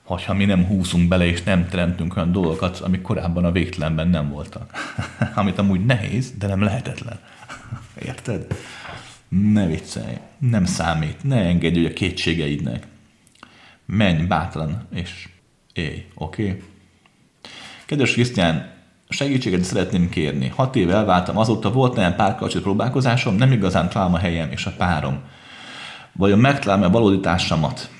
[0.03, 4.31] hogyha mi nem húzunk bele, és nem teremtünk olyan dolgokat, amik korábban a végtelenben nem
[4.31, 4.71] voltak.
[5.35, 7.19] Amit amúgy nehéz, de nem lehetetlen.
[8.05, 8.47] Érted?
[9.29, 12.87] Ne viccelj, nem számít, ne engedj hogy a kétségeidnek.
[13.87, 15.29] Menj bátran, és
[15.73, 16.43] élj, oké?
[16.49, 16.63] Okay?
[17.87, 18.76] Kedves Krisztián,
[19.09, 20.49] segítséget szeretném kérni.
[20.49, 24.73] Hat éve elváltam, azóta volt olyan párkapcsolat próbálkozásom, nem igazán találom a helyem és a
[24.77, 25.21] párom.
[26.13, 27.91] Vajon megtalálom a valódi társamat?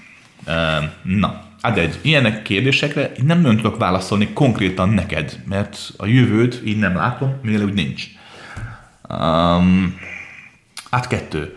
[1.03, 6.79] Na, hát egy ilyenek kérdésekre nem nagyon tudok válaszolni konkrétan neked, mert a jövőt így
[6.79, 8.05] nem látom, mivel úgy nincs.
[9.09, 9.99] Um,
[10.91, 11.57] hát kettő.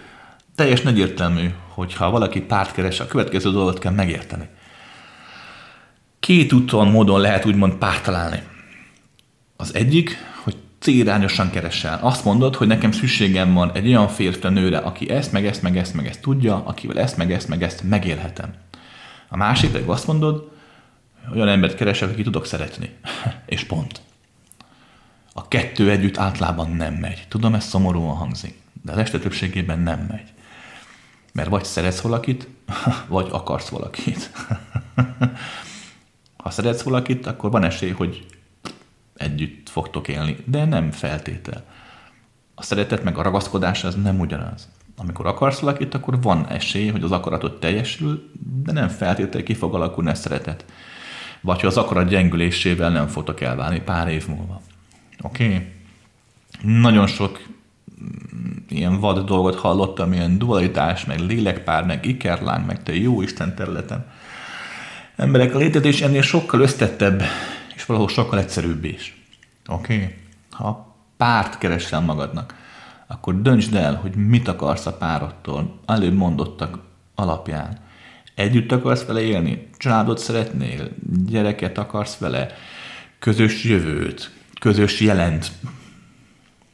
[0.56, 4.48] Teljes egyértelmű, hogyha valaki párt keres, a következő dolgot kell megérteni.
[6.20, 8.44] Két úton, módon lehet úgymond párt találni
[9.62, 12.00] Az egyik, hogy célirányosan keresel.
[12.02, 15.78] Azt mondod, hogy nekem szükségem van egy olyan férfi nőre, aki ezt, meg ezt, meg
[15.78, 18.54] ezt, meg ezt tudja, akivel ezt, meg ezt, meg ezt megélhetem.
[19.30, 20.52] A másik pedig azt mondod,
[21.34, 22.90] olyan embert keresek, aki tudok szeretni.
[23.46, 24.02] És pont.
[25.34, 27.26] A kettő együtt általában nem megy.
[27.30, 30.28] Tudom, ez szomorúan hangzik, de az este többségében nem megy.
[31.34, 32.48] Mert vagy szeretsz valakit,
[33.08, 34.32] vagy akarsz valakit.
[36.44, 38.26] Ha szeretsz valakit, akkor van esély, hogy
[39.20, 41.64] együtt fogtok élni, de nem feltétel.
[42.56, 44.68] A szeretet meg a ragaszkodás az nem ugyanaz.
[44.98, 48.32] Amikor akarsz valakit, akkor van esély, hogy az akaratod teljesül,
[48.64, 50.66] de nem feltétlenül ki fog alakulni a szeretet.
[51.42, 54.62] Vagy hogy az akarat gyengülésével nem fogtok elválni pár év múlva.
[55.22, 55.46] Oké?
[55.46, 55.68] Okay?
[56.82, 57.40] Nagyon sok
[58.04, 63.56] mm, ilyen vad dolgot hallottam, ilyen dualitás, meg lélekpár, meg ikerláng, meg te jó Isten
[63.56, 64.06] területen.
[65.16, 67.24] Emberek, a létezés ennél sokkal összetettebb,
[67.80, 69.24] és valahol sokkal egyszerűbb is.
[69.68, 69.96] Oké?
[69.96, 70.16] Okay?
[70.52, 72.56] Ha párt keresel magadnak,
[73.08, 76.80] akkor döntsd el, hogy mit akarsz a párodtól, előbb mondottak
[77.16, 77.78] alapján.
[78.36, 80.90] Együtt akarsz vele élni, családot szeretnél,
[81.26, 82.48] gyereket akarsz vele,
[83.20, 85.52] közös jövőt, közös jelent.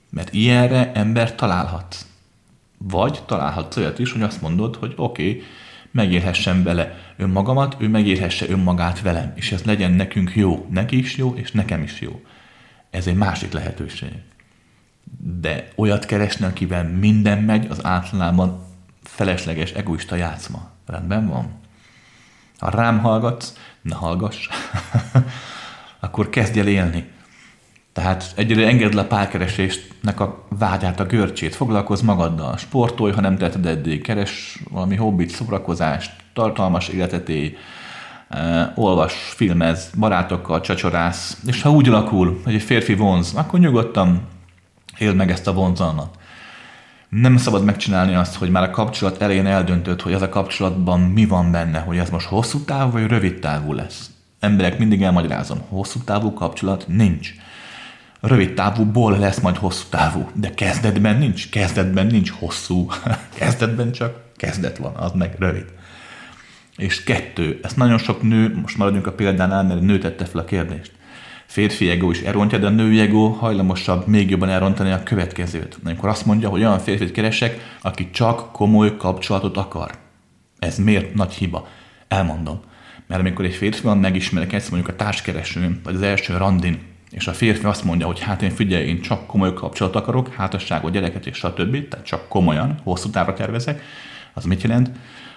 [0.09, 1.97] Mert ilyenre ember találhat.
[2.77, 5.43] Vagy találhatsz olyat is, hogy azt mondod, hogy oké, okay,
[5.95, 11.33] megélhessem vele önmagamat, ő megélhesse önmagát velem, és ez legyen nekünk jó, neki is jó,
[11.35, 12.21] és nekem is jó.
[12.89, 14.11] Ez egy másik lehetőség.
[15.41, 18.65] De olyat keresni, akivel minden megy, az általában
[19.03, 20.69] felesleges, egoista játszma.
[20.85, 21.59] Rendben van?
[22.57, 24.47] Ha rám hallgatsz, ne hallgass,
[25.99, 27.11] akkor kezdj el élni.
[27.95, 33.65] Tehát egyre engedd le párkeresésnek a vágyát, a görcsét, foglalkozz magaddal, sportolj, ha nem tetted
[33.65, 37.55] eddig, keres valami hobbit, szórakozást, tartalmas életet élj,
[38.75, 44.27] olvas, filmez, barátokkal csacsorász, és ha úgy alakul, hogy egy férfi vonz, akkor nyugodtan
[44.97, 46.15] éld meg ezt a vonzalmat.
[47.09, 51.25] Nem szabad megcsinálni azt, hogy már a kapcsolat elején eldöntöd, hogy ez a kapcsolatban mi
[51.25, 54.09] van benne, hogy ez most hosszú távú vagy rövid távú lesz.
[54.39, 57.33] Emberek mindig elmagyarázom, hosszú távú kapcsolat nincs
[58.27, 60.29] rövid távúból lesz majd hosszú távú.
[60.33, 62.87] De kezdetben nincs, kezdetben nincs hosszú.
[63.39, 65.65] kezdetben csak kezdet van, az meg rövid.
[66.77, 70.45] És kettő, ezt nagyon sok nő, most maradjunk a példánál, mert nő tette fel a
[70.45, 70.91] kérdést.
[71.45, 75.77] Férfi ego is elrontja, de a női ego hajlamosabb még jobban elrontani a következőt.
[75.83, 79.91] Amikor azt mondja, hogy olyan férfit keresek, aki csak komoly kapcsolatot akar.
[80.59, 81.67] Ez miért nagy hiba?
[82.07, 82.59] Elmondom.
[83.07, 86.79] Mert amikor egy férfival megismerkedsz, mondjuk a társkeresőn, vagy az első randin,
[87.15, 90.91] és a férfi azt mondja, hogy hát én figyelj, én csak komoly kapcsolat akarok, házasságot,
[90.91, 91.87] gyereket és stb.
[91.87, 93.81] Tehát csak komolyan, hosszú távra tervezek.
[94.33, 94.91] Az mit jelent?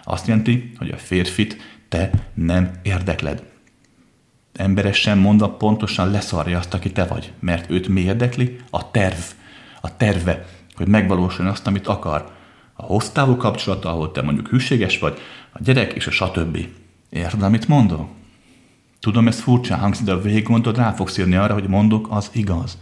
[0.05, 1.57] Azt jelenti, hogy a férfit
[1.89, 3.43] te nem érdekled.
[4.55, 8.59] Emberesen mondva pontosan leszarja azt, aki te vagy, mert őt mi érdekli?
[8.71, 9.19] A terv,
[9.81, 12.33] a terve, hogy megvalósuljon azt, amit akar.
[12.75, 15.19] A hosszú távú kapcsolata, ahol te mondjuk hűséges vagy,
[15.53, 16.59] a gyerek és a stb.
[17.11, 18.18] Érted, amit mondok?
[19.01, 22.31] Tudom, ez furcsa hangzik, de a végig gondolod, rá fogsz írni arra, hogy mondok, az
[22.33, 22.79] igaz.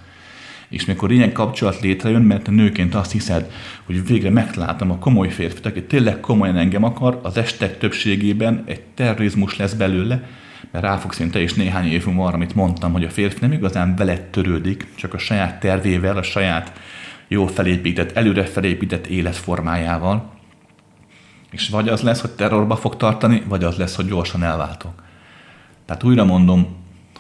[0.68, 3.50] És mikor ilyen kapcsolat létrejön, mert a nőként azt hiszed,
[3.84, 8.80] hogy végre megtaláltam a komoly férfit, aki tényleg komolyan engem akar, az estek többségében egy
[8.80, 10.22] terrorizmus lesz belőle,
[10.70, 13.52] mert rá fogsz te is néhány év múlva arra, amit mondtam, hogy a férfi nem
[13.52, 16.72] igazán veled törődik, csak a saját tervével, a saját
[17.28, 20.32] jó felépített, előre felépített életformájával.
[21.50, 25.04] És vagy az lesz, hogy terrorba fog tartani, vagy az lesz, hogy gyorsan elváltok.
[25.86, 26.76] Tehát újra mondom,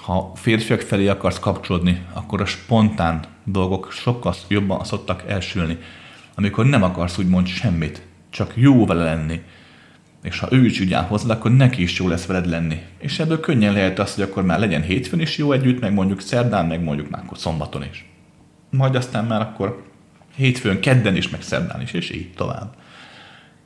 [0.06, 5.78] ha férfiak felé akarsz kapcsolódni, akkor a spontán dolgok sokkal jobban szoktak elsülni.
[6.34, 9.42] Amikor nem akarsz úgymond semmit, csak jó vele lenni.
[10.22, 12.82] És ha ő is ügyel hozzá, akkor neki is jó lesz veled lenni.
[12.98, 16.20] És ebből könnyen lehet az, hogy akkor már legyen hétfőn is jó együtt, meg mondjuk
[16.20, 18.10] szerdán, meg mondjuk már akkor szombaton is.
[18.70, 19.84] Majd aztán már akkor
[20.36, 22.74] hétfőn, kedden is, meg szerdán is, és így tovább.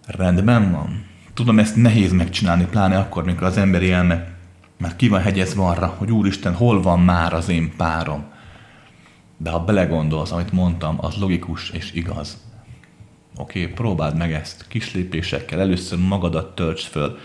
[0.06, 1.06] Rendben van.
[1.34, 4.38] Tudom, ezt nehéz megcsinálni, pláne akkor, mikor az emberi elme
[4.80, 8.24] mert ki van hegyezve arra, hogy Úristen, hol van már az én párom?
[9.36, 12.38] De ha belegondolsz, amit mondtam, az logikus és igaz.
[13.36, 15.60] Oké, okay, próbáld meg ezt kis lépésekkel.
[15.60, 17.18] Először magadat töltsd föl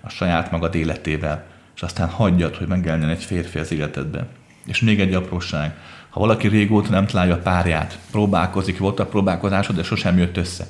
[0.00, 1.44] a saját magad életével,
[1.74, 4.26] és aztán hagyjad, hogy megjelenjen egy férfi az életedbe.
[4.66, 5.76] És még egy apróság.
[6.10, 10.66] Ha valaki régóta nem találja a párját, próbálkozik, volt a próbálkozásod, de sosem jött össze,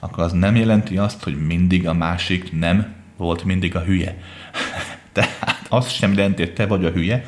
[0.00, 4.16] akkor az nem jelenti azt, hogy mindig a másik nem volt mindig a hülye.
[5.12, 7.24] Tehát az sem jelenti, hogy te vagy a hülye,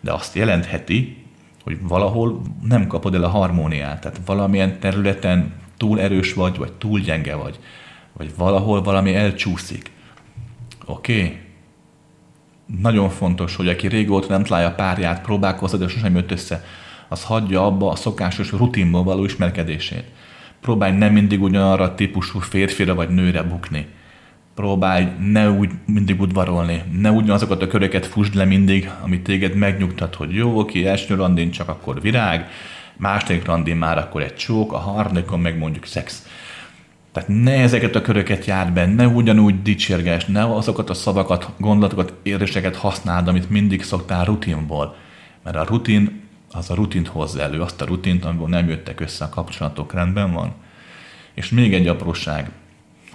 [0.00, 1.24] de azt jelentheti,
[1.62, 4.00] hogy valahol nem kapod el a harmóniát.
[4.00, 7.58] Tehát valamilyen területen túl erős vagy, vagy túl gyenge vagy.
[8.12, 9.90] Vagy valahol valami elcsúszik.
[10.84, 11.22] Oké?
[11.22, 11.38] Okay?
[12.80, 16.64] Nagyon fontos, hogy aki régóta nem találja párját, próbálkozza, de sosem jött össze,
[17.08, 20.04] az hagyja abba a szokásos rutinból való ismerkedését.
[20.60, 23.86] Próbálj nem mindig ugyanarra a típusú férfira vagy nőre bukni.
[24.56, 30.14] Próbálj ne úgy mindig udvarolni, ne ugyanazokat a köröket fusd le mindig, amit téged megnyugtat,
[30.14, 32.48] hogy jó, oké, első randin csak akkor virág,
[32.96, 36.26] második randin már akkor egy csók, a harmadikon meg mondjuk szex.
[37.12, 42.12] Tehát ne ezeket a köröket jár be, ne ugyanúgy dicsérges, ne azokat a szavakat, gondolatokat,
[42.22, 44.96] érzéseket használd, amit mindig szoktál rutinból.
[45.42, 46.20] Mert a rutin
[46.50, 50.32] az a rutint hozza elő, azt a rutint, amiből nem jöttek össze a kapcsolatok, rendben
[50.32, 50.52] van.
[51.34, 52.50] És még egy apróság,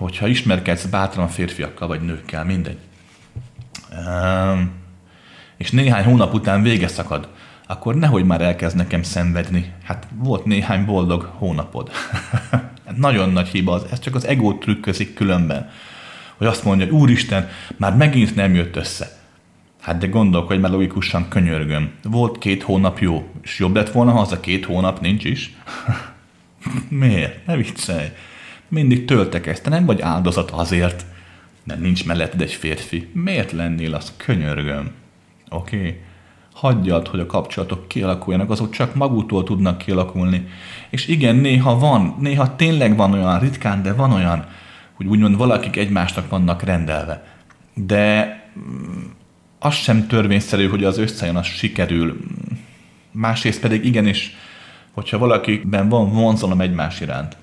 [0.01, 2.77] hogyha ismerkedsz bátran férfiakkal vagy nőkkel, mindegy,
[5.57, 7.27] és néhány hónap után vége szakad,
[7.67, 9.73] akkor nehogy már elkezd nekem szenvedni.
[9.83, 11.91] Hát volt néhány boldog hónapod.
[12.95, 15.69] Nagyon nagy hiba az, ez csak az ego trükközik különben.
[16.37, 19.19] Hogy azt mondja, hogy úristen, már megint nem jött össze.
[19.81, 21.91] Hát de gondolkodj már logikusan könyörgöm.
[22.03, 25.55] Volt két hónap jó, és jobb lett volna, ha az a két hónap nincs is?
[26.89, 27.45] Miért?
[27.45, 28.07] Ne viccelj.
[28.71, 31.05] Mindig töltek Te nem vagy áldozat azért,
[31.63, 33.09] mert nincs melletted egy férfi.
[33.13, 34.13] Miért lennél az?
[34.17, 34.91] Könyörgöm.
[35.49, 35.77] Oké?
[35.77, 35.99] Okay?
[36.53, 40.47] Hagyjad, hogy a kapcsolatok kialakuljanak, azok csak maguktól tudnak kialakulni.
[40.89, 44.45] És igen, néha van, néha tényleg van olyan, ritkán, de van olyan,
[44.93, 47.23] hogy úgymond valakik egymásnak vannak rendelve.
[47.73, 49.01] De mm,
[49.59, 52.17] az sem törvényszerű, hogy az összejön, az sikerül.
[53.11, 54.35] Másrészt pedig igenis,
[54.91, 57.39] hogyha valakiben van vonzalom egymás iránt,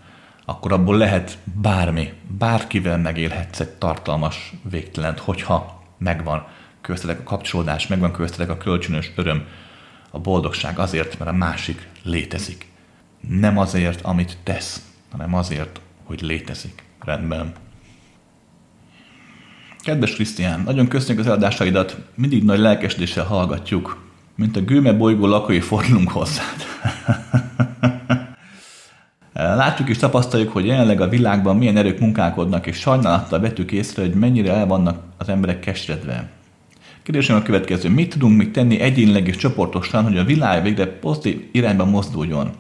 [0.49, 6.47] akkor abból lehet bármi, bárkivel megélhetsz egy tartalmas végtelent, hogyha megvan
[6.81, 9.47] köztetek a kapcsolódás, megvan köztetek a kölcsönös öröm,
[10.11, 12.67] a boldogság azért, mert a másik létezik.
[13.29, 16.83] Nem azért, amit tesz, hanem azért, hogy létezik.
[17.01, 17.53] Rendben.
[19.81, 24.05] Kedves Krisztián, nagyon köszönjük az eladásaidat, mindig nagy lelkesedéssel hallgatjuk,
[24.35, 26.57] mint a gőme bolygó lakói fordulunk hozzád.
[29.39, 34.15] Látjuk és tapasztaljuk, hogy jelenleg a világban milyen erők munkálkodnak, és sajnálattal vettük észre, hogy
[34.15, 36.29] mennyire el vannak az emberek keseredve.
[37.03, 37.89] Kérdésem a következő.
[37.89, 42.51] Mit tudunk még tenni egyénileg és csoportosan, hogy a világ végre pozitív irányba mozduljon?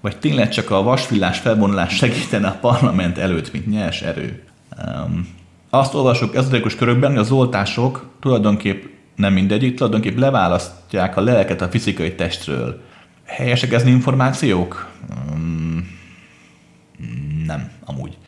[0.00, 4.42] Vagy tényleg csak a vasvillás felvonulás segítene a parlament előtt, mint nyers erő?
[4.86, 5.28] Um,
[5.70, 11.68] azt olvasok ezoterikus körökben, hogy az oltások tulajdonképp nem mindegyik, tulajdonképp leválasztják a lelket a
[11.68, 12.80] fizikai testről.
[13.26, 14.90] Helyesek ezni információk?
[15.32, 15.98] Um,
[17.46, 18.18] nem, amúgy.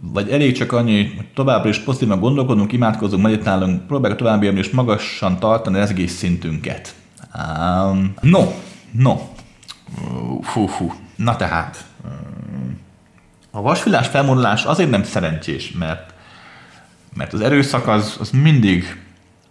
[0.00, 4.70] Vagy elég csak annyi, hogy továbbra is pozitívan gondolkodunk, imádkozunk, meditálunk, próbáljuk tovább érni és
[4.70, 6.94] magasan tartani az egész szintünket.
[7.34, 8.52] Um, no,
[8.90, 9.16] no.
[10.42, 10.92] Fú, fú.
[11.16, 11.84] Na tehát,
[13.50, 16.14] a vasvillás felmondulás azért nem szerencsés, mert,
[17.14, 19.02] mert az erőszak az, az mindig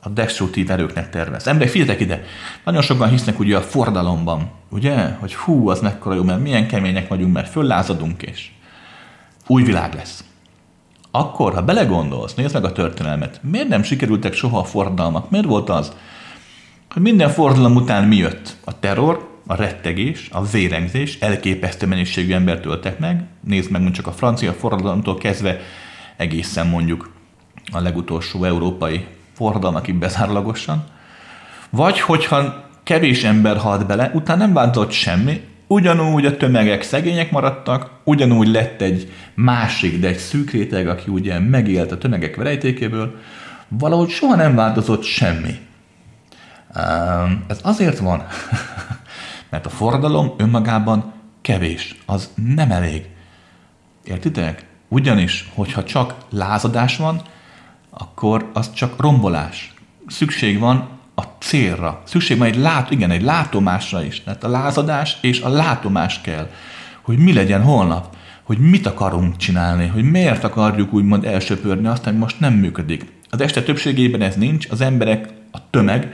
[0.08, 1.48] a destruktív erőknek tervez.
[1.48, 2.24] Emberek, figyeljetek ide!
[2.64, 5.10] Nagyon sokan hisznek ugye a fordalomban, ugye?
[5.20, 8.50] Hogy hú, az mekkora jó, mert milyen kemények vagyunk, mert föllázadunk, és
[9.48, 10.24] új világ lesz.
[11.12, 15.30] Akkor, ha belegondolsz, nézd meg a történelmet, miért nem sikerültek soha a fordalmak?
[15.30, 15.94] Miért volt az,
[16.92, 18.56] hogy minden fordalom után mi jött?
[18.64, 23.24] A terror, a rettegés, a vérengzés, elképesztő mennyiségű embert öltek meg.
[23.48, 25.60] Nézd meg, csak a francia forradalomtól kezdve
[26.18, 27.14] egészen mondjuk
[27.72, 29.06] a legutolsó európai
[29.38, 30.84] forradalmakig bezárólagosan.
[31.70, 37.92] Vagy hogyha kevés ember halt bele, utána nem változott semmi, ugyanúgy a tömegek szegények maradtak,
[38.04, 43.16] ugyanúgy lett egy másik, de egy szűk réteg, aki ugye megélt a tömegek verejtékéből,
[43.68, 45.60] valahogy soha nem változott semmi.
[47.48, 48.24] Ez azért van,
[49.50, 53.06] Mert a forradalom önmagában kevés, az nem elég.
[54.04, 54.66] Értitek?
[54.88, 57.22] Ugyanis, hogyha csak lázadás van,
[57.90, 59.74] akkor az csak rombolás.
[60.08, 62.02] Szükség van a célra.
[62.06, 64.24] Szükség van egy, lát, igen, egy látomásra is.
[64.24, 66.50] Tehát a lázadás és a látomás kell,
[67.02, 72.18] hogy mi legyen holnap, hogy mit akarunk csinálni, hogy miért akarjuk úgymond elsöpörni azt, ami
[72.18, 73.06] most nem működik.
[73.30, 76.14] Az este többségében ez nincs, az emberek, a tömeg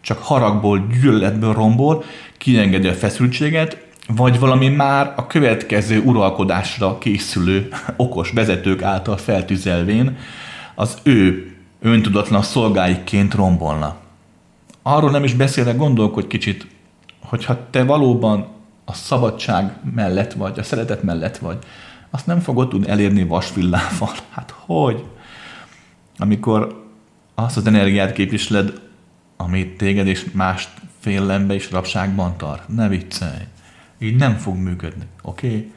[0.00, 2.04] csak haragból, gyűlöletből rombol,
[2.38, 10.16] kiengedi a feszültséget, vagy valami már a következő uralkodásra készülő okos vezetők által feltüzelvén
[10.74, 13.96] az ő öntudatlan szolgáikként rombolna.
[14.82, 16.66] Arról nem is beszélek, gondolkodj kicsit,
[17.20, 18.46] hogyha te valóban
[18.84, 21.58] a szabadság mellett vagy, a szeretet mellett vagy,
[22.10, 24.10] azt nem fogod tudni elérni vasvillával.
[24.30, 25.04] Hát hogy?
[26.18, 26.84] Amikor
[27.34, 28.80] azt az energiát képviseled,
[29.36, 30.68] amit téged és más
[31.00, 32.68] félelembe és rabságban tart.
[32.68, 33.42] Ne viccelj.
[33.98, 35.04] Így nem fog működni.
[35.22, 35.46] Oké?
[35.46, 35.72] Okay?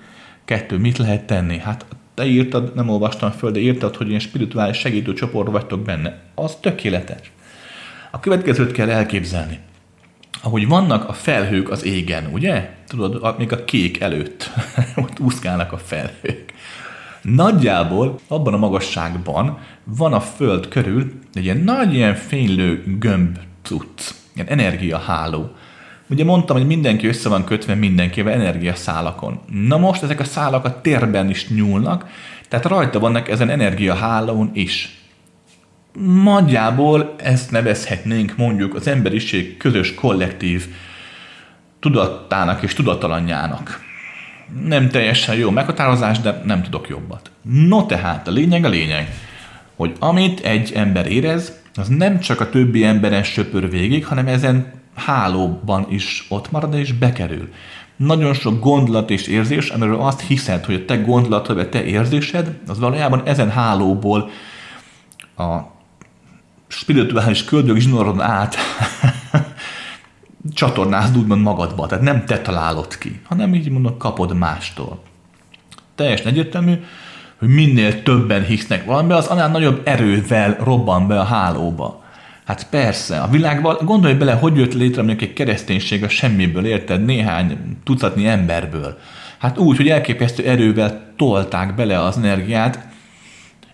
[0.46, 1.58] Kettő, mit lehet tenni?
[1.58, 1.86] Hát
[2.18, 6.22] te írtad, nem olvastam föl, de írtad, hogy ilyen spirituális segítő csoport vagytok benne.
[6.36, 7.32] Az tökéletes.
[8.12, 9.60] A következőt kell elképzelni.
[10.42, 12.70] ahogy vannak a felhők az égen, ugye?
[12.88, 14.50] Tudod, még a kék előtt,
[15.04, 16.54] ott úszkálnak a felhők.
[17.22, 24.14] Nagyjából abban a magasságban van a Föld körül egy ilyen nagy ilyen fénylő gömb cucc,
[24.34, 25.52] ilyen energiaháló.
[26.10, 29.40] Ugye mondtam, hogy mindenki össze van kötve mindenkivel energiaszálakon.
[29.52, 32.10] Na most ezek a szálak a térben is nyúlnak,
[32.50, 35.02] tehát rajta vannak ezen energiahálón is.
[36.24, 40.66] Nagyjából ezt nevezhetnénk mondjuk az emberiség közös kollektív
[41.80, 43.86] tudattának és tudatalanjának.
[44.64, 47.32] Nem teljesen jó meghatározás, de nem tudok jobbat.
[47.42, 49.10] No tehát, a lényeg a lényeg,
[49.76, 54.72] hogy amit egy ember érez, az nem csak a többi emberen söpör végig, hanem ezen
[54.98, 57.50] hálóban is ott marad és bekerül.
[57.96, 61.84] Nagyon sok gondolat és érzés, amiről azt hiszed, hogy a te gondolatod, vagy a te
[61.84, 64.30] érzésed, az valójában ezen hálóból
[65.38, 65.58] a
[66.68, 68.56] spirituális köldög zsinoron át
[70.54, 71.88] csatornázd úgymond magadba.
[71.88, 75.02] Tehát nem te találod ki, hanem így mondom, kapod mástól.
[75.96, 76.74] Teljesen egyértelmű,
[77.40, 82.04] hogy minél többen hisznek valamibe, az annál nagyobb erővel robban be a hálóba.
[82.48, 87.06] Hát persze, a világban, gondolj bele, hogy jött létre mondjuk egy kereszténység a semmiből, érted,
[87.06, 88.98] néhány tucatnyi emberből.
[89.38, 92.88] Hát úgy, hogy elképesztő erővel tolták bele az energiát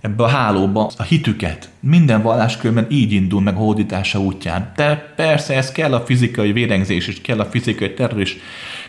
[0.02, 1.70] ebbe a hálóba a hitüket.
[1.80, 4.72] Minden valláskörben így indul meg a hódítása útján.
[4.76, 8.38] De persze ez kell a fizikai vérengzés is, kell a fizikai terror is,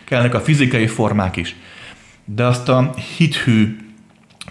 [0.03, 1.55] kellnek a fizikai formák is.
[2.25, 3.77] De azt a hithű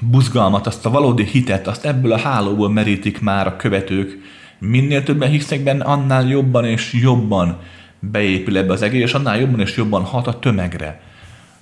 [0.01, 4.19] buzgalmat, azt a valódi hitet, azt ebből a hálóból merítik már a követők.
[4.69, 7.59] Minél többen hisznek benne, annál jobban és jobban
[7.99, 11.01] beépül ebbe az egész, és annál jobban és jobban hat a tömegre.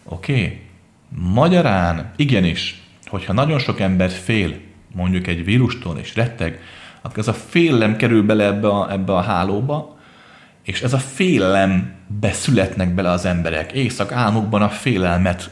[0.04, 0.32] Oké?
[0.32, 0.60] Okay?
[1.08, 4.54] Magyarán, igenis, hogyha nagyon sok ember fél
[4.94, 6.60] mondjuk egy vírustól és retteg,
[7.02, 9.98] akkor ez a félelem kerül bele ebbe a, ebbe a hálóba,
[10.62, 13.72] és ez a félelembe születnek bele az emberek.
[13.72, 15.50] Éjszak álmukban a félelmet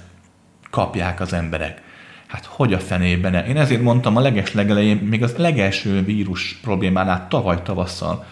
[0.70, 1.82] kapják az emberek.
[2.30, 3.34] Hát hogy a fenében?
[3.34, 8.24] Én ezért mondtam a leges legelején, még az legelső vírus problémánál tavaly tavasszal,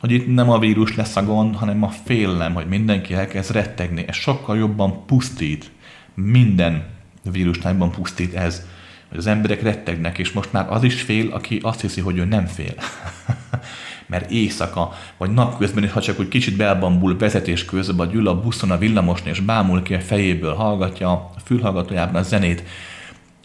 [0.00, 4.04] hogy itt nem a vírus lesz a gond, hanem a félelem, hogy mindenki elkezd rettegni.
[4.06, 5.70] Ez sokkal jobban pusztít.
[6.14, 6.84] Minden
[7.32, 8.66] vírusnál jobban pusztít ez
[9.12, 12.24] hogy az emberek rettegnek, és most már az is fél, aki azt hiszi, hogy ő
[12.24, 12.74] nem fél.
[14.06, 18.78] Mert éjszaka, vagy napközben, ha csak úgy kicsit belbambul vezetés közben, gyűl a buszon a
[18.78, 22.62] villamosni, és bámul ki a fejéből, hallgatja a fülhallgatójában a zenét,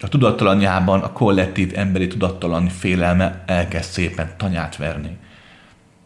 [0.02, 5.18] a tudattalanjában a kollektív emberi tudattalan félelme elkezd szépen tanyát verni.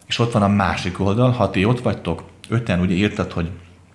[0.07, 3.49] És ott van a másik oldal, ha ti ott vagytok, öten ugye írtad, hogy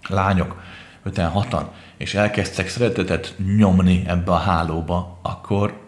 [0.08, 0.62] lányok,
[1.02, 5.80] öten hatan, és elkezdtek szeretetet nyomni ebbe a hálóba, akkor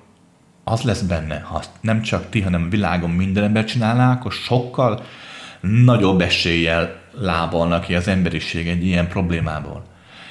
[0.64, 5.02] az lesz benne, ha nem csak ti, hanem a világon minden ember csinálná, akkor sokkal
[5.60, 9.84] nagyobb eséllyel lábalnak ki az emberiség egy ilyen problémából.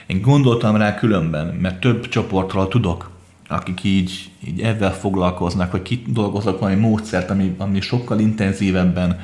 [0.06, 3.17] Én gondoltam rá különben, mert több csoportról tudok,
[3.48, 9.20] akik így, így ezzel foglalkoznak, hogy kidolgoznak valami módszert, ami, ami sokkal intenzívebben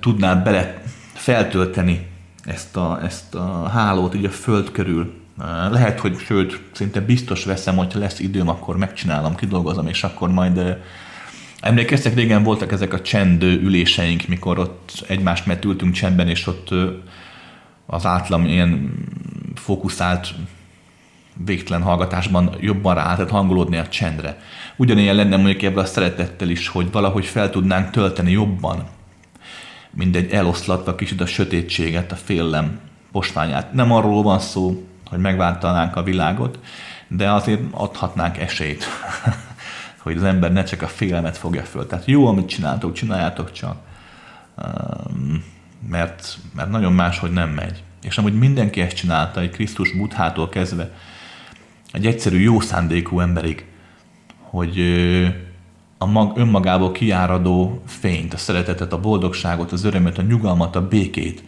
[0.00, 0.82] tudná bele
[1.12, 2.06] feltölteni
[2.44, 5.12] ezt a, ezt a hálót így a föld körül,
[5.70, 10.78] lehet, hogy sőt, szinte biztos veszem, hogyha lesz időm, akkor megcsinálom, kidolgozom, és akkor majd
[11.64, 16.68] Emlékeztek, régen voltak ezek a csend üléseink, mikor ott egymást mert ültünk csendben, és ott
[17.86, 18.94] az átlam ilyen
[19.54, 20.34] fókuszált
[21.44, 24.40] végtelen hallgatásban jobban rá tehát hangolódni a csendre.
[24.76, 28.86] Ugyanilyen lenne mondjuk ebben a szeretettel is, hogy valahogy fel tudnánk tölteni jobban,
[29.90, 32.80] mindegy eloszlatva kicsit a sötétséget, a félelem
[33.12, 33.72] posványát.
[33.72, 36.58] Nem arról van szó, hogy megváltanánk a világot,
[37.08, 38.84] de azért adhatnánk esélyt,
[40.02, 41.86] hogy az ember ne csak a félelmet fogja föl.
[41.86, 43.76] Tehát jó, amit csináltok, csináljátok csak,
[45.88, 47.82] mert, mert nagyon máshogy nem megy.
[48.02, 50.90] És amúgy mindenki ezt csinálta, egy Krisztus buthától kezdve,
[51.94, 53.64] egy egyszerű jó szándékú emberig,
[54.38, 54.80] hogy
[55.98, 61.42] a mag, önmagából kiáradó fényt, a szeretetet, a boldogságot, az örömet, a nyugalmat, a békét,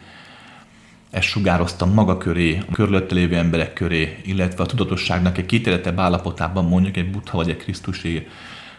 [1.11, 6.65] ezt sugároztam maga köré, a körülötte lévő emberek köré, illetve a tudatosságnak egy kitéletebb állapotában
[6.65, 8.27] mondjuk egy buddha vagy egy krisztusé,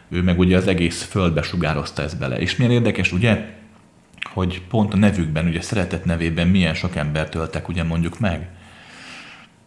[0.10, 2.40] ő meg ugye az egész földbe sugározta ezt bele.
[2.40, 3.46] És milyen érdekes, ugye,
[4.34, 8.50] hogy pont a nevükben, ugye szeretet nevében milyen sok embert töltek ugye mondjuk meg.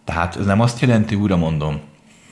[0.04, 1.80] Tehát ez nem azt jelenti, újra mondom,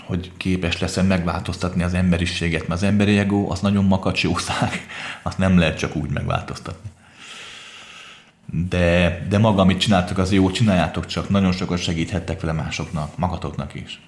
[0.09, 4.87] hogy képes leszel megváltoztatni az emberiséget, mert az emberi ego az nagyon makacsószág,
[5.23, 6.91] azt nem lehet csak úgy megváltoztatni
[8.53, 13.75] de, de maga, amit csináltok, az jó, csináljátok csak, nagyon sokat segíthettek vele másoknak, magatoknak
[13.75, 14.01] is.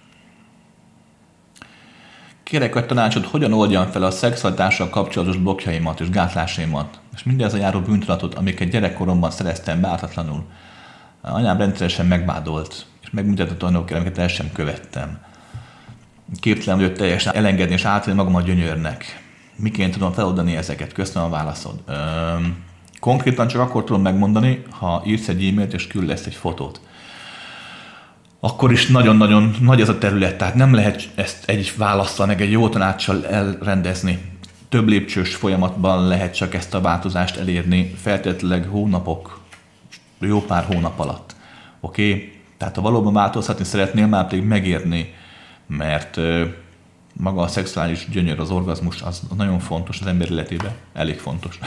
[2.42, 7.56] Kérek a tanácsot, hogyan oldjam fel a szexualitással kapcsolatos blokkjaimat és gátlásaimat, és mindez a
[7.56, 10.44] járó bűntudatot, amiket gyerekkoromban szereztem bártatlanul.
[11.20, 15.18] Anyám rendszeresen megvádolt, és megmutatott olyanok, amiket el sem követtem.
[16.40, 19.22] Képtelen vagyok teljesen elengedni és átvenni magam a gyönyörnek.
[19.56, 20.92] Miként tudom feloldani ezeket?
[20.92, 21.82] Köszönöm a válaszod.
[21.88, 22.56] Üm,
[23.00, 26.80] konkrétan csak akkor tudom megmondani, ha írsz egy e-mailt és küldesz egy fotót
[28.40, 32.50] akkor is nagyon-nagyon nagy ez a terület, tehát nem lehet ezt egy válaszsal, meg egy
[32.50, 34.18] jó tanácssal elrendezni.
[34.68, 39.40] Több lépcsős folyamatban lehet csak ezt a változást elérni, feltétlenleg hónapok,
[40.18, 41.36] jó pár hónap alatt.
[41.80, 42.12] Oké?
[42.12, 42.32] Okay?
[42.58, 45.14] Tehát ha valóban változhatni szeretnél, már pedig megérni,
[45.70, 46.20] mert
[47.12, 51.58] maga a szexuális gyönyör, az orgazmus, az nagyon fontos az ember életében, elég fontos.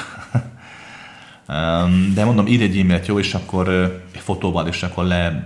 [2.13, 3.69] De mondom, írj egy e-mailt, jó, és akkor
[4.13, 5.45] egy fotóval, és akkor le,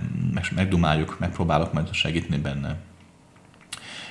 [0.55, 2.75] megdumáljuk, megpróbálok majd segíteni benne.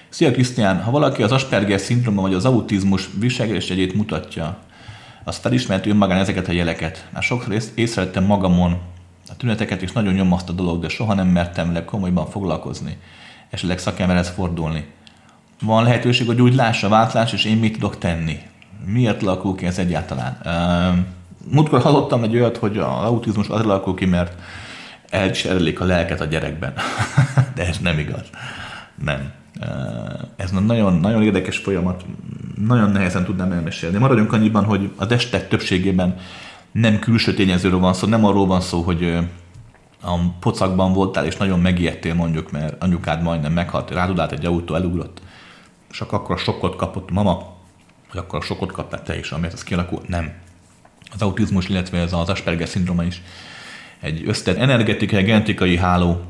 [0.09, 4.59] Szia Krisztián, ha valaki az Asperger szindróma vagy az autizmus viselkedés egyét mutatja,
[5.25, 7.09] az felismerti önmagán ezeket a jeleket.
[7.13, 8.79] Már sokszor észrevettem magamon
[9.29, 12.97] a tüneteket, és nagyon nyom a dolog, de soha nem mertem le komolyban foglalkozni,
[13.51, 14.87] esetleg szakemberhez fordulni.
[15.63, 18.39] Van lehetőség, hogy úgy lássa a váltlás, és én mit tudok tenni.
[18.85, 20.39] Miért alakul ki ez egyáltalán?
[21.51, 24.41] múltkor hallottam egy olyat, hogy az autizmus az alakul ki, mert
[25.11, 26.73] elcserélik a lelket a gyerekben.
[27.55, 28.25] De ez nem igaz.
[29.05, 29.33] Nem.
[30.37, 32.05] Ez nagyon, nagyon érdekes folyamat,
[32.67, 33.99] nagyon nehezen tudnám elmesélni.
[33.99, 36.17] Maradjunk annyiban, hogy a testek többségében
[36.73, 39.19] nem külső tényezőről van szó, nem arról van szó, hogy
[40.07, 44.75] a pocakban voltál, és nagyon megijedtél mondjuk, mert anyukád majdnem meghalt, rád állt egy autó,
[44.75, 45.21] elugrott,
[45.91, 47.55] és akkor a sokkot kapott mama,
[48.13, 50.09] vagy akkor a sokkot kaptál te is, amiért az kialakult.
[50.09, 50.33] Nem
[51.13, 53.23] az autizmus, illetve ez az Asperger szindróma is
[54.01, 56.21] egy összetett energetikai, genetikai háló,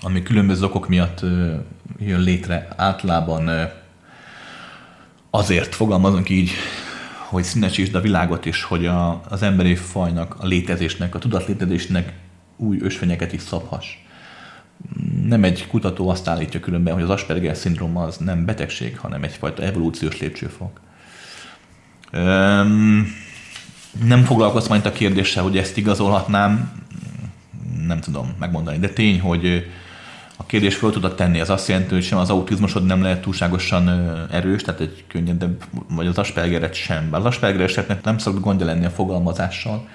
[0.00, 1.20] ami különböző okok miatt
[1.98, 2.68] jön létre.
[2.76, 3.70] Általában
[5.30, 6.50] azért fogalmazunk így,
[7.28, 12.12] hogy színesítsd a világot is, hogy a, az emberi fajnak, a létezésnek, a tudatlétezésnek
[12.60, 13.86] új ösvényeket is szabhass.
[15.24, 19.62] Nem egy kutató azt állítja különben, hogy az Asperger szindróma az nem betegség, hanem egyfajta
[19.62, 20.80] evolúciós lépcsőfok.
[22.12, 23.06] Um,
[24.04, 26.72] nem foglalkozz majd a kérdéssel, hogy ezt igazolhatnám,
[27.86, 29.66] nem tudom megmondani, de tény, hogy
[30.36, 33.88] a kérdés föl tudod tenni, az azt jelenti, hogy sem az autizmusod nem lehet túlságosan
[34.30, 37.10] erős, tehát egy könnyedebb, vagy az Aspergeret sem.
[37.10, 39.88] Bár az Asperger nem szokott gondja lenni a fogalmazással,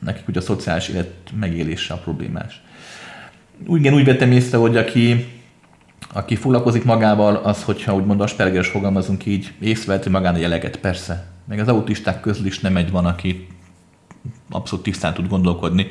[0.00, 2.62] nekik ugye a szociális élet megélése a problémás.
[3.68, 5.26] Igen, úgy vettem észre, hogy aki,
[6.12, 11.58] aki foglalkozik magával, az, hogyha úgymond Aspergeres fogalmazunk így, észreveti magán a jeleket, persze, meg
[11.58, 13.46] az autisták közül is nem egy van, aki
[14.50, 15.86] abszolút tisztán tud gondolkodni.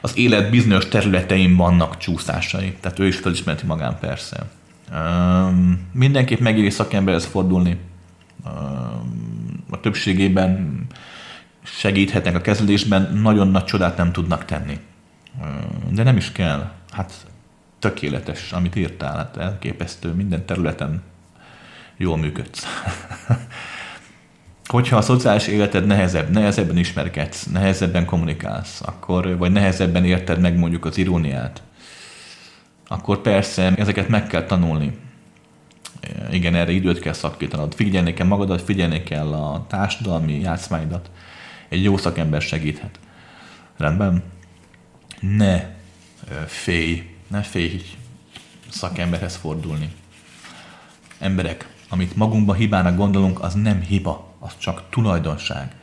[0.00, 4.46] Az élet bizonyos területein vannak csúszásai, tehát ő is felismerti magán persze.
[4.92, 7.76] Um, mindenképp megéri szakemberhez fordulni.
[8.44, 10.82] Um, a többségében
[11.64, 14.78] segíthetnek a kezelésben, nagyon nagy csodát nem tudnak tenni.
[15.90, 16.70] De nem is kell.
[16.90, 17.12] Hát
[17.78, 21.02] tökéletes, amit írtál, hát elképesztő, minden területen
[21.96, 22.66] jól működsz.
[24.66, 30.84] hogyha a szociális életed nehezebb, nehezebben ismerkedsz, nehezebben kommunikálsz, akkor, vagy nehezebben érted meg mondjuk
[30.84, 31.62] az iróniát,
[32.86, 34.98] akkor persze ezeket meg kell tanulni.
[36.30, 37.74] Igen, erre időt kell szakítanod.
[37.74, 41.10] Figyelni kell magadat, figyelni kell a társadalmi játszmáidat.
[41.68, 42.98] Egy jó szakember segíthet.
[43.76, 44.22] Rendben?
[45.20, 45.74] Ne
[46.46, 47.82] félj, ne félj
[48.68, 49.92] szakemberhez fordulni.
[51.18, 55.76] Emberek, amit magunkba hibának gondolunk, az nem hiba az csak tulajdonság.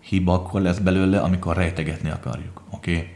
[0.00, 2.62] Hiba akkor lesz belőle, amikor rejtegetni akarjuk.
[2.70, 2.92] Oké?
[2.92, 3.14] Okay?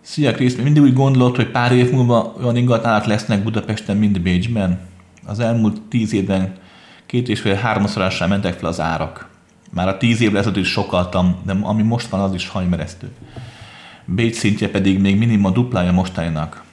[0.00, 4.80] Szia Krisz, mindig úgy gondolod, hogy pár év múlva olyan ingatlanok lesznek Budapesten, mint Bécsben.
[5.26, 6.56] Az elmúlt tíz évben
[7.06, 9.33] két és fél háromszorosára mentek fel az árak.
[9.74, 13.10] Már a tíz évvel ezelőtt is sokaltam, de ami most van, az is hajmeresztő.
[14.04, 16.64] Bécs szintje pedig még minimum a duplája mostaninak.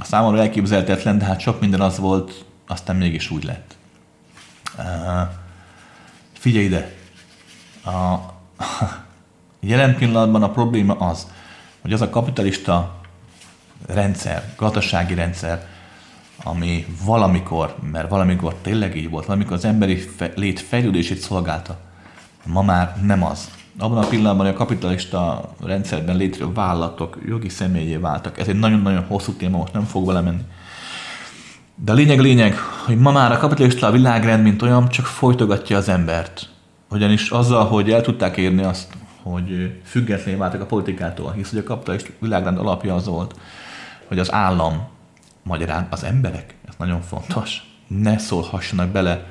[0.00, 3.76] A számomra elképzelhetetlen, de hát sok minden az volt, aztán mégis úgy lett.
[4.78, 5.28] Uh,
[6.32, 6.94] figyelj ide!
[7.84, 8.18] A,
[9.60, 11.26] jelen pillanatban a probléma az,
[11.80, 13.00] hogy az a kapitalista
[13.86, 15.66] rendszer, gazdasági rendszer,
[16.44, 21.78] ami valamikor, mert valamikor tényleg így volt, valamikor az emberi fe, lét fejlődését szolgálta,
[22.46, 23.50] ma már nem az.
[23.78, 29.04] Abban a pillanatban, hogy a kapitalista rendszerben létrejövő vállalatok jogi személyé váltak, ez egy nagyon-nagyon
[29.08, 30.42] hosszú téma, most nem fog vele menni.
[31.74, 32.54] De a lényeg lényeg,
[32.86, 36.48] hogy ma már a kapitalista világrend, mint olyan, csak folytogatja az embert.
[36.90, 38.92] Ugyanis azzal, hogy el tudták érni azt,
[39.22, 43.34] hogy függetlenül váltak a politikától, hisz hogy a kapitalista világrend alapja az volt,
[44.08, 44.86] hogy az állam,
[45.42, 49.26] magyarán az emberek, ez nagyon fontos, ne szólhassanak bele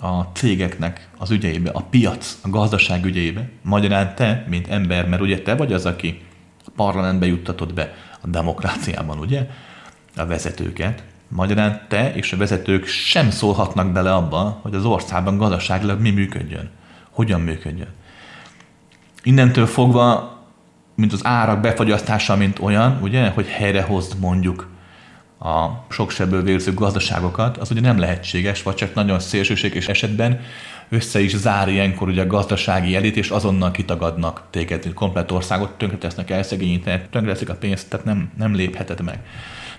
[0.00, 3.48] a cégeknek az ügyeibe, a piac, a gazdaság ügyeibe.
[3.62, 6.20] Magyarán te, mint ember, mert ugye te vagy az, aki
[6.66, 9.48] a parlamentbe juttatod be a demokráciában, ugye,
[10.16, 11.04] a vezetőket.
[11.28, 16.70] Magyarán te és a vezetők sem szólhatnak bele abba, hogy az országban gazdaságilag mi működjön,
[17.10, 17.92] hogyan működjön.
[19.22, 20.38] Innentől fogva,
[20.94, 24.73] mint az árak befagyasztása, mint olyan, ugye, hogy helyrehozd mondjuk
[25.38, 30.40] a sokseből vérző gazdaságokat, az ugye nem lehetséges, vagy csak nagyon szélsőséges esetben
[30.88, 36.30] össze is zár ilyenkor ugye a gazdasági elit, és azonnal kitagadnak téged, komplet országot tönkretesznek,
[36.30, 39.18] elszegényítenek, tönkreteszik a pénzt, tehát nem, nem lépheted meg.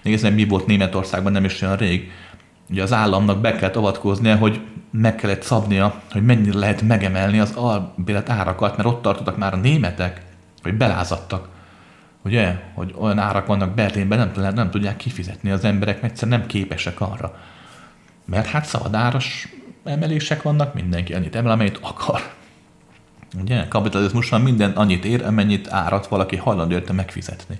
[0.01, 2.11] Nézd meg, mi volt Németországban nem is olyan rég.
[2.69, 4.61] Ugye az államnak be kellett avatkoznia, hogy
[4.91, 9.57] meg kellett szabnia, hogy mennyire lehet megemelni az albélet árakat, mert ott tartottak már a
[9.57, 10.21] németek,
[10.63, 11.47] hogy belázadtak
[12.25, 16.47] ugye, hogy olyan árak vannak Berlinben, nem, nem tudják kifizetni az emberek, mert egyszerűen nem
[16.47, 17.39] képesek arra.
[18.25, 19.47] Mert hát szabadáros
[19.83, 22.21] emelések vannak, mindenki annyit emel, amennyit akar.
[23.41, 27.59] Ugye, kapitalizmusban minden annyit ér, amennyit árat valaki hajlandó érte megfizetni.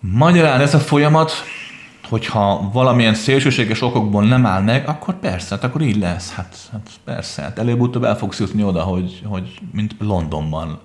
[0.00, 1.32] Magyarán ez a folyamat,
[2.08, 6.32] hogyha valamilyen szélsőséges okokból nem áll meg, akkor persze, hát akkor így lesz.
[6.32, 10.80] Hát, hát persze, hát előbb-utóbb el fogsz jutni oda, hogy, hogy mint Londonban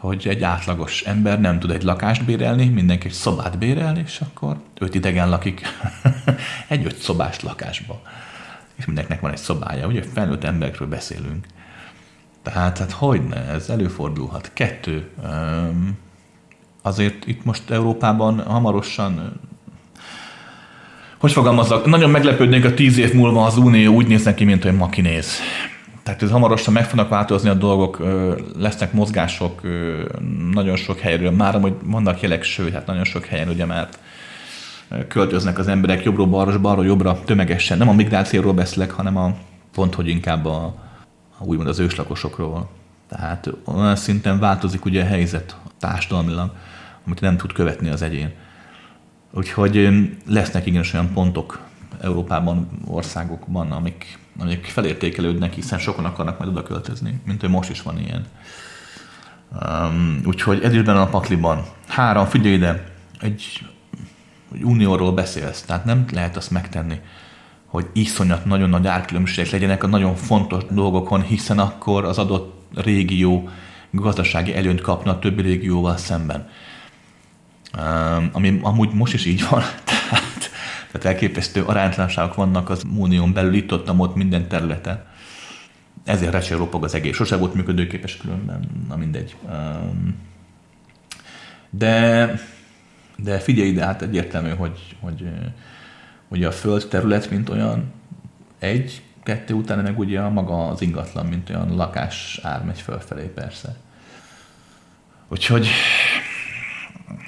[0.00, 4.56] hogy egy átlagos ember nem tud egy lakást bérelni, mindenki egy szobát bérelni, és akkor
[4.78, 5.62] öt idegen lakik
[6.68, 8.02] egy öt szobás lakásba.
[8.74, 11.46] És mindenkinek van egy szobája, ugye felnőtt emberekről beszélünk.
[12.42, 14.50] Tehát, hát hogy ne, ez előfordulhat.
[14.52, 15.08] Kettő,
[16.82, 19.40] azért itt most Európában hamarosan
[21.18, 24.76] hogy fogalmazzak, nagyon meglepődnék a tíz év múlva az Unió úgy néz neki, mint hogy
[24.76, 25.38] ma kinéz.
[26.10, 28.06] Tehát ez hamarosan meg fognak változni a dolgok,
[28.58, 29.60] lesznek mozgások
[30.52, 33.88] nagyon sok helyről, már amúgy vannak jelek, sőt, hát nagyon sok helyen ugye már
[35.08, 37.78] költöznek az emberek jobbról balra, balra jobbra tömegesen.
[37.78, 39.34] Nem a migrációról beszélek, hanem a
[39.72, 40.74] pont, hogy inkább a,
[41.38, 42.70] a úgymond az őslakosokról.
[43.08, 46.50] Tehát olyan szinten változik ugye a helyzet társadalmilag,
[47.06, 48.32] amit nem tud követni az egyén.
[49.30, 49.88] Úgyhogy
[50.26, 51.60] lesznek igenis olyan pontok
[52.00, 57.82] Európában, országokban, amik amik felértékelődnek, hiszen sokan akarnak majd oda költözni, mint hogy most is
[57.82, 58.26] van ilyen.
[59.62, 61.64] Um, úgyhogy ez is benne a pakliban.
[61.88, 62.84] Három, figyelj ide,
[63.20, 63.66] egy,
[64.54, 67.00] egy unióról beszélsz, tehát nem lehet azt megtenni,
[67.66, 73.48] hogy iszonyat nagyon nagy árkülönbségek legyenek a nagyon fontos dolgokon, hiszen akkor az adott régió
[73.90, 76.48] gazdasági előnyt kapna a többi régióval szemben.
[77.78, 80.29] Um, ami amúgy most is így van, tehát
[80.92, 85.04] tehát elképesztő aránytalanságok vannak az unión belül, itt ott, ott minden területen.
[86.04, 87.14] Ezért recsél ropog az egész.
[87.14, 89.36] Sose volt működőképes különben, na mindegy.
[91.70, 92.34] De,
[93.16, 95.28] de figyelj ide, hát egyértelmű, hogy, hogy,
[96.28, 97.92] hogy a föld terület, mint olyan
[98.58, 103.76] egy, kettő után meg ugye maga az ingatlan, mint olyan lakás ár megy fölfelé persze.
[105.28, 105.68] Úgyhogy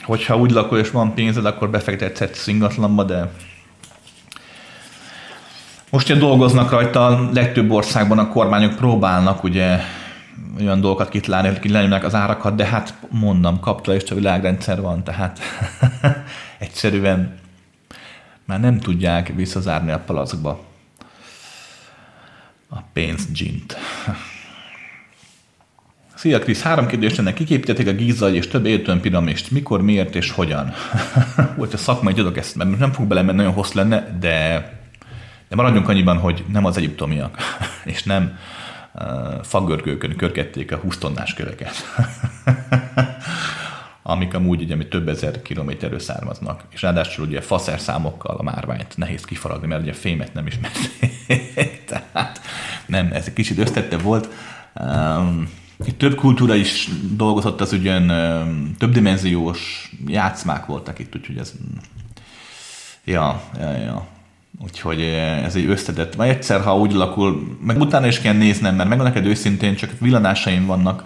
[0.03, 3.33] hogyha úgy lakol és van pénzed, akkor befektethetsz ingatlanba, de
[5.93, 9.79] most ugye dolgoznak rajta, a legtöbb országban a kormányok próbálnak ugye
[10.61, 15.39] olyan dolgokat kitalálni, hogy lenyomják az árakat, de hát mondom, kapitalista világrendszer van, tehát
[16.59, 17.39] egyszerűen
[18.45, 20.65] már nem tudják visszazárni a palackba
[22.69, 23.77] a pénzgyint.
[26.15, 29.51] Szia Krisz, három kérdés ennek kiképítették a Gízai és több értőn piramist.
[29.51, 30.73] Mikor, miért és hogyan?
[31.57, 34.81] Volt a szakmai tudok ezt, mert nem fog belemenni, nagyon hossz lenne, de
[35.53, 37.37] de maradjunk annyiban, hogy nem az egyiptomiak,
[37.85, 38.39] és nem
[38.95, 39.05] uh,
[39.43, 41.75] fagörgőkön körgették a 20 tonnás köveket,
[44.03, 49.25] amik amúgy ugye, több ezer kilométerről származnak, és ráadásul ugye faszer számokkal a márványt nehéz
[49.25, 51.11] kifaragni, mert ugye fémet nem ismerték.
[51.89, 52.41] Tehát
[52.87, 54.29] nem, ez egy kicsit összetette volt.
[54.81, 55.49] Um,
[55.97, 61.53] több kultúra is dolgozott, az ugyan um, többdimenziós játszmák voltak itt, úgyhogy ez...
[63.05, 64.21] Ja, ja, ja.
[64.63, 66.15] Úgyhogy eh, ez egy összetett.
[66.15, 69.91] Vagy egyszer, ha úgy alakul, meg utána is kell néznem, mert megvan neked őszintén, csak
[70.01, 71.05] villanásaim vannak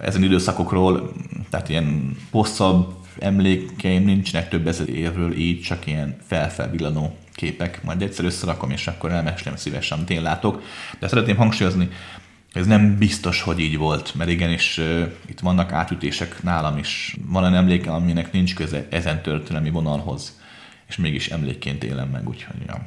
[0.00, 1.12] ezen időszakokról,
[1.50, 7.82] tehát ilyen hosszabb emlékeim nincsenek több ezer évről, így csak ilyen felfelvillanó képek.
[7.84, 10.62] Majd egyszer összerakom, és akkor elmesélem szívesen, amit én látok.
[10.98, 11.88] De szeretném hangsúlyozni,
[12.52, 17.16] ez nem biztos, hogy így volt, mert igenis uh, itt vannak átütések nálam is.
[17.26, 20.40] Van olyan emléke, aminek nincs köze ezen történelmi vonalhoz
[20.92, 22.84] és mégis emlékként élem meg, úgyhogy ja.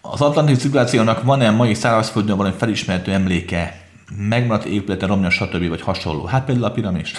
[0.00, 3.80] Az Atlanti civilizációnak van-e mai szárazföldön valami felismerhető emléke,
[4.16, 5.68] megmaradt épülete, romja, stb.
[5.68, 6.24] vagy hasonló?
[6.24, 7.12] Hát például a piramis.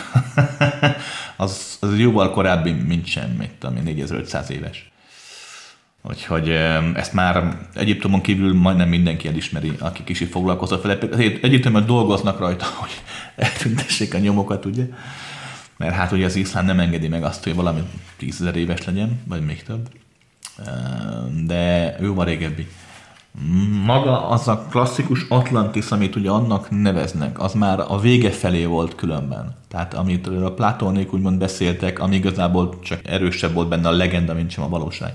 [1.38, 4.92] az, az jóval korábbi, mint sem, mint ami 4500 éves.
[6.02, 6.50] Úgyhogy
[6.94, 10.98] ezt már Egyiptomon kívül majdnem mindenki elismeri, aki kicsit foglalkozott vele.
[11.42, 13.02] Egyiptomon dolgoznak rajta, hogy
[13.36, 14.84] eltüntessék a nyomokat, ugye?
[15.80, 17.82] Mert hát ugye az iszlám nem engedi meg azt, hogy valami
[18.18, 19.90] tízezer éves legyen, vagy még több.
[21.46, 22.68] De a régebbi.
[23.86, 28.96] Maga az a klasszikus Atlantis, amit ugye annak neveznek, az már a vége felé volt
[28.96, 29.56] különben.
[29.68, 34.52] Tehát amit a Platónék úgymond beszéltek, ami igazából csak erősebb volt benne a legenda, mint
[34.52, 35.14] sem a valóság.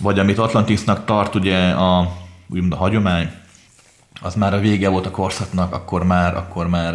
[0.00, 2.16] Vagy amit Atlantisnak tart ugye a,
[2.48, 3.30] úgymond a hagyomány,
[4.20, 6.94] az már a vége volt a korszaknak, akkor már, akkor már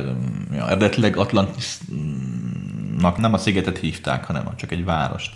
[0.52, 5.34] ja, eredetileg Atlantisnak nem a szigetet hívták, hanem csak egy várost.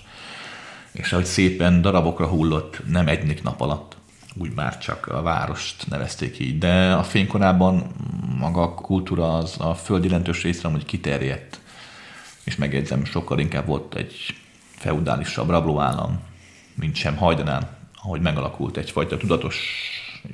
[0.91, 3.97] És ahogy szépen darabokra hullott, nem egyik nap alatt,
[4.35, 6.57] úgy már csak a várost nevezték így.
[6.57, 7.83] De a fénykorában
[8.39, 11.59] maga a kultúra az a föld jelentős részre hogy kiterjedt.
[12.43, 14.15] És megjegyzem, sokkal inkább volt egy
[14.69, 16.19] feudálisabb rablóállam,
[16.75, 17.67] mint sem hajdanán,
[18.01, 19.57] ahogy megalakult egyfajta tudatos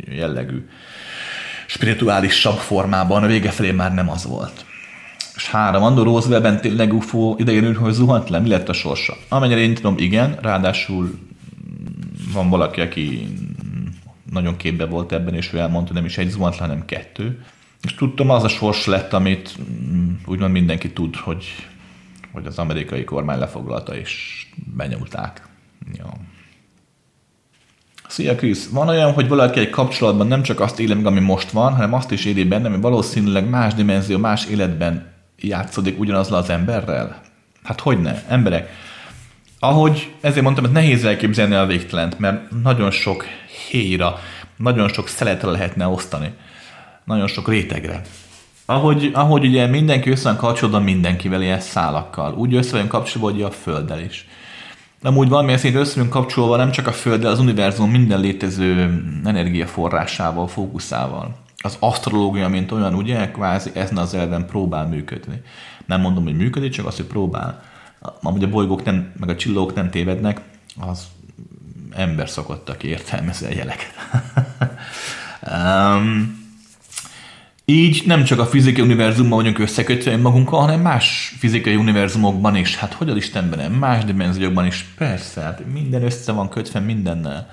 [0.05, 0.67] jellegű
[1.75, 4.65] spirituálisabb formában, a vége felé már nem az volt.
[5.35, 9.13] És három, Andor Roosevelt tényleg UFO idején hogy zuhant le, mi lett a sorsa?
[9.29, 11.19] Amennyire én tudom, igen, ráadásul
[12.33, 13.27] van valaki, aki
[14.31, 17.43] nagyon képbe volt ebben, és ő elmondta, nem is egy zuhant le, hanem kettő.
[17.83, 19.55] És tudtam, az a sors lett, amit
[19.93, 21.45] mm, úgymond mindenki tud, hogy,
[22.31, 24.45] hogy az amerikai kormány lefoglalta, és
[24.75, 25.47] benyomulták.
[25.97, 26.13] Ja.
[28.15, 31.51] Szia Krisz, van olyan, hogy valaki egy kapcsolatban nem csak azt éli meg, ami most
[31.51, 36.49] van, hanem azt is éli benne, ami valószínűleg más dimenzió, más életben játszódik ugyanazzal az
[36.49, 37.21] emberrel?
[37.63, 38.69] Hát hogy ne, emberek.
[39.59, 43.25] Ahogy ezért mondtam, hogy nehéz elképzelni a végtelent, mert nagyon sok
[43.69, 44.19] héra,
[44.57, 46.33] nagyon sok szeletre lehetne osztani.
[47.03, 48.01] Nagyon sok rétegre.
[48.65, 53.51] Ahogy, ahogy ugye mindenki össze van kapcsolódva mindenkivel ilyen szálakkal, úgy össze vagyunk kapcsolódva a
[53.51, 54.27] Földdel is
[55.05, 61.35] amúgy valamilyen szinten össze kapcsolva nem csak a Földdel, az univerzum minden létező energiaforrásával, fókuszával.
[61.57, 65.41] Az asztrológia, mint olyan, ugye, kvázi ezen az elven próbál működni.
[65.85, 67.63] Nem mondom, hogy működik, csak azt, hogy próbál.
[68.21, 70.41] Amúgy a bolygók nem, meg a csillók nem tévednek,
[70.79, 71.07] az
[71.91, 73.93] ember szokott, aki értelmezi a jeleket.
[75.51, 76.44] um,
[77.65, 82.75] Így nem csak a fizikai univerzumban vagyunk összekötve magunkkal, hanem más fizikai univerzumokban is.
[82.75, 83.71] Hát hogy az Istenben nem?
[83.71, 84.85] Más dimenziókban is.
[84.97, 87.49] Persze, hát minden össze van kötve mindennel.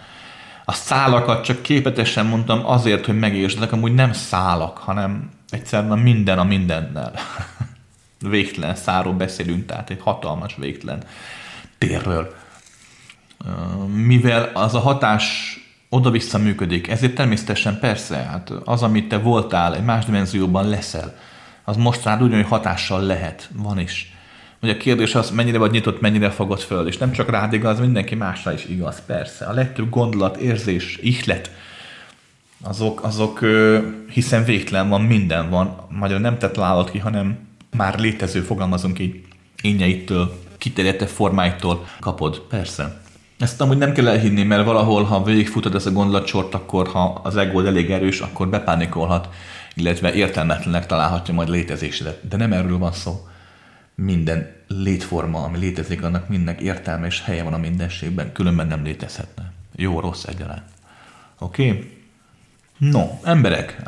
[0.64, 6.44] A szálakat csak képetesen mondtam azért, hogy megértsetek, amúgy nem szálak, hanem egyszerűen minden a
[6.44, 7.12] mindennel.
[8.28, 11.02] végtelen száról beszélünk, tehát egy hatalmas végtelen
[11.78, 12.34] térről.
[13.86, 15.56] Mivel az a hatás
[15.94, 16.88] oda-vissza működik.
[16.88, 21.16] Ezért természetesen persze, hát az, amit te voltál, egy más dimenzióban leszel,
[21.64, 24.16] az most rád ugyanúgy hatással lehet, van is.
[24.62, 27.80] Ugye a kérdés az, mennyire vagy nyitott, mennyire fogod föl, és nem csak rád igaz,
[27.80, 29.44] mindenki másra is igaz, persze.
[29.44, 31.50] A legtöbb gondolat, érzés, ihlet,
[32.62, 33.40] azok, azok
[34.10, 37.38] hiszen végtelen van, minden van, magyar nem te találod ki, hanem
[37.76, 39.24] már létező, fogalmazunk így,
[39.62, 43.01] ényeittől, kiterjedte formáitól kapod, persze.
[43.42, 47.36] Ezt amúgy nem kell elhinni, mert valahol, ha végigfutod ezt a gondolatsort, akkor ha az
[47.36, 49.28] ego elég erős, akkor bepánikolhat,
[49.74, 52.28] illetve értelmetlenek találhatja majd létezésedet.
[52.28, 53.28] De nem erről van szó.
[53.94, 59.52] Minden létforma, ami létezik, annak mindnek értelme és helye van a mindenségben, különben nem létezhetne.
[59.76, 60.68] Jó, rossz egyaránt.
[61.38, 61.68] Oké?
[61.68, 61.90] Okay?
[62.78, 63.82] No, emberek,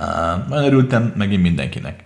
[0.51, 2.05] uh, örültem megint mindenkinek.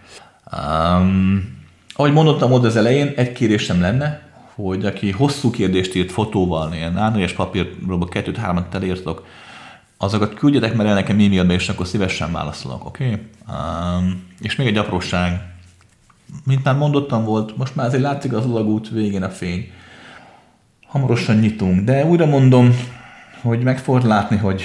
[0.53, 1.57] Um,
[1.93, 4.28] ahogy mondottam ott az elején, egy kérésem lenne,
[4.62, 9.26] hogy aki hosszú kérdést írt fotóval, ilyen árnyékes papírról kettőt-hármat elírtok,
[9.97, 13.05] azokat küldjetek meg el nekem e-mailbe, és akkor szívesen válaszolok, oké?
[13.05, 13.18] Okay?
[13.48, 15.40] Um, és még egy apróság.
[16.44, 19.70] Mint már mondottam volt, most már azért látszik az alagút végén a fény.
[20.86, 22.76] Hamarosan nyitunk, de újra mondom,
[23.43, 24.62] hogy meg fogod látni, hogy,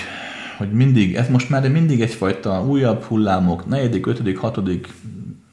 [0.57, 4.93] hogy mindig, ez most már mindig egyfajta újabb hullámok, negyedik, ötödik, hatodik,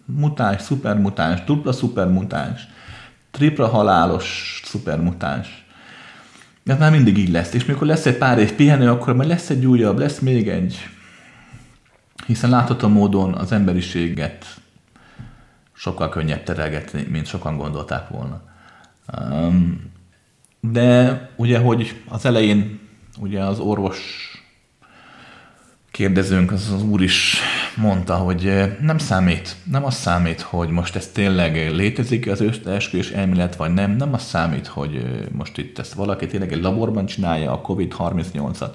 [0.04, 2.68] mutáns, szupermutáns, dupla szupermutáns,
[3.30, 5.64] tripla halálos szupermutáns.
[6.64, 7.52] Ez már mindig így lesz.
[7.52, 10.88] És mikor lesz egy pár év pihenő, akkor majd lesz egy újabb, lesz még egy.
[12.26, 14.44] Hiszen látható módon az emberiséget
[15.72, 18.42] sokkal könnyebb terelgetni, mint sokan gondolták volna.
[20.60, 22.80] De ugye, hogy az elején
[23.18, 24.29] ugye az orvos
[25.90, 27.38] kérdezőnk, az az úr is
[27.76, 33.56] mondta, hogy nem számít, nem az számít, hogy most ez tényleg létezik az összeesküvés elmélet,
[33.56, 37.60] vagy nem, nem az számít, hogy most itt ezt valaki tényleg egy laborban csinálja a
[37.60, 38.72] COVID-38-at,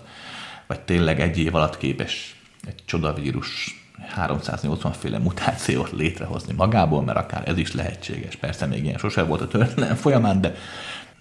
[0.67, 2.35] vagy tényleg egy év alatt képes
[2.67, 8.35] egy csodavírus 380 féle mutációt létrehozni magából, mert akár ez is lehetséges.
[8.35, 10.55] Persze még ilyen sose volt a történelem folyamán, de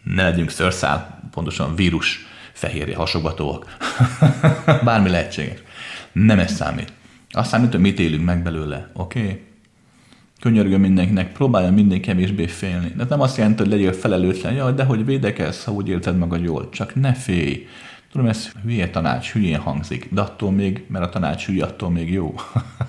[0.03, 3.77] ne legyünk szörszál, pontosan vírus fehérje hasogatóak.
[4.85, 5.63] Bármi lehetséges.
[6.15, 6.93] Nem ez számít.
[7.31, 9.21] Azt számít, hogy mit élünk meg belőle, oké?
[9.21, 9.43] Okay?
[10.41, 12.93] Könyörgöm mindenkinek, próbálja minden kevésbé félni.
[12.97, 16.43] De nem azt jelenti, hogy legyél felelőtlen, jaj, de hogy védekezz, ha úgy érted magad
[16.43, 16.69] jól.
[16.71, 17.67] Csak ne félj.
[18.13, 22.13] Tudom, ez hülye tanács, hülyén hangzik, de attól még, mert a tanács hülye, attól még
[22.13, 22.35] jó.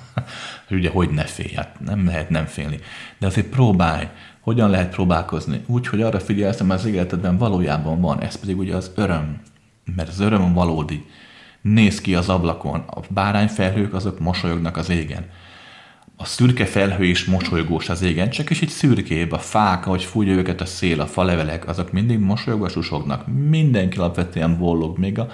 [0.69, 2.79] ugye, hogy ne félj, hát nem lehet nem félni.
[3.19, 4.07] De azért próbálj,
[4.39, 5.61] hogyan lehet próbálkozni?
[5.65, 9.41] Úgy, hogy arra figyelsz, hogy az életedben valójában van, ez pedig ugye az öröm.
[9.95, 11.05] Mert az öröm valódi.
[11.73, 15.25] Néz ki az ablakon, a bárányfelhők azok mosolyognak az égen.
[16.17, 20.61] A szürke felhő is mosolygós az égen, csak egy szürkébb, a fák, ahogy fújja őket
[20.61, 23.27] a szél, a falevelek, azok mindig mosolyogva susognak.
[23.49, 25.27] Mindenki alapvetően boldog, még a,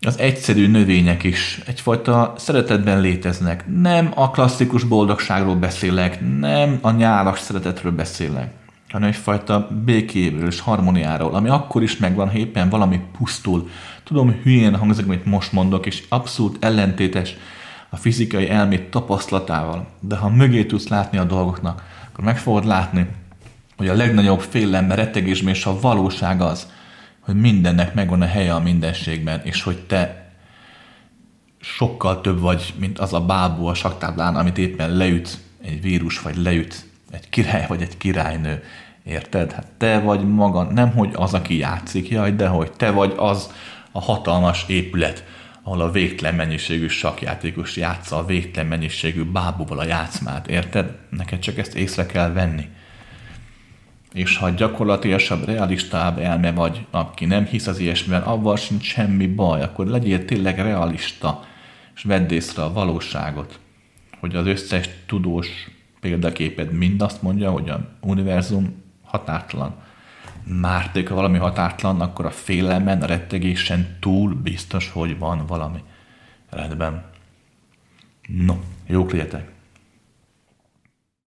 [0.00, 3.64] az egyszerű növények is egyfajta szeretetben léteznek.
[3.80, 8.52] Nem a klasszikus boldogságról beszélek, nem a nyálas szeretetről beszélek,
[8.90, 13.68] hanem egyfajta békéből és harmóniáról, ami akkor is megvan, ha éppen valami pusztul.
[14.04, 17.34] Tudom, hülyén hangzik, amit most mondok, és abszolút ellentétes
[17.88, 23.06] a fizikai elmét tapasztalatával, de ha mögé tudsz látni a dolgoknak, akkor meg fogod látni,
[23.76, 26.66] hogy a legnagyobb félelem, rettegésben és a valóság az,
[27.20, 30.32] hogy mindennek megvan a helye a mindenségben, és hogy te
[31.60, 36.36] sokkal több vagy, mint az a bábú a saktáblán, amit éppen leüt egy vírus, vagy
[36.36, 38.62] leüt egy király, vagy egy királynő.
[39.04, 39.52] Érted?
[39.52, 43.52] Hát te vagy maga, nem hogy az, aki játszik, jaj, de hogy te vagy az
[43.92, 45.24] a hatalmas épület,
[45.62, 50.96] ahol a végtelen mennyiségű sakjátékos játsza a végtelen mennyiségű bábúval a játszmát, érted?
[51.10, 52.68] Neked csak ezt észre kell venni.
[54.12, 59.62] És ha gyakorlatilag realistább elme vagy, aki nem hisz az ilyesmiben, avval sincs semmi baj,
[59.62, 61.44] akkor legyél tényleg realista,
[61.94, 63.58] és vedd észre a valóságot,
[64.20, 65.70] hogy az összes tudós
[66.00, 69.74] példaképed mind azt mondja, hogy a univerzum határtalan.
[70.44, 75.82] Márték, ha valami határtalan, akkor a félelmen, a rettegésen túl biztos, hogy van valami.
[76.50, 77.04] Rendben.
[78.26, 78.54] No,
[78.86, 79.59] jók legyetek!